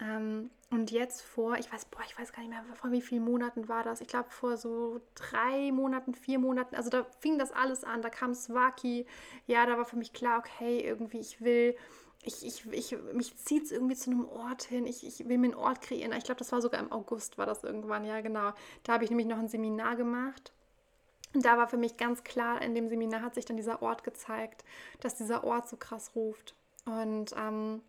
Ähm, 0.00 0.50
und 0.70 0.90
jetzt 0.90 1.22
vor, 1.22 1.56
ich 1.56 1.72
weiß, 1.72 1.86
boah, 1.86 2.02
ich 2.06 2.18
weiß 2.18 2.32
gar 2.32 2.42
nicht 2.42 2.50
mehr, 2.50 2.64
vor 2.74 2.92
wie 2.92 3.00
vielen 3.00 3.24
Monaten 3.24 3.68
war 3.68 3.82
das. 3.82 4.00
Ich 4.00 4.08
glaube, 4.08 4.30
vor 4.30 4.56
so 4.56 5.00
drei 5.14 5.72
Monaten, 5.72 6.14
vier 6.14 6.38
Monaten. 6.38 6.76
Also 6.76 6.90
da 6.90 7.04
fing 7.20 7.38
das 7.38 7.50
alles 7.52 7.84
an. 7.84 8.02
Da 8.02 8.08
kam 8.08 8.34
Swaki. 8.34 9.06
Ja, 9.46 9.66
da 9.66 9.76
war 9.76 9.84
für 9.84 9.96
mich 9.96 10.12
klar, 10.12 10.38
okay, 10.38 10.80
irgendwie, 10.80 11.18
ich 11.18 11.40
will, 11.40 11.76
ich, 12.22 12.46
ich, 12.46 12.66
ich, 12.72 12.96
mich 13.12 13.36
zieht 13.36 13.64
es 13.64 13.72
irgendwie 13.72 13.96
zu 13.96 14.10
einem 14.10 14.28
Ort 14.28 14.62
hin. 14.62 14.86
Ich, 14.86 15.04
ich 15.04 15.28
will 15.28 15.38
mir 15.38 15.48
einen 15.48 15.54
Ort 15.54 15.82
kreieren. 15.82 16.12
Ich 16.12 16.24
glaube, 16.24 16.38
das 16.38 16.52
war 16.52 16.62
sogar 16.62 16.80
im 16.80 16.92
August, 16.92 17.36
war 17.36 17.46
das 17.46 17.64
irgendwann. 17.64 18.04
Ja, 18.04 18.20
genau. 18.20 18.52
Da 18.84 18.94
habe 18.94 19.04
ich 19.04 19.10
nämlich 19.10 19.26
noch 19.26 19.38
ein 19.38 19.48
Seminar 19.48 19.96
gemacht. 19.96 20.52
Und 21.34 21.44
da 21.44 21.58
war 21.58 21.68
für 21.68 21.76
mich 21.76 21.96
ganz 21.96 22.22
klar, 22.24 22.62
in 22.62 22.74
dem 22.74 22.88
Seminar 22.88 23.22
hat 23.22 23.34
sich 23.34 23.44
dann 23.44 23.56
dieser 23.56 23.82
Ort 23.82 24.04
gezeigt, 24.04 24.64
dass 25.00 25.16
dieser 25.16 25.44
Ort 25.44 25.68
so 25.68 25.76
krass 25.76 26.12
ruft. 26.14 26.54
Und 26.86 27.34
ähm, 27.36 27.82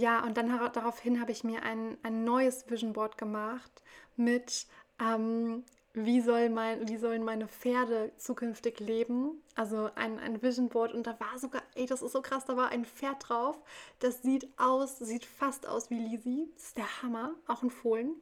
ja, 0.00 0.24
und 0.24 0.36
dann 0.36 0.48
daraufhin 0.72 1.20
habe 1.20 1.30
ich 1.30 1.44
mir 1.44 1.62
ein, 1.62 1.98
ein 2.02 2.24
neues 2.24 2.70
Vision 2.70 2.94
Board 2.94 3.18
gemacht 3.18 3.82
mit, 4.16 4.66
ähm, 4.98 5.62
wie, 5.92 6.22
soll 6.22 6.48
mein, 6.48 6.88
wie 6.88 6.96
sollen 6.96 7.22
meine 7.22 7.48
Pferde 7.48 8.10
zukünftig 8.16 8.80
leben. 8.80 9.42
Also 9.56 9.90
ein, 9.96 10.18
ein 10.18 10.40
Vision 10.42 10.70
Board 10.70 10.94
und 10.94 11.06
da 11.06 11.20
war 11.20 11.38
sogar, 11.38 11.62
ey, 11.74 11.84
das 11.84 12.00
ist 12.00 12.12
so 12.12 12.22
krass, 12.22 12.46
da 12.46 12.56
war 12.56 12.70
ein 12.70 12.86
Pferd 12.86 13.28
drauf. 13.28 13.60
Das 13.98 14.22
sieht 14.22 14.48
aus, 14.56 14.98
sieht 14.98 15.26
fast 15.26 15.68
aus 15.68 15.90
wie 15.90 15.98
Lisi. 15.98 16.48
Das 16.54 16.64
ist 16.68 16.78
der 16.78 17.02
Hammer, 17.02 17.34
auch 17.46 17.62
ein 17.62 17.70
Fohlen. 17.70 18.14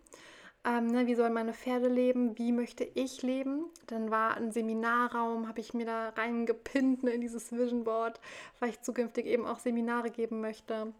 Ähm, 0.64 0.88
ne, 0.88 1.06
wie 1.06 1.14
sollen 1.14 1.32
meine 1.32 1.54
Pferde 1.54 1.86
leben? 1.86 2.36
Wie 2.38 2.50
möchte 2.50 2.82
ich 2.82 3.22
leben? 3.22 3.66
Dann 3.86 4.10
war 4.10 4.36
ein 4.36 4.50
Seminarraum, 4.50 5.46
habe 5.46 5.60
ich 5.60 5.74
mir 5.74 5.86
da 5.86 6.08
reingepinnt 6.08 7.04
ne, 7.04 7.12
in 7.12 7.20
dieses 7.20 7.52
Vision 7.52 7.84
Board, 7.84 8.20
weil 8.58 8.70
ich 8.70 8.82
zukünftig 8.82 9.26
eben 9.26 9.46
auch 9.46 9.60
Seminare 9.60 10.10
geben 10.10 10.40
möchte 10.40 10.92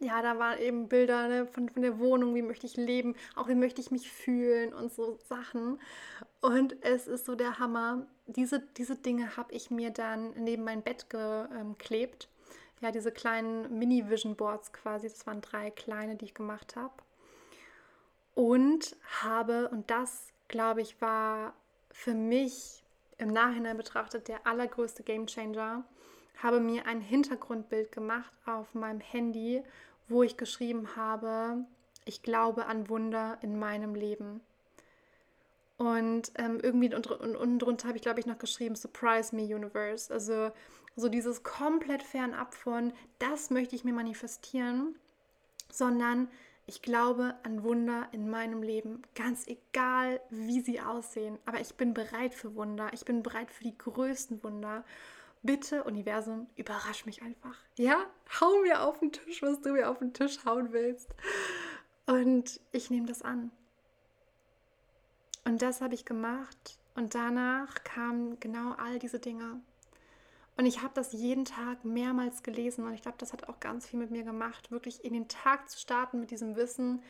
ja, 0.00 0.22
da 0.22 0.38
waren 0.38 0.58
eben 0.58 0.88
Bilder 0.88 1.28
ne, 1.28 1.46
von, 1.46 1.68
von 1.68 1.82
der 1.82 1.98
Wohnung, 1.98 2.34
wie 2.34 2.42
möchte 2.42 2.66
ich 2.66 2.76
leben, 2.76 3.14
auch 3.36 3.48
wie 3.48 3.54
möchte 3.54 3.80
ich 3.80 3.90
mich 3.90 4.10
fühlen 4.10 4.74
und 4.74 4.92
so 4.92 5.18
Sachen. 5.28 5.80
Und 6.40 6.76
es 6.84 7.06
ist 7.06 7.26
so 7.26 7.34
der 7.34 7.58
Hammer. 7.58 8.06
Diese, 8.26 8.60
diese 8.76 8.96
Dinge 8.96 9.36
habe 9.36 9.52
ich 9.52 9.70
mir 9.70 9.90
dann 9.90 10.32
neben 10.36 10.64
mein 10.64 10.82
Bett 10.82 11.08
geklebt. 11.10 12.28
Ja, 12.80 12.90
diese 12.90 13.12
kleinen 13.12 13.78
Mini-Vision 13.78 14.36
Boards 14.36 14.72
quasi. 14.72 15.08
Das 15.08 15.26
waren 15.26 15.40
drei 15.40 15.70
kleine, 15.70 16.16
die 16.16 16.26
ich 16.26 16.34
gemacht 16.34 16.76
habe. 16.76 16.94
Und 18.34 18.96
habe, 19.22 19.68
und 19.68 19.90
das 19.90 20.28
glaube 20.48 20.82
ich 20.82 21.00
war 21.00 21.54
für 21.90 22.14
mich 22.14 22.82
im 23.18 23.28
Nachhinein 23.28 23.76
betrachtet 23.76 24.26
der 24.26 24.44
allergrößte 24.46 25.04
Game 25.04 25.26
Changer, 25.26 25.84
habe 26.42 26.60
mir 26.60 26.86
ein 26.86 27.00
Hintergrundbild 27.00 27.92
gemacht 27.92 28.32
auf 28.46 28.74
meinem 28.74 29.00
Handy, 29.00 29.62
wo 30.08 30.22
ich 30.22 30.36
geschrieben 30.36 30.96
habe, 30.96 31.64
ich 32.04 32.22
glaube 32.22 32.66
an 32.66 32.88
Wunder 32.88 33.38
in 33.40 33.58
meinem 33.58 33.94
Leben. 33.94 34.40
Und 35.76 36.32
ähm, 36.36 36.60
irgendwie 36.62 36.94
unten 36.94 37.58
drunter 37.58 37.88
habe 37.88 37.96
ich, 37.96 38.02
glaube 38.02 38.20
ich, 38.20 38.26
noch 38.26 38.38
geschrieben, 38.38 38.76
Surprise 38.76 39.34
Me 39.34 39.42
Universe. 39.42 40.12
Also 40.12 40.52
so 40.94 41.08
dieses 41.08 41.42
komplett 41.42 42.02
fernab 42.02 42.54
von, 42.54 42.92
das 43.18 43.50
möchte 43.50 43.74
ich 43.74 43.84
mir 43.84 43.92
manifestieren, 43.92 44.94
sondern 45.70 46.28
ich 46.66 46.80
glaube 46.80 47.34
an 47.42 47.62
Wunder 47.62 48.08
in 48.12 48.30
meinem 48.30 48.62
Leben, 48.62 49.02
ganz 49.14 49.46
egal, 49.46 50.20
wie 50.30 50.60
sie 50.60 50.80
aussehen. 50.80 51.38
Aber 51.44 51.60
ich 51.60 51.74
bin 51.74 51.92
bereit 51.92 52.34
für 52.34 52.54
Wunder. 52.54 52.90
Ich 52.92 53.04
bin 53.04 53.22
bereit 53.22 53.50
für 53.50 53.64
die 53.64 53.76
größten 53.76 54.42
Wunder 54.44 54.84
bitte, 55.44 55.84
Universum, 55.84 56.48
überrasch 56.56 57.06
mich 57.06 57.22
einfach. 57.22 57.56
Ja, 57.76 58.04
hau 58.40 58.60
mir 58.62 58.82
auf 58.82 58.98
den 58.98 59.12
Tisch, 59.12 59.42
was 59.42 59.60
du 59.60 59.72
mir 59.72 59.88
auf 59.88 59.98
den 59.98 60.12
Tisch 60.12 60.44
hauen 60.44 60.72
willst. 60.72 61.14
Und 62.06 62.60
ich 62.72 62.90
nehme 62.90 63.06
das 63.06 63.22
an. 63.22 63.52
Und 65.44 65.62
das 65.62 65.80
habe 65.80 65.94
ich 65.94 66.04
gemacht. 66.04 66.78
Und 66.96 67.14
danach 67.14 67.84
kamen 67.84 68.40
genau 68.40 68.72
all 68.72 68.98
diese 68.98 69.20
Dinge. 69.20 69.60
Und 70.56 70.66
ich 70.66 70.82
habe 70.82 70.94
das 70.94 71.12
jeden 71.12 71.44
Tag 71.44 71.84
mehrmals 71.84 72.42
gelesen 72.42 72.84
und 72.84 72.94
ich 72.94 73.02
glaube, 73.02 73.18
das 73.18 73.32
hat 73.32 73.48
auch 73.48 73.58
ganz 73.58 73.88
viel 73.88 73.98
mit 73.98 74.12
mir 74.12 74.22
gemacht, 74.22 74.70
wirklich 74.70 75.04
in 75.04 75.12
den 75.12 75.26
Tag 75.26 75.68
zu 75.68 75.80
starten 75.80 76.20
mit 76.20 76.30
diesem 76.30 76.54
Wissen, 76.54 77.02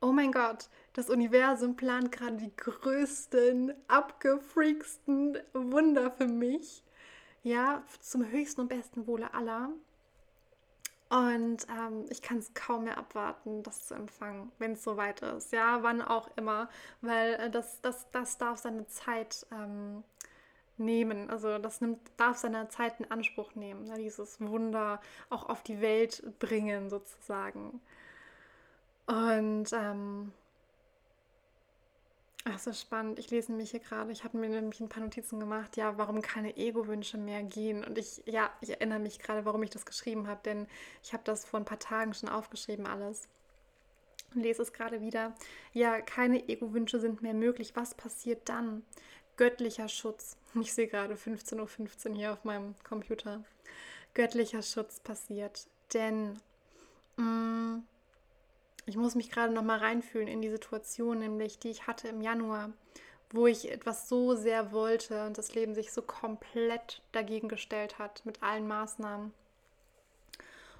oh 0.00 0.10
mein 0.10 0.32
Gott, 0.32 0.68
das 0.94 1.08
Universum 1.08 1.76
plant 1.76 2.10
gerade 2.10 2.38
die 2.38 2.54
größten, 2.56 3.72
abgefreaksten 3.86 5.38
Wunder 5.52 6.10
für 6.10 6.26
mich 6.26 6.82
ja, 7.42 7.82
zum 8.00 8.30
höchsten 8.30 8.62
und 8.62 8.68
besten 8.68 9.06
Wohle 9.06 9.32
aller. 9.34 9.70
Und 11.10 11.66
ähm, 11.70 12.04
ich 12.10 12.20
kann 12.20 12.38
es 12.38 12.52
kaum 12.52 12.84
mehr 12.84 12.98
abwarten, 12.98 13.62
das 13.62 13.86
zu 13.86 13.94
empfangen, 13.94 14.52
wenn 14.58 14.72
es 14.72 14.84
soweit 14.84 15.22
ist. 15.22 15.52
Ja, 15.52 15.82
wann 15.82 16.02
auch 16.02 16.28
immer, 16.36 16.68
weil 17.00 17.34
äh, 17.34 17.50
das, 17.50 17.80
das, 17.80 18.10
das 18.10 18.36
darf 18.36 18.58
seine 18.58 18.86
Zeit 18.88 19.46
ähm, 19.50 20.04
nehmen. 20.76 21.30
Also 21.30 21.58
das 21.58 21.80
nimmt, 21.80 22.00
darf 22.18 22.36
seine 22.36 22.68
Zeit 22.68 23.00
in 23.00 23.10
Anspruch 23.10 23.54
nehmen, 23.54 23.84
ne? 23.84 23.94
dieses 23.96 24.40
Wunder 24.40 25.00
auch 25.30 25.48
auf 25.48 25.62
die 25.62 25.80
Welt 25.80 26.22
bringen 26.38 26.90
sozusagen. 26.90 27.80
Und 29.06 29.72
ähm, 29.72 30.32
Ach, 32.44 32.58
so 32.58 32.72
spannend. 32.72 33.18
Ich 33.18 33.30
lese 33.30 33.52
nämlich 33.52 33.72
hier 33.72 33.80
gerade, 33.80 34.12
ich 34.12 34.24
habe 34.24 34.38
mir 34.38 34.48
nämlich 34.48 34.80
ein 34.80 34.88
paar 34.88 35.02
Notizen 35.02 35.40
gemacht, 35.40 35.76
ja, 35.76 35.98
warum 35.98 36.22
keine 36.22 36.56
Ego-Wünsche 36.56 37.18
mehr 37.18 37.42
gehen. 37.42 37.84
Und 37.84 37.98
ich, 37.98 38.22
ja, 38.26 38.50
ich 38.60 38.70
erinnere 38.70 39.00
mich 39.00 39.18
gerade, 39.18 39.44
warum 39.44 39.62
ich 39.62 39.70
das 39.70 39.84
geschrieben 39.84 40.28
habe, 40.28 40.40
denn 40.44 40.66
ich 41.02 41.12
habe 41.12 41.24
das 41.24 41.44
vor 41.44 41.60
ein 41.60 41.66
paar 41.66 41.78
Tagen 41.78 42.14
schon 42.14 42.28
aufgeschrieben 42.28 42.86
alles. 42.86 43.28
Und 44.34 44.42
lese 44.42 44.62
es 44.62 44.72
gerade 44.72 45.00
wieder. 45.00 45.34
Ja, 45.72 46.00
keine 46.00 46.48
Ego-Wünsche 46.48 47.00
sind 47.00 47.22
mehr 47.22 47.34
möglich. 47.34 47.72
Was 47.74 47.94
passiert 47.94 48.48
dann? 48.48 48.84
Göttlicher 49.36 49.88
Schutz. 49.88 50.36
Ich 50.60 50.72
sehe 50.72 50.88
gerade 50.88 51.14
15.15 51.14 51.60
Uhr 51.60 51.66
.15 51.66 52.14
hier 52.16 52.32
auf 52.32 52.44
meinem 52.44 52.74
Computer. 52.82 53.44
göttlicher 54.14 54.62
Schutz 54.62 55.00
passiert. 55.00 55.66
Denn 55.92 56.38
mh, 57.16 57.24
mm, 57.24 57.86
ich 58.88 58.96
muss 58.96 59.14
mich 59.14 59.30
gerade 59.30 59.52
noch 59.52 59.62
mal 59.62 59.78
reinfühlen 59.78 60.28
in 60.28 60.40
die 60.40 60.48
Situation, 60.48 61.18
nämlich 61.18 61.58
die 61.58 61.70
ich 61.70 61.86
hatte 61.86 62.08
im 62.08 62.22
Januar, 62.22 62.72
wo 63.30 63.46
ich 63.46 63.70
etwas 63.70 64.08
so 64.08 64.34
sehr 64.34 64.72
wollte 64.72 65.26
und 65.26 65.36
das 65.36 65.54
Leben 65.54 65.74
sich 65.74 65.92
so 65.92 66.00
komplett 66.00 67.02
dagegen 67.12 67.48
gestellt 67.48 67.98
hat 67.98 68.24
mit 68.24 68.42
allen 68.42 68.66
Maßnahmen. 68.66 69.32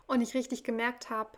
Und 0.06 0.22
ich 0.22 0.32
richtig 0.32 0.64
gemerkt 0.64 1.10
habe, 1.10 1.30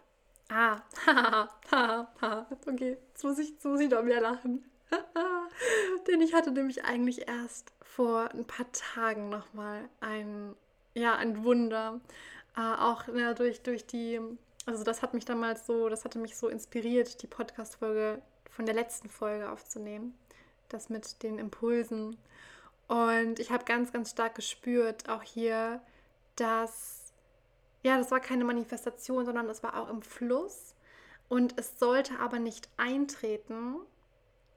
ah, 0.49 0.81
haha, 1.07 1.49
haha, 1.73 2.47
okay, 2.68 2.97
jetzt 3.12 3.25
muss 3.25 3.39
ich, 3.39 3.51
jetzt 3.51 3.64
muss 3.64 3.81
ich 3.81 3.91
noch 3.91 4.05
mehr 4.05 4.21
lachen. 4.21 4.64
Denn 6.07 6.21
ich 6.21 6.35
hatte 6.35 6.53
nämlich 6.53 6.85
eigentlich 6.85 7.27
erst 7.27 7.73
vor 7.83 8.31
ein 8.33 8.45
paar 8.45 8.71
Tagen 8.71 9.29
nochmal 9.29 9.89
ein, 10.01 10.55
ja, 10.95 11.16
ein 11.16 11.43
Wunder. 11.43 12.01
Äh, 12.57 12.61
auch 12.61 13.09
ja, 13.09 13.35
durch, 13.35 13.62
durch 13.62 13.87
die, 13.87 14.21
also 14.66 14.84
das 14.84 15.02
hat 15.02 15.14
mich 15.14 15.24
damals 15.24 15.66
so, 15.66 15.88
das 15.88 16.04
hatte 16.04 16.18
mich 16.18 16.36
so 16.36 16.48
inspiriert, 16.48 17.22
die 17.22 17.26
Podcast-Folge 17.26 18.20
von 18.50 18.66
der 18.66 18.74
letzten 18.74 19.08
Folge 19.08 19.50
aufzunehmen. 19.50 20.18
Das 20.68 20.88
mit 20.88 21.22
den 21.22 21.38
Impulsen. 21.38 22.16
Und 22.86 23.38
ich 23.38 23.50
habe 23.50 23.64
ganz, 23.64 23.92
ganz 23.92 24.11
stark 24.11 24.34
gespürt, 24.34 25.08
auch 25.08 25.22
hier, 25.22 25.80
dass, 26.36 27.12
ja, 27.82 27.96
das 27.96 28.11
war 28.11 28.20
keine 28.20 28.44
Manifestation, 28.44 29.24
sondern 29.24 29.48
es 29.48 29.62
war 29.62 29.80
auch 29.80 29.88
im 29.88 30.02
Fluss. 30.02 30.74
Und 31.28 31.58
es 31.58 31.78
sollte 31.78 32.18
aber 32.18 32.38
nicht 32.38 32.68
eintreten, 32.76 33.76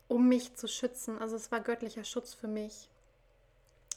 um 0.07 0.27
mich 0.27 0.55
zu 0.55 0.67
schützen. 0.67 1.19
Also 1.19 1.35
es 1.35 1.51
war 1.51 1.59
göttlicher 1.59 2.03
Schutz 2.03 2.33
für 2.33 2.47
mich. 2.47 2.89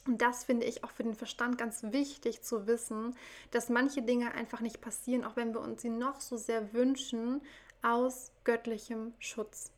Und 0.07 0.21
das 0.21 0.45
finde 0.45 0.65
ich 0.65 0.83
auch 0.83 0.91
für 0.91 1.03
den 1.03 1.15
Verstand 1.15 1.57
ganz 1.57 1.83
wichtig 1.83 2.41
zu 2.41 2.65
wissen, 2.65 3.15
dass 3.51 3.69
manche 3.69 4.01
Dinge 4.01 4.33
einfach 4.33 4.61
nicht 4.61 4.81
passieren, 4.81 5.25
auch 5.25 5.35
wenn 5.35 5.53
wir 5.53 5.61
uns 5.61 5.81
sie 5.81 5.89
noch 5.89 6.21
so 6.21 6.37
sehr 6.37 6.73
wünschen, 6.73 7.41
aus 7.81 8.31
göttlichem 8.43 9.13
Schutz. 9.19 9.71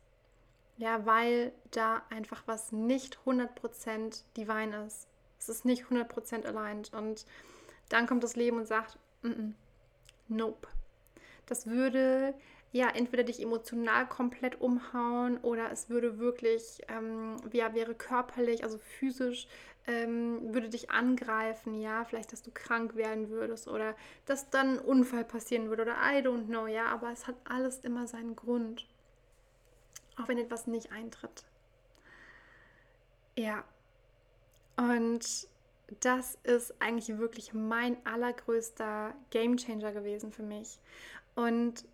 Ja, 0.78 1.04
weil 1.04 1.52
da 1.72 2.02
einfach 2.08 2.42
was 2.46 2.72
nicht 2.72 3.18
100% 3.26 4.22
divine 4.36 4.86
ist. 4.86 5.08
Es 5.38 5.48
ist 5.48 5.64
nicht 5.64 5.84
100% 5.84 6.46
aligned. 6.46 6.92
Und 6.94 7.26
dann 7.90 8.06
kommt 8.06 8.24
das 8.24 8.36
Leben 8.36 8.56
und 8.56 8.66
sagt, 8.66 8.98
mm 9.22 9.28
-mm, 9.28 9.52
nope. 10.28 10.68
Das 11.46 11.66
würde 11.66 12.34
ja, 12.72 12.88
entweder 12.88 13.24
dich 13.24 13.42
emotional 13.42 14.06
komplett 14.06 14.60
umhauen 14.60 15.38
oder 15.38 15.72
es 15.72 15.90
würde 15.90 16.18
wirklich, 16.18 16.80
ähm, 16.88 17.36
ja, 17.52 17.74
wäre 17.74 17.94
körperlich, 17.94 18.62
also 18.62 18.78
physisch, 18.78 19.48
ähm, 19.86 20.54
würde 20.54 20.68
dich 20.68 20.90
angreifen, 20.90 21.80
ja, 21.80 22.04
vielleicht, 22.04 22.32
dass 22.32 22.42
du 22.42 22.50
krank 22.50 22.96
werden 22.96 23.30
würdest 23.30 23.68
oder 23.68 23.94
dass 24.26 24.50
dann 24.50 24.78
ein 24.78 24.78
Unfall 24.78 25.24
passieren 25.24 25.68
würde 25.68 25.82
oder 25.82 25.96
I 25.96 26.18
don't 26.18 26.46
know, 26.46 26.66
ja, 26.66 26.86
aber 26.86 27.10
es 27.10 27.26
hat 27.26 27.36
alles 27.44 27.78
immer 27.80 28.06
seinen 28.06 28.36
Grund, 28.36 28.86
auch 30.16 30.28
wenn 30.28 30.38
etwas 30.38 30.66
nicht 30.66 30.92
eintritt. 30.92 31.44
Ja, 33.36 33.64
und 34.76 35.48
das 36.00 36.38
ist 36.42 36.80
eigentlich 36.80 37.18
wirklich 37.18 37.52
mein 37.52 37.96
allergrößter 38.06 39.14
Gamechanger 39.30 39.92
gewesen 39.92 40.32
für 40.32 40.42
mich. 40.42 40.78
Und 41.34 41.84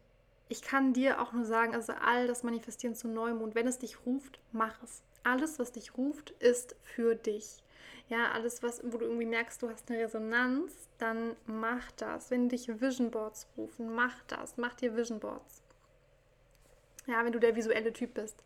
ich 0.49 0.63
kann 0.63 0.93
dir 0.93 1.21
auch 1.21 1.33
nur 1.33 1.45
sagen, 1.45 1.75
also 1.75 1.93
all 1.93 2.27
das 2.27 2.43
Manifestieren 2.43 2.95
zu 2.95 3.09
Neumond, 3.09 3.55
wenn 3.55 3.67
es 3.67 3.79
dich 3.79 4.05
ruft, 4.07 4.39
mach 4.53 4.83
es. 4.83 5.03
Alles, 5.25 5.59
was 5.59 5.73
dich 5.73 5.97
ruft, 5.97 6.31
ist 6.31 6.77
für 6.83 7.17
dich. 7.17 7.63
Ja, 8.09 8.31
alles, 8.33 8.63
was, 8.63 8.81
wo 8.85 8.99
du 8.99 9.07
irgendwie 9.07 9.27
merkst, 9.27 9.61
du 9.63 9.69
hast 9.69 9.91
eine 9.91 10.01
Resonanz, 10.01 10.73
dann 10.99 11.35
mach 11.47 11.91
das. 11.93 12.31
Wenn 12.31 12.49
dich 12.49 12.69
Vision 12.81 13.11
Boards 13.11 13.49
rufen, 13.57 13.93
mach 13.95 14.23
das. 14.29 14.57
Mach 14.57 14.75
dir 14.75 14.97
Vision 14.97 15.19
Boards. 15.19 15.63
Ja, 17.07 17.25
wenn 17.25 17.33
du 17.33 17.41
der 17.41 17.57
visuelle 17.57 17.93
Typ 17.93 18.15
bist. 18.15 18.43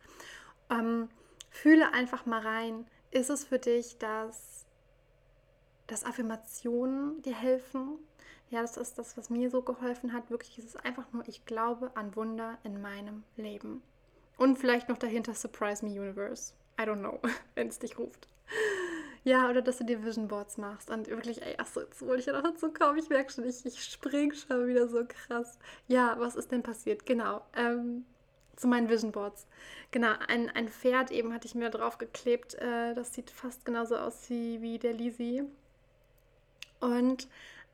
Ähm, 0.69 1.09
fühle 1.49 1.93
einfach 1.93 2.25
mal 2.25 2.41
rein. 2.41 2.87
Ist 3.11 3.29
es 3.29 3.43
für 3.43 3.59
dich, 3.59 3.97
dass, 3.99 4.65
dass 5.87 6.05
Affirmationen 6.05 7.21
dir 7.21 7.35
helfen? 7.35 7.99
Ja, 8.49 8.61
das 8.61 8.77
ist 8.77 8.97
das, 8.97 9.15
was 9.15 9.29
mir 9.29 9.49
so 9.49 9.61
geholfen 9.61 10.11
hat. 10.11 10.29
Wirklich 10.29 10.57
ist 10.57 10.65
es 10.65 10.75
einfach 10.75 11.11
nur, 11.13 11.27
ich 11.27 11.45
glaube 11.45 11.91
an 11.95 12.15
Wunder 12.15 12.57
in 12.63 12.81
meinem 12.81 13.23
Leben. 13.37 13.83
Und 14.37 14.57
vielleicht 14.57 14.89
noch 14.89 14.97
dahinter 14.97 15.35
Surprise 15.35 15.85
Me 15.85 15.91
Universe. 15.91 16.53
I 16.79 16.83
don't 16.83 16.99
know, 16.99 17.19
wenn 17.55 17.67
es 17.67 17.79
dich 17.79 17.99
ruft. 17.99 18.27
Ja, 19.23 19.49
oder 19.49 19.61
dass 19.61 19.77
du 19.77 19.83
dir 19.83 20.03
Vision 20.03 20.27
Boards 20.27 20.57
machst. 20.57 20.89
Und 20.89 21.07
wirklich, 21.07 21.41
ey, 21.43 21.55
achso, 21.57 21.81
jetzt 21.81 22.01
wollte 22.01 22.21
ich 22.21 22.25
ja 22.25 22.33
noch 22.33 22.43
dazu 22.43 22.71
kommen. 22.73 22.97
Ich 22.97 23.09
merke 23.09 23.31
schon, 23.31 23.45
ich, 23.47 23.65
ich 23.65 23.83
spring 23.83 24.33
schon 24.33 24.67
wieder 24.67 24.87
so 24.87 25.05
krass. 25.07 25.59
Ja, 25.87 26.15
was 26.17 26.35
ist 26.35 26.51
denn 26.51 26.63
passiert? 26.63 27.05
Genau. 27.05 27.41
Ähm, 27.55 28.05
zu 28.55 28.67
meinen 28.67 28.89
Vision 28.89 29.11
Boards. 29.11 29.47
Genau, 29.91 30.13
ein, 30.27 30.49
ein 30.49 30.69
Pferd 30.69 31.11
eben 31.11 31.33
hatte 31.33 31.47
ich 31.47 31.55
mir 31.55 31.69
drauf 31.69 31.97
geklebt. 31.97 32.55
Äh, 32.55 32.93
das 32.93 33.13
sieht 33.13 33.29
fast 33.31 33.65
genauso 33.65 33.95
aus 33.97 34.29
wie, 34.29 34.61
wie 34.61 34.79
der 34.79 34.93
Lisi. 34.93 35.43
Und 36.79 37.27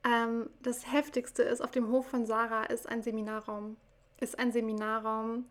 ähm, 0.03 0.49
das 0.61 0.91
Heftigste 0.91 1.43
ist, 1.43 1.61
auf 1.61 1.71
dem 1.71 1.89
Hof 1.89 2.07
von 2.07 2.25
Sarah 2.25 2.63
ist 2.65 2.87
ein 2.87 3.03
Seminarraum. 3.03 3.77
Ist 4.19 4.39
ein 4.39 4.51
Seminarraum, 4.51 5.45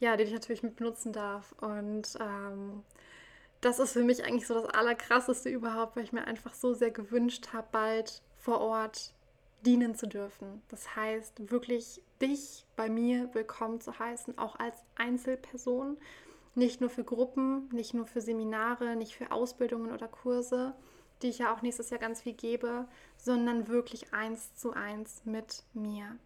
ja, 0.00 0.16
den 0.16 0.26
ich 0.26 0.32
natürlich 0.32 0.62
mit 0.62 0.76
benutzen 0.76 1.12
darf. 1.12 1.54
Und 1.60 2.16
ähm, 2.20 2.82
das 3.60 3.78
ist 3.78 3.92
für 3.92 4.04
mich 4.04 4.24
eigentlich 4.24 4.46
so 4.46 4.54
das 4.54 4.66
Allerkrasseste 4.66 5.48
überhaupt, 5.48 5.96
weil 5.96 6.04
ich 6.04 6.12
mir 6.12 6.24
einfach 6.24 6.54
so 6.54 6.74
sehr 6.74 6.90
gewünscht 6.90 7.48
habe, 7.52 7.66
bald 7.72 8.22
vor 8.36 8.60
Ort 8.60 9.12
dienen 9.66 9.94
zu 9.94 10.06
dürfen. 10.06 10.62
Das 10.68 10.94
heißt, 10.94 11.50
wirklich 11.50 12.00
dich 12.22 12.64
bei 12.76 12.88
mir 12.88 13.28
willkommen 13.34 13.80
zu 13.80 13.98
heißen, 13.98 14.38
auch 14.38 14.56
als 14.56 14.76
Einzelperson. 14.96 15.96
Nicht 16.54 16.80
nur 16.80 16.90
für 16.90 17.04
Gruppen, 17.04 17.68
nicht 17.70 17.94
nur 17.94 18.06
für 18.06 18.20
Seminare, 18.20 18.96
nicht 18.96 19.14
für 19.14 19.32
Ausbildungen 19.32 19.92
oder 19.92 20.08
Kurse, 20.08 20.74
die 21.22 21.28
ich 21.28 21.38
ja 21.38 21.54
auch 21.54 21.62
nächstes 21.62 21.90
Jahr 21.90 22.00
ganz 22.00 22.22
viel 22.22 22.34
gebe, 22.34 22.86
sondern 23.16 23.68
wirklich 23.68 24.12
eins 24.14 24.54
zu 24.54 24.72
eins 24.72 25.22
mit 25.24 25.64
mir. 25.74 26.16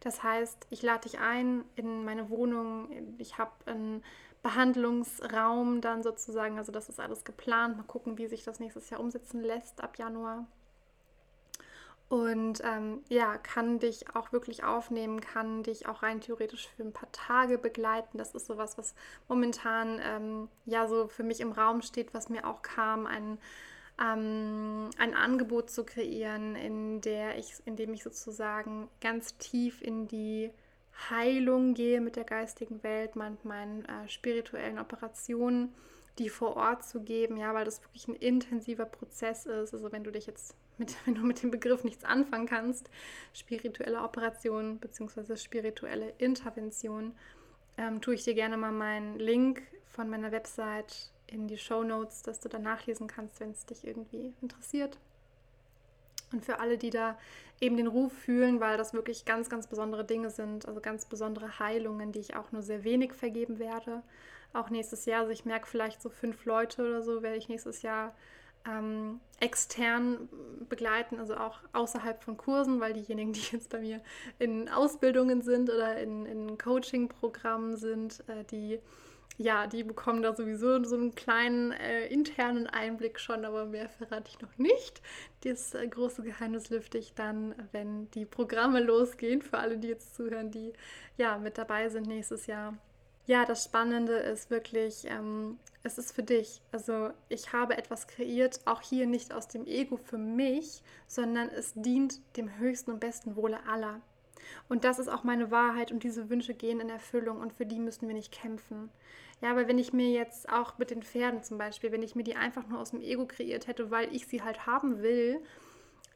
Das 0.00 0.22
heißt, 0.22 0.66
ich 0.70 0.82
lade 0.82 1.08
dich 1.08 1.18
ein 1.18 1.64
in 1.74 2.04
meine 2.04 2.28
Wohnung. 2.28 3.16
Ich 3.18 3.38
habe 3.38 3.52
einen 3.64 4.02
Behandlungsraum 4.46 5.80
dann 5.80 6.04
sozusagen. 6.04 6.56
Also 6.56 6.70
das 6.70 6.88
ist 6.88 7.00
alles 7.00 7.24
geplant. 7.24 7.76
Mal 7.76 7.82
gucken, 7.82 8.16
wie 8.16 8.28
sich 8.28 8.44
das 8.44 8.60
nächstes 8.60 8.90
Jahr 8.90 9.00
umsetzen 9.00 9.42
lässt 9.42 9.82
ab 9.82 9.98
Januar. 9.98 10.46
Und 12.08 12.62
ähm, 12.62 13.02
ja, 13.08 13.36
kann 13.38 13.80
dich 13.80 14.14
auch 14.14 14.30
wirklich 14.30 14.62
aufnehmen, 14.62 15.20
kann 15.20 15.64
dich 15.64 15.88
auch 15.88 16.04
rein 16.04 16.20
theoretisch 16.20 16.68
für 16.68 16.84
ein 16.84 16.92
paar 16.92 17.10
Tage 17.10 17.58
begleiten. 17.58 18.18
Das 18.18 18.36
ist 18.36 18.46
sowas, 18.46 18.78
was 18.78 18.94
momentan 19.26 20.00
ähm, 20.00 20.48
ja 20.64 20.86
so 20.86 21.08
für 21.08 21.24
mich 21.24 21.40
im 21.40 21.50
Raum 21.50 21.82
steht, 21.82 22.14
was 22.14 22.28
mir 22.28 22.46
auch 22.46 22.62
kam. 22.62 23.06
Ein 23.06 23.38
ähm, 23.98 24.90
ein 24.98 25.14
Angebot 25.14 25.70
zu 25.70 25.82
kreieren, 25.82 26.54
in, 26.54 27.00
der 27.00 27.38
ich, 27.38 27.54
in 27.64 27.76
dem 27.76 27.94
ich 27.94 28.02
sozusagen 28.02 28.90
ganz 29.00 29.38
tief 29.38 29.80
in 29.80 30.06
die 30.06 30.52
Heilung 31.10 31.74
gehe 31.74 32.00
mit 32.00 32.16
der 32.16 32.24
geistigen 32.24 32.82
Welt, 32.82 33.16
mit 33.16 33.44
meinen 33.44 33.84
äh, 33.84 34.08
spirituellen 34.08 34.78
Operationen, 34.78 35.74
die 36.18 36.28
vor 36.28 36.56
Ort 36.56 36.84
zu 36.84 37.02
geben, 37.02 37.36
ja, 37.36 37.52
weil 37.54 37.64
das 37.64 37.82
wirklich 37.82 38.08
ein 38.08 38.14
intensiver 38.14 38.86
Prozess 38.86 39.46
ist. 39.46 39.74
Also 39.74 39.92
wenn 39.92 40.04
du 40.04 40.10
dich 40.10 40.26
jetzt 40.26 40.54
mit, 40.78 40.94
wenn 41.06 41.14
du 41.14 41.22
mit 41.22 41.42
dem 41.42 41.50
Begriff 41.50 41.84
nichts 41.84 42.04
anfangen 42.04 42.46
kannst, 42.46 42.90
spirituelle 43.32 44.02
Operation 44.02 44.78
bzw. 44.78 45.36
spirituelle 45.36 46.14
Intervention, 46.18 47.14
ähm, 47.78 48.00
tue 48.00 48.14
ich 48.14 48.24
dir 48.24 48.34
gerne 48.34 48.56
mal 48.56 48.72
meinen 48.72 49.18
Link 49.18 49.62
von 49.88 50.08
meiner 50.08 50.32
Website 50.32 51.12
in 51.26 51.48
die 51.48 51.58
Show 51.58 51.82
Notes, 51.82 52.22
dass 52.22 52.40
du 52.40 52.48
da 52.48 52.58
nachlesen 52.58 53.06
kannst, 53.06 53.40
wenn 53.40 53.50
es 53.50 53.66
dich 53.66 53.86
irgendwie 53.86 54.32
interessiert. 54.40 54.98
Und 56.32 56.44
für 56.44 56.58
alle, 56.58 56.78
die 56.78 56.90
da 56.90 57.16
eben 57.60 57.76
den 57.76 57.86
Ruf 57.86 58.12
fühlen, 58.12 58.60
weil 58.60 58.76
das 58.76 58.92
wirklich 58.92 59.24
ganz, 59.24 59.48
ganz 59.48 59.66
besondere 59.66 60.04
Dinge 60.04 60.30
sind, 60.30 60.66
also 60.66 60.80
ganz 60.80 61.06
besondere 61.06 61.58
Heilungen, 61.58 62.12
die 62.12 62.20
ich 62.20 62.36
auch 62.36 62.52
nur 62.52 62.62
sehr 62.62 62.84
wenig 62.84 63.12
vergeben 63.12 63.58
werde. 63.58 64.02
Auch 64.52 64.70
nächstes 64.70 65.06
Jahr, 65.06 65.20
also 65.20 65.32
ich 65.32 65.44
merke 65.44 65.66
vielleicht 65.66 66.02
so 66.02 66.08
fünf 66.08 66.44
Leute 66.44 66.82
oder 66.82 67.02
so, 67.02 67.22
werde 67.22 67.36
ich 67.36 67.48
nächstes 67.48 67.82
Jahr 67.82 68.14
ähm, 68.66 69.20
extern 69.40 70.28
begleiten, 70.68 71.18
also 71.18 71.36
auch 71.36 71.60
außerhalb 71.72 72.22
von 72.22 72.36
Kursen, 72.36 72.80
weil 72.80 72.92
diejenigen, 72.92 73.32
die 73.34 73.52
jetzt 73.52 73.70
bei 73.70 73.80
mir 73.80 74.00
in 74.38 74.68
Ausbildungen 74.68 75.42
sind 75.42 75.70
oder 75.70 75.98
in, 75.98 76.26
in 76.26 76.58
Coaching-Programmen 76.58 77.76
sind, 77.76 78.22
äh, 78.28 78.44
die 78.44 78.80
ja, 79.38 79.66
die 79.66 79.84
bekommen 79.84 80.22
da 80.22 80.34
sowieso 80.34 80.82
so 80.84 80.96
einen 80.96 81.14
kleinen 81.14 81.72
äh, 81.72 82.06
internen 82.06 82.66
Einblick 82.66 83.20
schon, 83.20 83.44
aber 83.44 83.66
mehr 83.66 83.88
verrate 83.88 84.30
ich 84.30 84.40
noch 84.40 84.56
nicht. 84.56 85.02
Das 85.44 85.74
äh, 85.74 85.86
große 85.86 86.22
Geheimnis 86.22 86.70
lüfte 86.70 86.98
ich 86.98 87.14
dann, 87.14 87.54
wenn 87.72 88.10
die 88.12 88.24
Programme 88.24 88.80
losgehen, 88.80 89.42
für 89.42 89.58
alle, 89.58 89.78
die 89.78 89.88
jetzt 89.88 90.14
zuhören, 90.16 90.50
die 90.50 90.72
ja 91.18 91.38
mit 91.38 91.58
dabei 91.58 91.88
sind 91.88 92.06
nächstes 92.06 92.46
Jahr. 92.46 92.76
ja, 93.26 93.44
das 93.44 93.64
Spannende 93.64 94.14
ist 94.14 94.50
wirklich, 94.50 95.04
ähm, 95.06 95.58
es 95.82 95.98
ist 95.98 96.12
für 96.12 96.22
dich. 96.22 96.62
Also 96.72 97.10
ich 97.28 97.52
habe 97.52 97.76
etwas 97.76 98.06
kreiert, 98.06 98.60
auch 98.64 98.80
hier 98.82 99.06
nicht 99.06 99.32
aus 99.32 99.48
dem 99.48 99.66
Ego 99.66 99.96
für 99.96 100.18
mich, 100.18 100.82
sondern 101.06 101.48
es 101.50 101.74
dient 101.74 102.20
dem 102.36 102.58
höchsten 102.58 102.92
und 102.92 103.00
besten 103.00 103.36
Wohle 103.36 103.58
aller. 103.68 104.00
Und 104.68 104.84
das 104.84 104.98
ist 104.98 105.08
auch 105.08 105.24
meine 105.24 105.50
Wahrheit 105.50 105.90
und 105.92 106.02
diese 106.04 106.30
Wünsche 106.30 106.54
gehen 106.54 106.80
in 106.80 106.88
Erfüllung 106.88 107.40
und 107.40 107.52
für 107.52 107.66
die 107.66 107.80
müssen 107.80 108.06
wir 108.06 108.14
nicht 108.14 108.32
kämpfen. 108.32 108.90
Ja, 109.42 109.50
aber 109.50 109.68
wenn 109.68 109.78
ich 109.78 109.92
mir 109.92 110.10
jetzt 110.10 110.48
auch 110.48 110.78
mit 110.78 110.90
den 110.90 111.02
Pferden 111.02 111.42
zum 111.42 111.58
Beispiel, 111.58 111.92
wenn 111.92 112.02
ich 112.02 112.14
mir 112.14 112.24
die 112.24 112.36
einfach 112.36 112.66
nur 112.66 112.80
aus 112.80 112.90
dem 112.90 113.02
Ego 113.02 113.26
kreiert 113.26 113.66
hätte, 113.66 113.90
weil 113.90 114.14
ich 114.14 114.26
sie 114.26 114.42
halt 114.42 114.66
haben 114.66 115.02
will, 115.02 115.42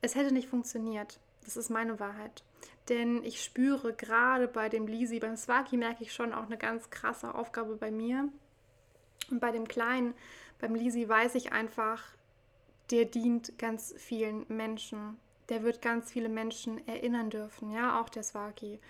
es 0.01 0.15
hätte 0.15 0.33
nicht 0.33 0.49
funktioniert. 0.49 1.21
Das 1.45 1.57
ist 1.57 1.71
meine 1.71 2.01
Wahrheit. 2.01 2.43
Denn 2.89 3.23
ich 3.25 3.43
spüre 3.43 3.93
gerade 3.93 4.49
bei 4.49 4.69
dem 4.69 4.87
Lisi, 4.87 5.21
beim 5.21 5.37
Swaki 5.37 5.77
merke 5.77 6.03
ich 6.03 6.13
schon 6.13 6.33
auch 6.33 6.47
eine 6.47 6.59
ganz 6.59 6.91
krasse 6.91 7.35
Aufgabe 7.35 7.77
bei 7.77 7.91
mir. 7.91 8.29
Und 9.31 9.41
bei 9.41 9.53
dem 9.53 9.69
Kleinen, 9.69 10.15
beim 10.59 10.75
Lisi 10.75 11.09
weiß 11.09 11.35
ich 11.35 11.53
einfach, 11.53 12.03
der 12.91 13.05
dient 13.05 13.59
ganz 13.59 13.95
vielen 13.99 14.45
Menschen. 14.49 15.19
Der 15.51 15.63
wird 15.63 15.83
ganz 15.83 16.11
viele 16.11 16.29
Menschen 16.29 16.87
erinnern 16.89 17.31
dürfen, 17.31 17.71
ja, 17.71 18.01
auch 18.01 18.09
der 18.09 18.23
Swaki 18.23 18.81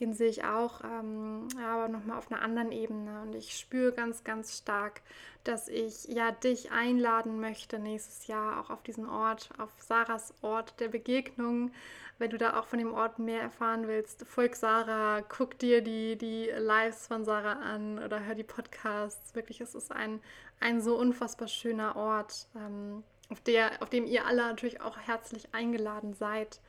den 0.00 0.14
sehe 0.14 0.28
ich 0.28 0.44
auch, 0.44 0.82
ähm, 0.84 1.48
aber 1.62 1.88
nochmal 1.88 2.18
auf 2.18 2.30
einer 2.30 2.42
anderen 2.42 2.72
Ebene. 2.72 3.22
Und 3.22 3.34
ich 3.34 3.58
spüre 3.58 3.92
ganz, 3.92 4.24
ganz 4.24 4.56
stark, 4.56 5.02
dass 5.44 5.68
ich 5.68 6.04
ja 6.04 6.30
dich 6.30 6.70
einladen 6.70 7.40
möchte 7.40 7.78
nächstes 7.78 8.26
Jahr 8.26 8.60
auch 8.60 8.70
auf 8.70 8.82
diesen 8.82 9.08
Ort, 9.08 9.50
auf 9.58 9.70
Sarahs 9.78 10.34
Ort 10.42 10.78
der 10.80 10.88
Begegnung. 10.88 11.72
Wenn 12.18 12.30
du 12.30 12.38
da 12.38 12.58
auch 12.58 12.66
von 12.66 12.78
dem 12.78 12.92
Ort 12.92 13.18
mehr 13.18 13.40
erfahren 13.40 13.86
willst, 13.86 14.26
folg 14.26 14.56
Sarah, 14.56 15.22
guck 15.22 15.58
dir 15.58 15.82
die, 15.82 16.16
die 16.16 16.50
Lives 16.56 17.06
von 17.06 17.24
Sarah 17.24 17.60
an 17.60 17.98
oder 17.98 18.24
hör 18.24 18.34
die 18.34 18.44
Podcasts. 18.44 19.34
Wirklich, 19.34 19.60
es 19.60 19.74
ist 19.74 19.92
ein, 19.92 20.20
ein 20.60 20.80
so 20.80 20.96
unfassbar 20.96 21.48
schöner 21.48 21.94
Ort. 21.96 22.48
Ähm, 22.56 23.04
auf, 23.30 23.40
der, 23.40 23.82
auf 23.82 23.90
dem 23.90 24.04
ihr 24.04 24.26
alle 24.26 24.42
natürlich 24.42 24.80
auch 24.80 24.96
herzlich 24.98 25.54
eingeladen 25.54 26.14
seid. 26.14 26.60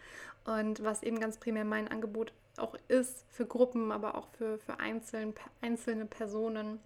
Und 0.45 0.83
was 0.83 1.03
eben 1.03 1.19
ganz 1.19 1.37
primär 1.37 1.65
mein 1.65 1.87
Angebot 1.87 2.31
auch 2.59 2.75
ist 2.87 3.25
für 3.29 3.45
Gruppen, 3.45 3.91
aber 3.91 4.15
auch 4.15 4.27
für, 4.37 4.57
für 4.59 4.79
einzelne, 4.79 5.33
einzelne 5.61 6.05
Personen, 6.05 6.79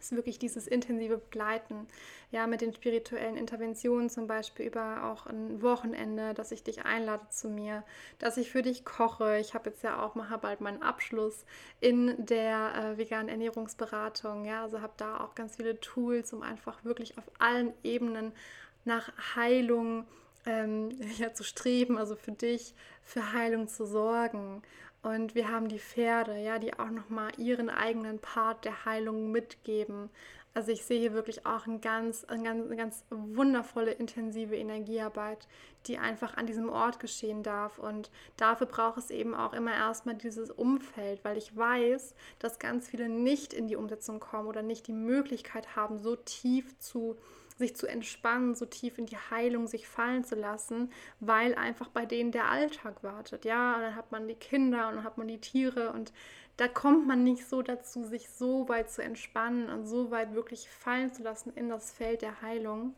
ist 0.00 0.12
wirklich 0.12 0.38
dieses 0.38 0.66
intensive 0.66 1.18
Begleiten, 1.18 1.86
ja, 2.30 2.46
mit 2.46 2.60
den 2.60 2.74
spirituellen 2.74 3.36
Interventionen 3.36 4.10
zum 4.10 4.26
Beispiel 4.26 4.66
über 4.66 5.04
auch 5.04 5.26
ein 5.26 5.62
Wochenende, 5.62 6.34
dass 6.34 6.52
ich 6.52 6.62
dich 6.62 6.84
einlade 6.84 7.26
zu 7.30 7.48
mir, 7.48 7.82
dass 8.18 8.36
ich 8.36 8.50
für 8.50 8.62
dich 8.62 8.84
koche. 8.84 9.38
Ich 9.38 9.54
habe 9.54 9.70
jetzt 9.70 9.82
ja 9.82 10.02
auch, 10.02 10.14
mache 10.14 10.38
bald 10.38 10.60
meinen 10.60 10.82
Abschluss 10.82 11.44
in 11.80 12.14
der 12.24 12.74
äh, 12.74 12.98
veganen 12.98 13.28
Ernährungsberatung, 13.28 14.44
ja, 14.44 14.62
also 14.62 14.80
habe 14.80 14.92
da 14.96 15.20
auch 15.20 15.34
ganz 15.34 15.56
viele 15.56 15.80
Tools, 15.80 16.32
um 16.32 16.42
einfach 16.42 16.84
wirklich 16.84 17.18
auf 17.18 17.24
allen 17.38 17.72
Ebenen 17.82 18.32
nach 18.84 19.10
Heilung 19.36 20.06
ähm, 20.46 20.90
ja, 21.18 21.32
zu 21.32 21.44
streben, 21.44 21.98
also 21.98 22.16
für 22.16 22.32
dich, 22.32 22.74
für 23.02 23.32
Heilung 23.32 23.68
zu 23.68 23.86
sorgen. 23.86 24.62
Und 25.02 25.34
wir 25.34 25.48
haben 25.48 25.68
die 25.68 25.78
Pferde, 25.78 26.36
ja, 26.38 26.58
die 26.58 26.76
auch 26.78 26.90
nochmal 26.90 27.30
ihren 27.38 27.70
eigenen 27.70 28.18
Part 28.18 28.64
der 28.64 28.84
Heilung 28.84 29.30
mitgeben. 29.30 30.10
Also 30.54 30.72
ich 30.72 30.84
sehe 30.84 30.98
hier 30.98 31.12
wirklich 31.12 31.46
auch 31.46 31.66
ein 31.68 31.80
ganz, 31.80 32.24
eine 32.24 32.42
ganz, 32.42 32.66
eine 32.66 32.76
ganz 32.76 33.04
wundervolle, 33.10 33.92
intensive 33.92 34.56
Energiearbeit, 34.56 35.46
die 35.86 35.98
einfach 35.98 36.36
an 36.36 36.46
diesem 36.46 36.68
Ort 36.68 36.98
geschehen 36.98 37.44
darf. 37.44 37.78
Und 37.78 38.10
dafür 38.36 38.66
braucht 38.66 38.98
es 38.98 39.10
eben 39.10 39.36
auch 39.36 39.52
immer 39.52 39.72
erstmal 39.72 40.16
dieses 40.16 40.50
Umfeld, 40.50 41.22
weil 41.22 41.38
ich 41.38 41.56
weiß, 41.56 42.16
dass 42.40 42.58
ganz 42.58 42.88
viele 42.88 43.08
nicht 43.08 43.52
in 43.52 43.68
die 43.68 43.76
Umsetzung 43.76 44.18
kommen 44.18 44.48
oder 44.48 44.62
nicht 44.62 44.88
die 44.88 44.92
Möglichkeit 44.92 45.76
haben, 45.76 45.98
so 45.98 46.16
tief 46.16 46.76
zu 46.80 47.16
sich 47.58 47.76
zu 47.76 47.86
entspannen, 47.86 48.54
so 48.54 48.64
tief 48.64 48.98
in 48.98 49.06
die 49.06 49.16
Heilung 49.16 49.66
sich 49.66 49.88
fallen 49.88 50.24
zu 50.24 50.36
lassen, 50.36 50.92
weil 51.20 51.54
einfach 51.54 51.88
bei 51.88 52.06
denen 52.06 52.32
der 52.32 52.50
Alltag 52.50 53.02
wartet. 53.02 53.44
Ja, 53.44 53.74
und 53.76 53.82
dann 53.82 53.96
hat 53.96 54.12
man 54.12 54.28
die 54.28 54.34
Kinder 54.34 54.88
und 54.88 54.96
dann 54.96 55.04
hat 55.04 55.18
man 55.18 55.28
die 55.28 55.40
Tiere 55.40 55.92
und 55.92 56.12
da 56.56 56.66
kommt 56.66 57.06
man 57.06 57.22
nicht 57.22 57.48
so 57.48 57.62
dazu, 57.62 58.04
sich 58.04 58.28
so 58.30 58.68
weit 58.68 58.90
zu 58.90 59.02
entspannen 59.02 59.68
und 59.68 59.86
so 59.86 60.10
weit 60.10 60.34
wirklich 60.34 60.68
fallen 60.68 61.12
zu 61.12 61.22
lassen 61.22 61.52
in 61.54 61.68
das 61.68 61.92
Feld 61.92 62.22
der 62.22 62.42
Heilung. 62.42 62.94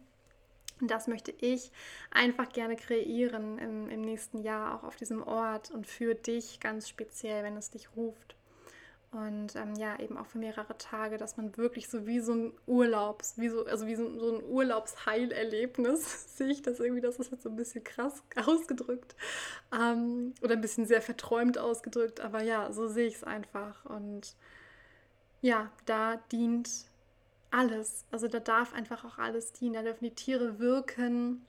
Und 0.81 0.91
das 0.91 1.09
möchte 1.09 1.31
ich 1.41 1.71
einfach 2.11 2.49
gerne 2.51 2.77
kreieren 2.77 3.59
im, 3.59 3.91
im 3.91 4.01
nächsten 4.01 4.39
Jahr, 4.39 4.75
auch 4.75 4.85
auf 4.85 4.97
diesem 4.97 5.23
Ort 5.23 5.71
und 5.71 5.87
für 5.87 6.15
dich 6.15 6.59
ganz 6.61 6.89
speziell, 6.89 7.45
wenn 7.45 7.57
es 7.57 7.71
dich 7.71 7.95
ruft. 7.97 8.35
Und 9.13 9.57
ähm, 9.57 9.75
ja, 9.75 9.99
eben 9.99 10.17
auch 10.17 10.27
für 10.27 10.39
mehrere 10.39 10.79
Tage, 10.79 11.19
dass 11.19 11.37
man 11.37 11.57
wirklich 11.57 11.89
so 11.89 12.07
wie 12.07 12.21
so 12.21 12.33
ein 12.33 12.53
Urlaubs, 12.67 13.37
wie 13.39 13.49
so, 13.49 13.67
also 13.67 13.89
wie 13.89 13.97
so, 13.97 14.09
so 14.21 14.37
ein 14.37 14.45
Urlaubsheilerlebnis, 14.45 16.37
sehe 16.37 16.49
ich 16.49 16.63
das 16.63 16.79
irgendwie, 16.79 17.01
das 17.01 17.17
ist 17.19 17.33
jetzt 17.33 17.43
so 17.43 17.49
ein 17.49 17.57
bisschen 17.57 17.83
krass 17.83 18.23
ausgedrückt 18.37 19.17
ähm, 19.73 20.33
oder 20.43 20.53
ein 20.53 20.61
bisschen 20.61 20.87
sehr 20.87 21.03
verträumt 21.03 21.59
ausgedrückt, 21.59 22.21
aber 22.21 22.43
ja, 22.43 22.73
so 22.73 22.87
sehe 22.87 23.09
ich 23.09 23.17
es 23.17 23.25
einfach. 23.25 23.85
Und 23.85 24.37
ja, 25.41 25.73
da 25.87 26.17
dient 26.31 26.71
alles, 27.51 28.05
also 28.13 28.29
da 28.29 28.39
darf 28.39 28.73
einfach 28.75 29.05
auch 29.05 29.19
alles 29.19 29.53
dienen, 29.53 29.75
da 29.75 29.83
dürfen 29.83 30.05
die 30.05 30.15
Tiere 30.15 30.61
wirken, 30.61 31.45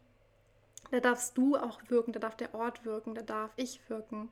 da 0.89 0.99
darfst 0.99 1.37
du 1.37 1.57
auch 1.57 1.79
wirken, 1.89 2.11
da 2.11 2.19
darf 2.19 2.35
der 2.35 2.55
Ort 2.55 2.85
wirken, 2.85 3.13
da 3.13 3.21
darf 3.21 3.51
ich 3.55 3.87
wirken. 3.87 4.29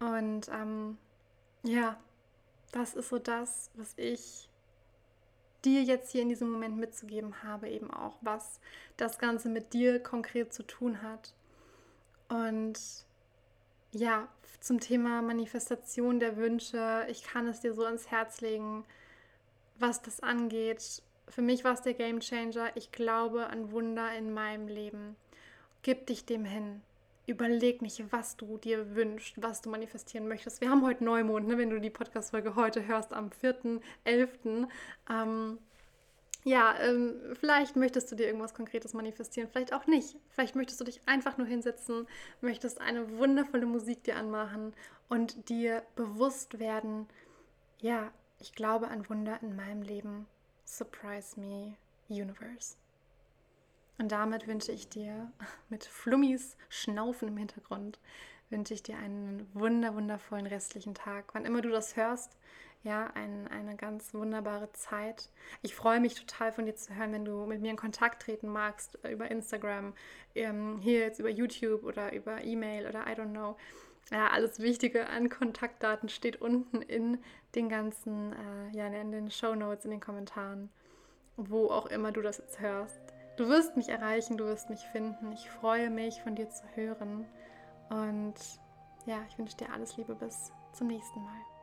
Und 0.00 0.48
ähm, 0.48 0.98
ja, 1.62 1.96
das 2.72 2.94
ist 2.94 3.08
so 3.08 3.18
das, 3.18 3.70
was 3.74 3.94
ich 3.96 4.48
dir 5.64 5.82
jetzt 5.82 6.12
hier 6.12 6.22
in 6.22 6.28
diesem 6.28 6.50
Moment 6.50 6.76
mitzugeben 6.76 7.42
habe, 7.42 7.68
eben 7.68 7.90
auch, 7.90 8.16
was 8.20 8.60
das 8.96 9.18
Ganze 9.18 9.48
mit 9.48 9.72
dir 9.72 10.02
konkret 10.02 10.52
zu 10.52 10.62
tun 10.62 11.02
hat. 11.02 11.34
Und 12.28 12.78
ja, 13.92 14.28
zum 14.60 14.80
Thema 14.80 15.22
Manifestation 15.22 16.20
der 16.20 16.36
Wünsche, 16.36 17.06
ich 17.08 17.24
kann 17.24 17.48
es 17.48 17.60
dir 17.60 17.72
so 17.72 17.84
ans 17.84 18.10
Herz 18.10 18.40
legen, 18.40 18.84
was 19.78 20.02
das 20.02 20.20
angeht. 20.20 21.02
Für 21.28 21.42
mich 21.42 21.64
war 21.64 21.74
es 21.74 21.82
der 21.82 21.94
Game 21.94 22.20
Changer. 22.20 22.76
Ich 22.76 22.92
glaube 22.92 23.48
an 23.48 23.72
Wunder 23.72 24.12
in 24.16 24.32
meinem 24.32 24.68
Leben. 24.68 25.16
Gib 25.82 26.06
dich 26.06 26.24
dem 26.24 26.44
hin 26.44 26.82
überleg 27.26 27.82
nicht, 27.82 28.12
was 28.12 28.36
du 28.36 28.56
dir 28.56 28.94
wünschst, 28.94 29.40
was 29.42 29.60
du 29.60 29.70
manifestieren 29.70 30.28
möchtest. 30.28 30.60
Wir 30.60 30.70
haben 30.70 30.84
heute 30.84 31.04
Neumond, 31.04 31.48
ne, 31.48 31.58
wenn 31.58 31.70
du 31.70 31.80
die 31.80 31.90
Podcast-Folge 31.90 32.54
heute 32.54 32.86
hörst, 32.86 33.12
am 33.12 33.30
4.11. 33.30 34.68
Ähm, 35.10 35.58
ja, 36.44 36.78
ähm, 36.78 37.14
vielleicht 37.40 37.74
möchtest 37.74 38.12
du 38.12 38.14
dir 38.14 38.26
irgendwas 38.26 38.54
Konkretes 38.54 38.94
manifestieren, 38.94 39.48
vielleicht 39.50 39.72
auch 39.72 39.88
nicht. 39.88 40.16
Vielleicht 40.28 40.54
möchtest 40.54 40.80
du 40.80 40.84
dich 40.84 41.00
einfach 41.06 41.36
nur 41.38 41.46
hinsetzen, 41.48 42.06
möchtest 42.40 42.80
eine 42.80 43.18
wundervolle 43.18 43.66
Musik 43.66 44.04
dir 44.04 44.16
anmachen 44.16 44.72
und 45.08 45.48
dir 45.48 45.82
bewusst 45.96 46.60
werden, 46.60 47.08
ja, 47.80 48.12
ich 48.38 48.52
glaube 48.52 48.88
an 48.88 49.08
Wunder 49.08 49.40
in 49.42 49.56
meinem 49.56 49.82
Leben. 49.82 50.26
Surprise 50.64 51.38
me, 51.40 51.74
Universe. 52.08 52.76
Und 53.98 54.12
damit 54.12 54.46
wünsche 54.46 54.72
ich 54.72 54.88
dir 54.88 55.30
mit 55.68 55.84
Flummis 55.84 56.56
Schnaufen 56.68 57.28
im 57.28 57.36
Hintergrund, 57.36 57.98
wünsche 58.50 58.74
ich 58.74 58.82
dir 58.82 58.98
einen 58.98 59.48
wunder, 59.54 59.94
wundervollen 59.94 60.46
restlichen 60.46 60.94
Tag. 60.94 61.34
Wann 61.34 61.44
immer 61.44 61.62
du 61.62 61.70
das 61.70 61.96
hörst, 61.96 62.36
ja, 62.86 63.10
ein, 63.14 63.48
eine 63.48 63.74
ganz 63.74 64.14
wunderbare 64.14 64.70
Zeit. 64.72 65.30
Ich 65.62 65.74
freue 65.74 65.98
mich 65.98 66.14
total 66.14 66.52
von 66.52 66.66
dir 66.66 66.76
zu 66.76 66.94
hören, 66.94 67.12
wenn 67.12 67.24
du 67.24 67.44
mit 67.46 67.60
mir 67.60 67.70
in 67.70 67.76
Kontakt 67.76 68.22
treten 68.22 68.48
magst, 68.48 69.02
äh, 69.04 69.10
über 69.10 69.28
Instagram, 69.30 69.92
ähm, 70.36 70.78
hier 70.80 71.00
jetzt 71.00 71.18
über 71.18 71.30
YouTube 71.30 71.82
oder 71.82 72.12
über 72.12 72.44
E-Mail 72.44 72.86
oder 72.86 73.06
I 73.08 73.14
don't 73.14 73.32
know. 73.32 73.56
Ja, 74.12 74.28
alles 74.28 74.60
Wichtige 74.60 75.08
an 75.08 75.28
Kontaktdaten 75.28 76.08
steht 76.08 76.40
unten 76.40 76.80
in 76.80 77.18
den 77.56 77.68
ganzen, 77.68 78.32
äh, 78.32 78.76
ja, 78.76 78.86
in 78.86 79.10
den 79.10 79.32
Show 79.32 79.56
Notes, 79.56 79.84
in 79.84 79.90
den 79.90 80.00
Kommentaren, 80.00 80.70
wo 81.36 81.70
auch 81.70 81.86
immer 81.86 82.12
du 82.12 82.22
das 82.22 82.38
jetzt 82.38 82.60
hörst. 82.60 83.15
Du 83.36 83.48
wirst 83.48 83.76
mich 83.76 83.90
erreichen, 83.90 84.38
du 84.38 84.46
wirst 84.46 84.70
mich 84.70 84.80
finden. 84.86 85.32
Ich 85.32 85.50
freue 85.50 85.90
mich, 85.90 86.22
von 86.22 86.34
dir 86.34 86.48
zu 86.48 86.64
hören. 86.74 87.26
Und 87.90 88.34
ja, 89.04 89.18
ich 89.28 89.38
wünsche 89.38 89.56
dir 89.56 89.72
alles 89.72 89.96
Liebe 89.96 90.14
bis 90.14 90.52
zum 90.72 90.88
nächsten 90.88 91.22
Mal. 91.22 91.55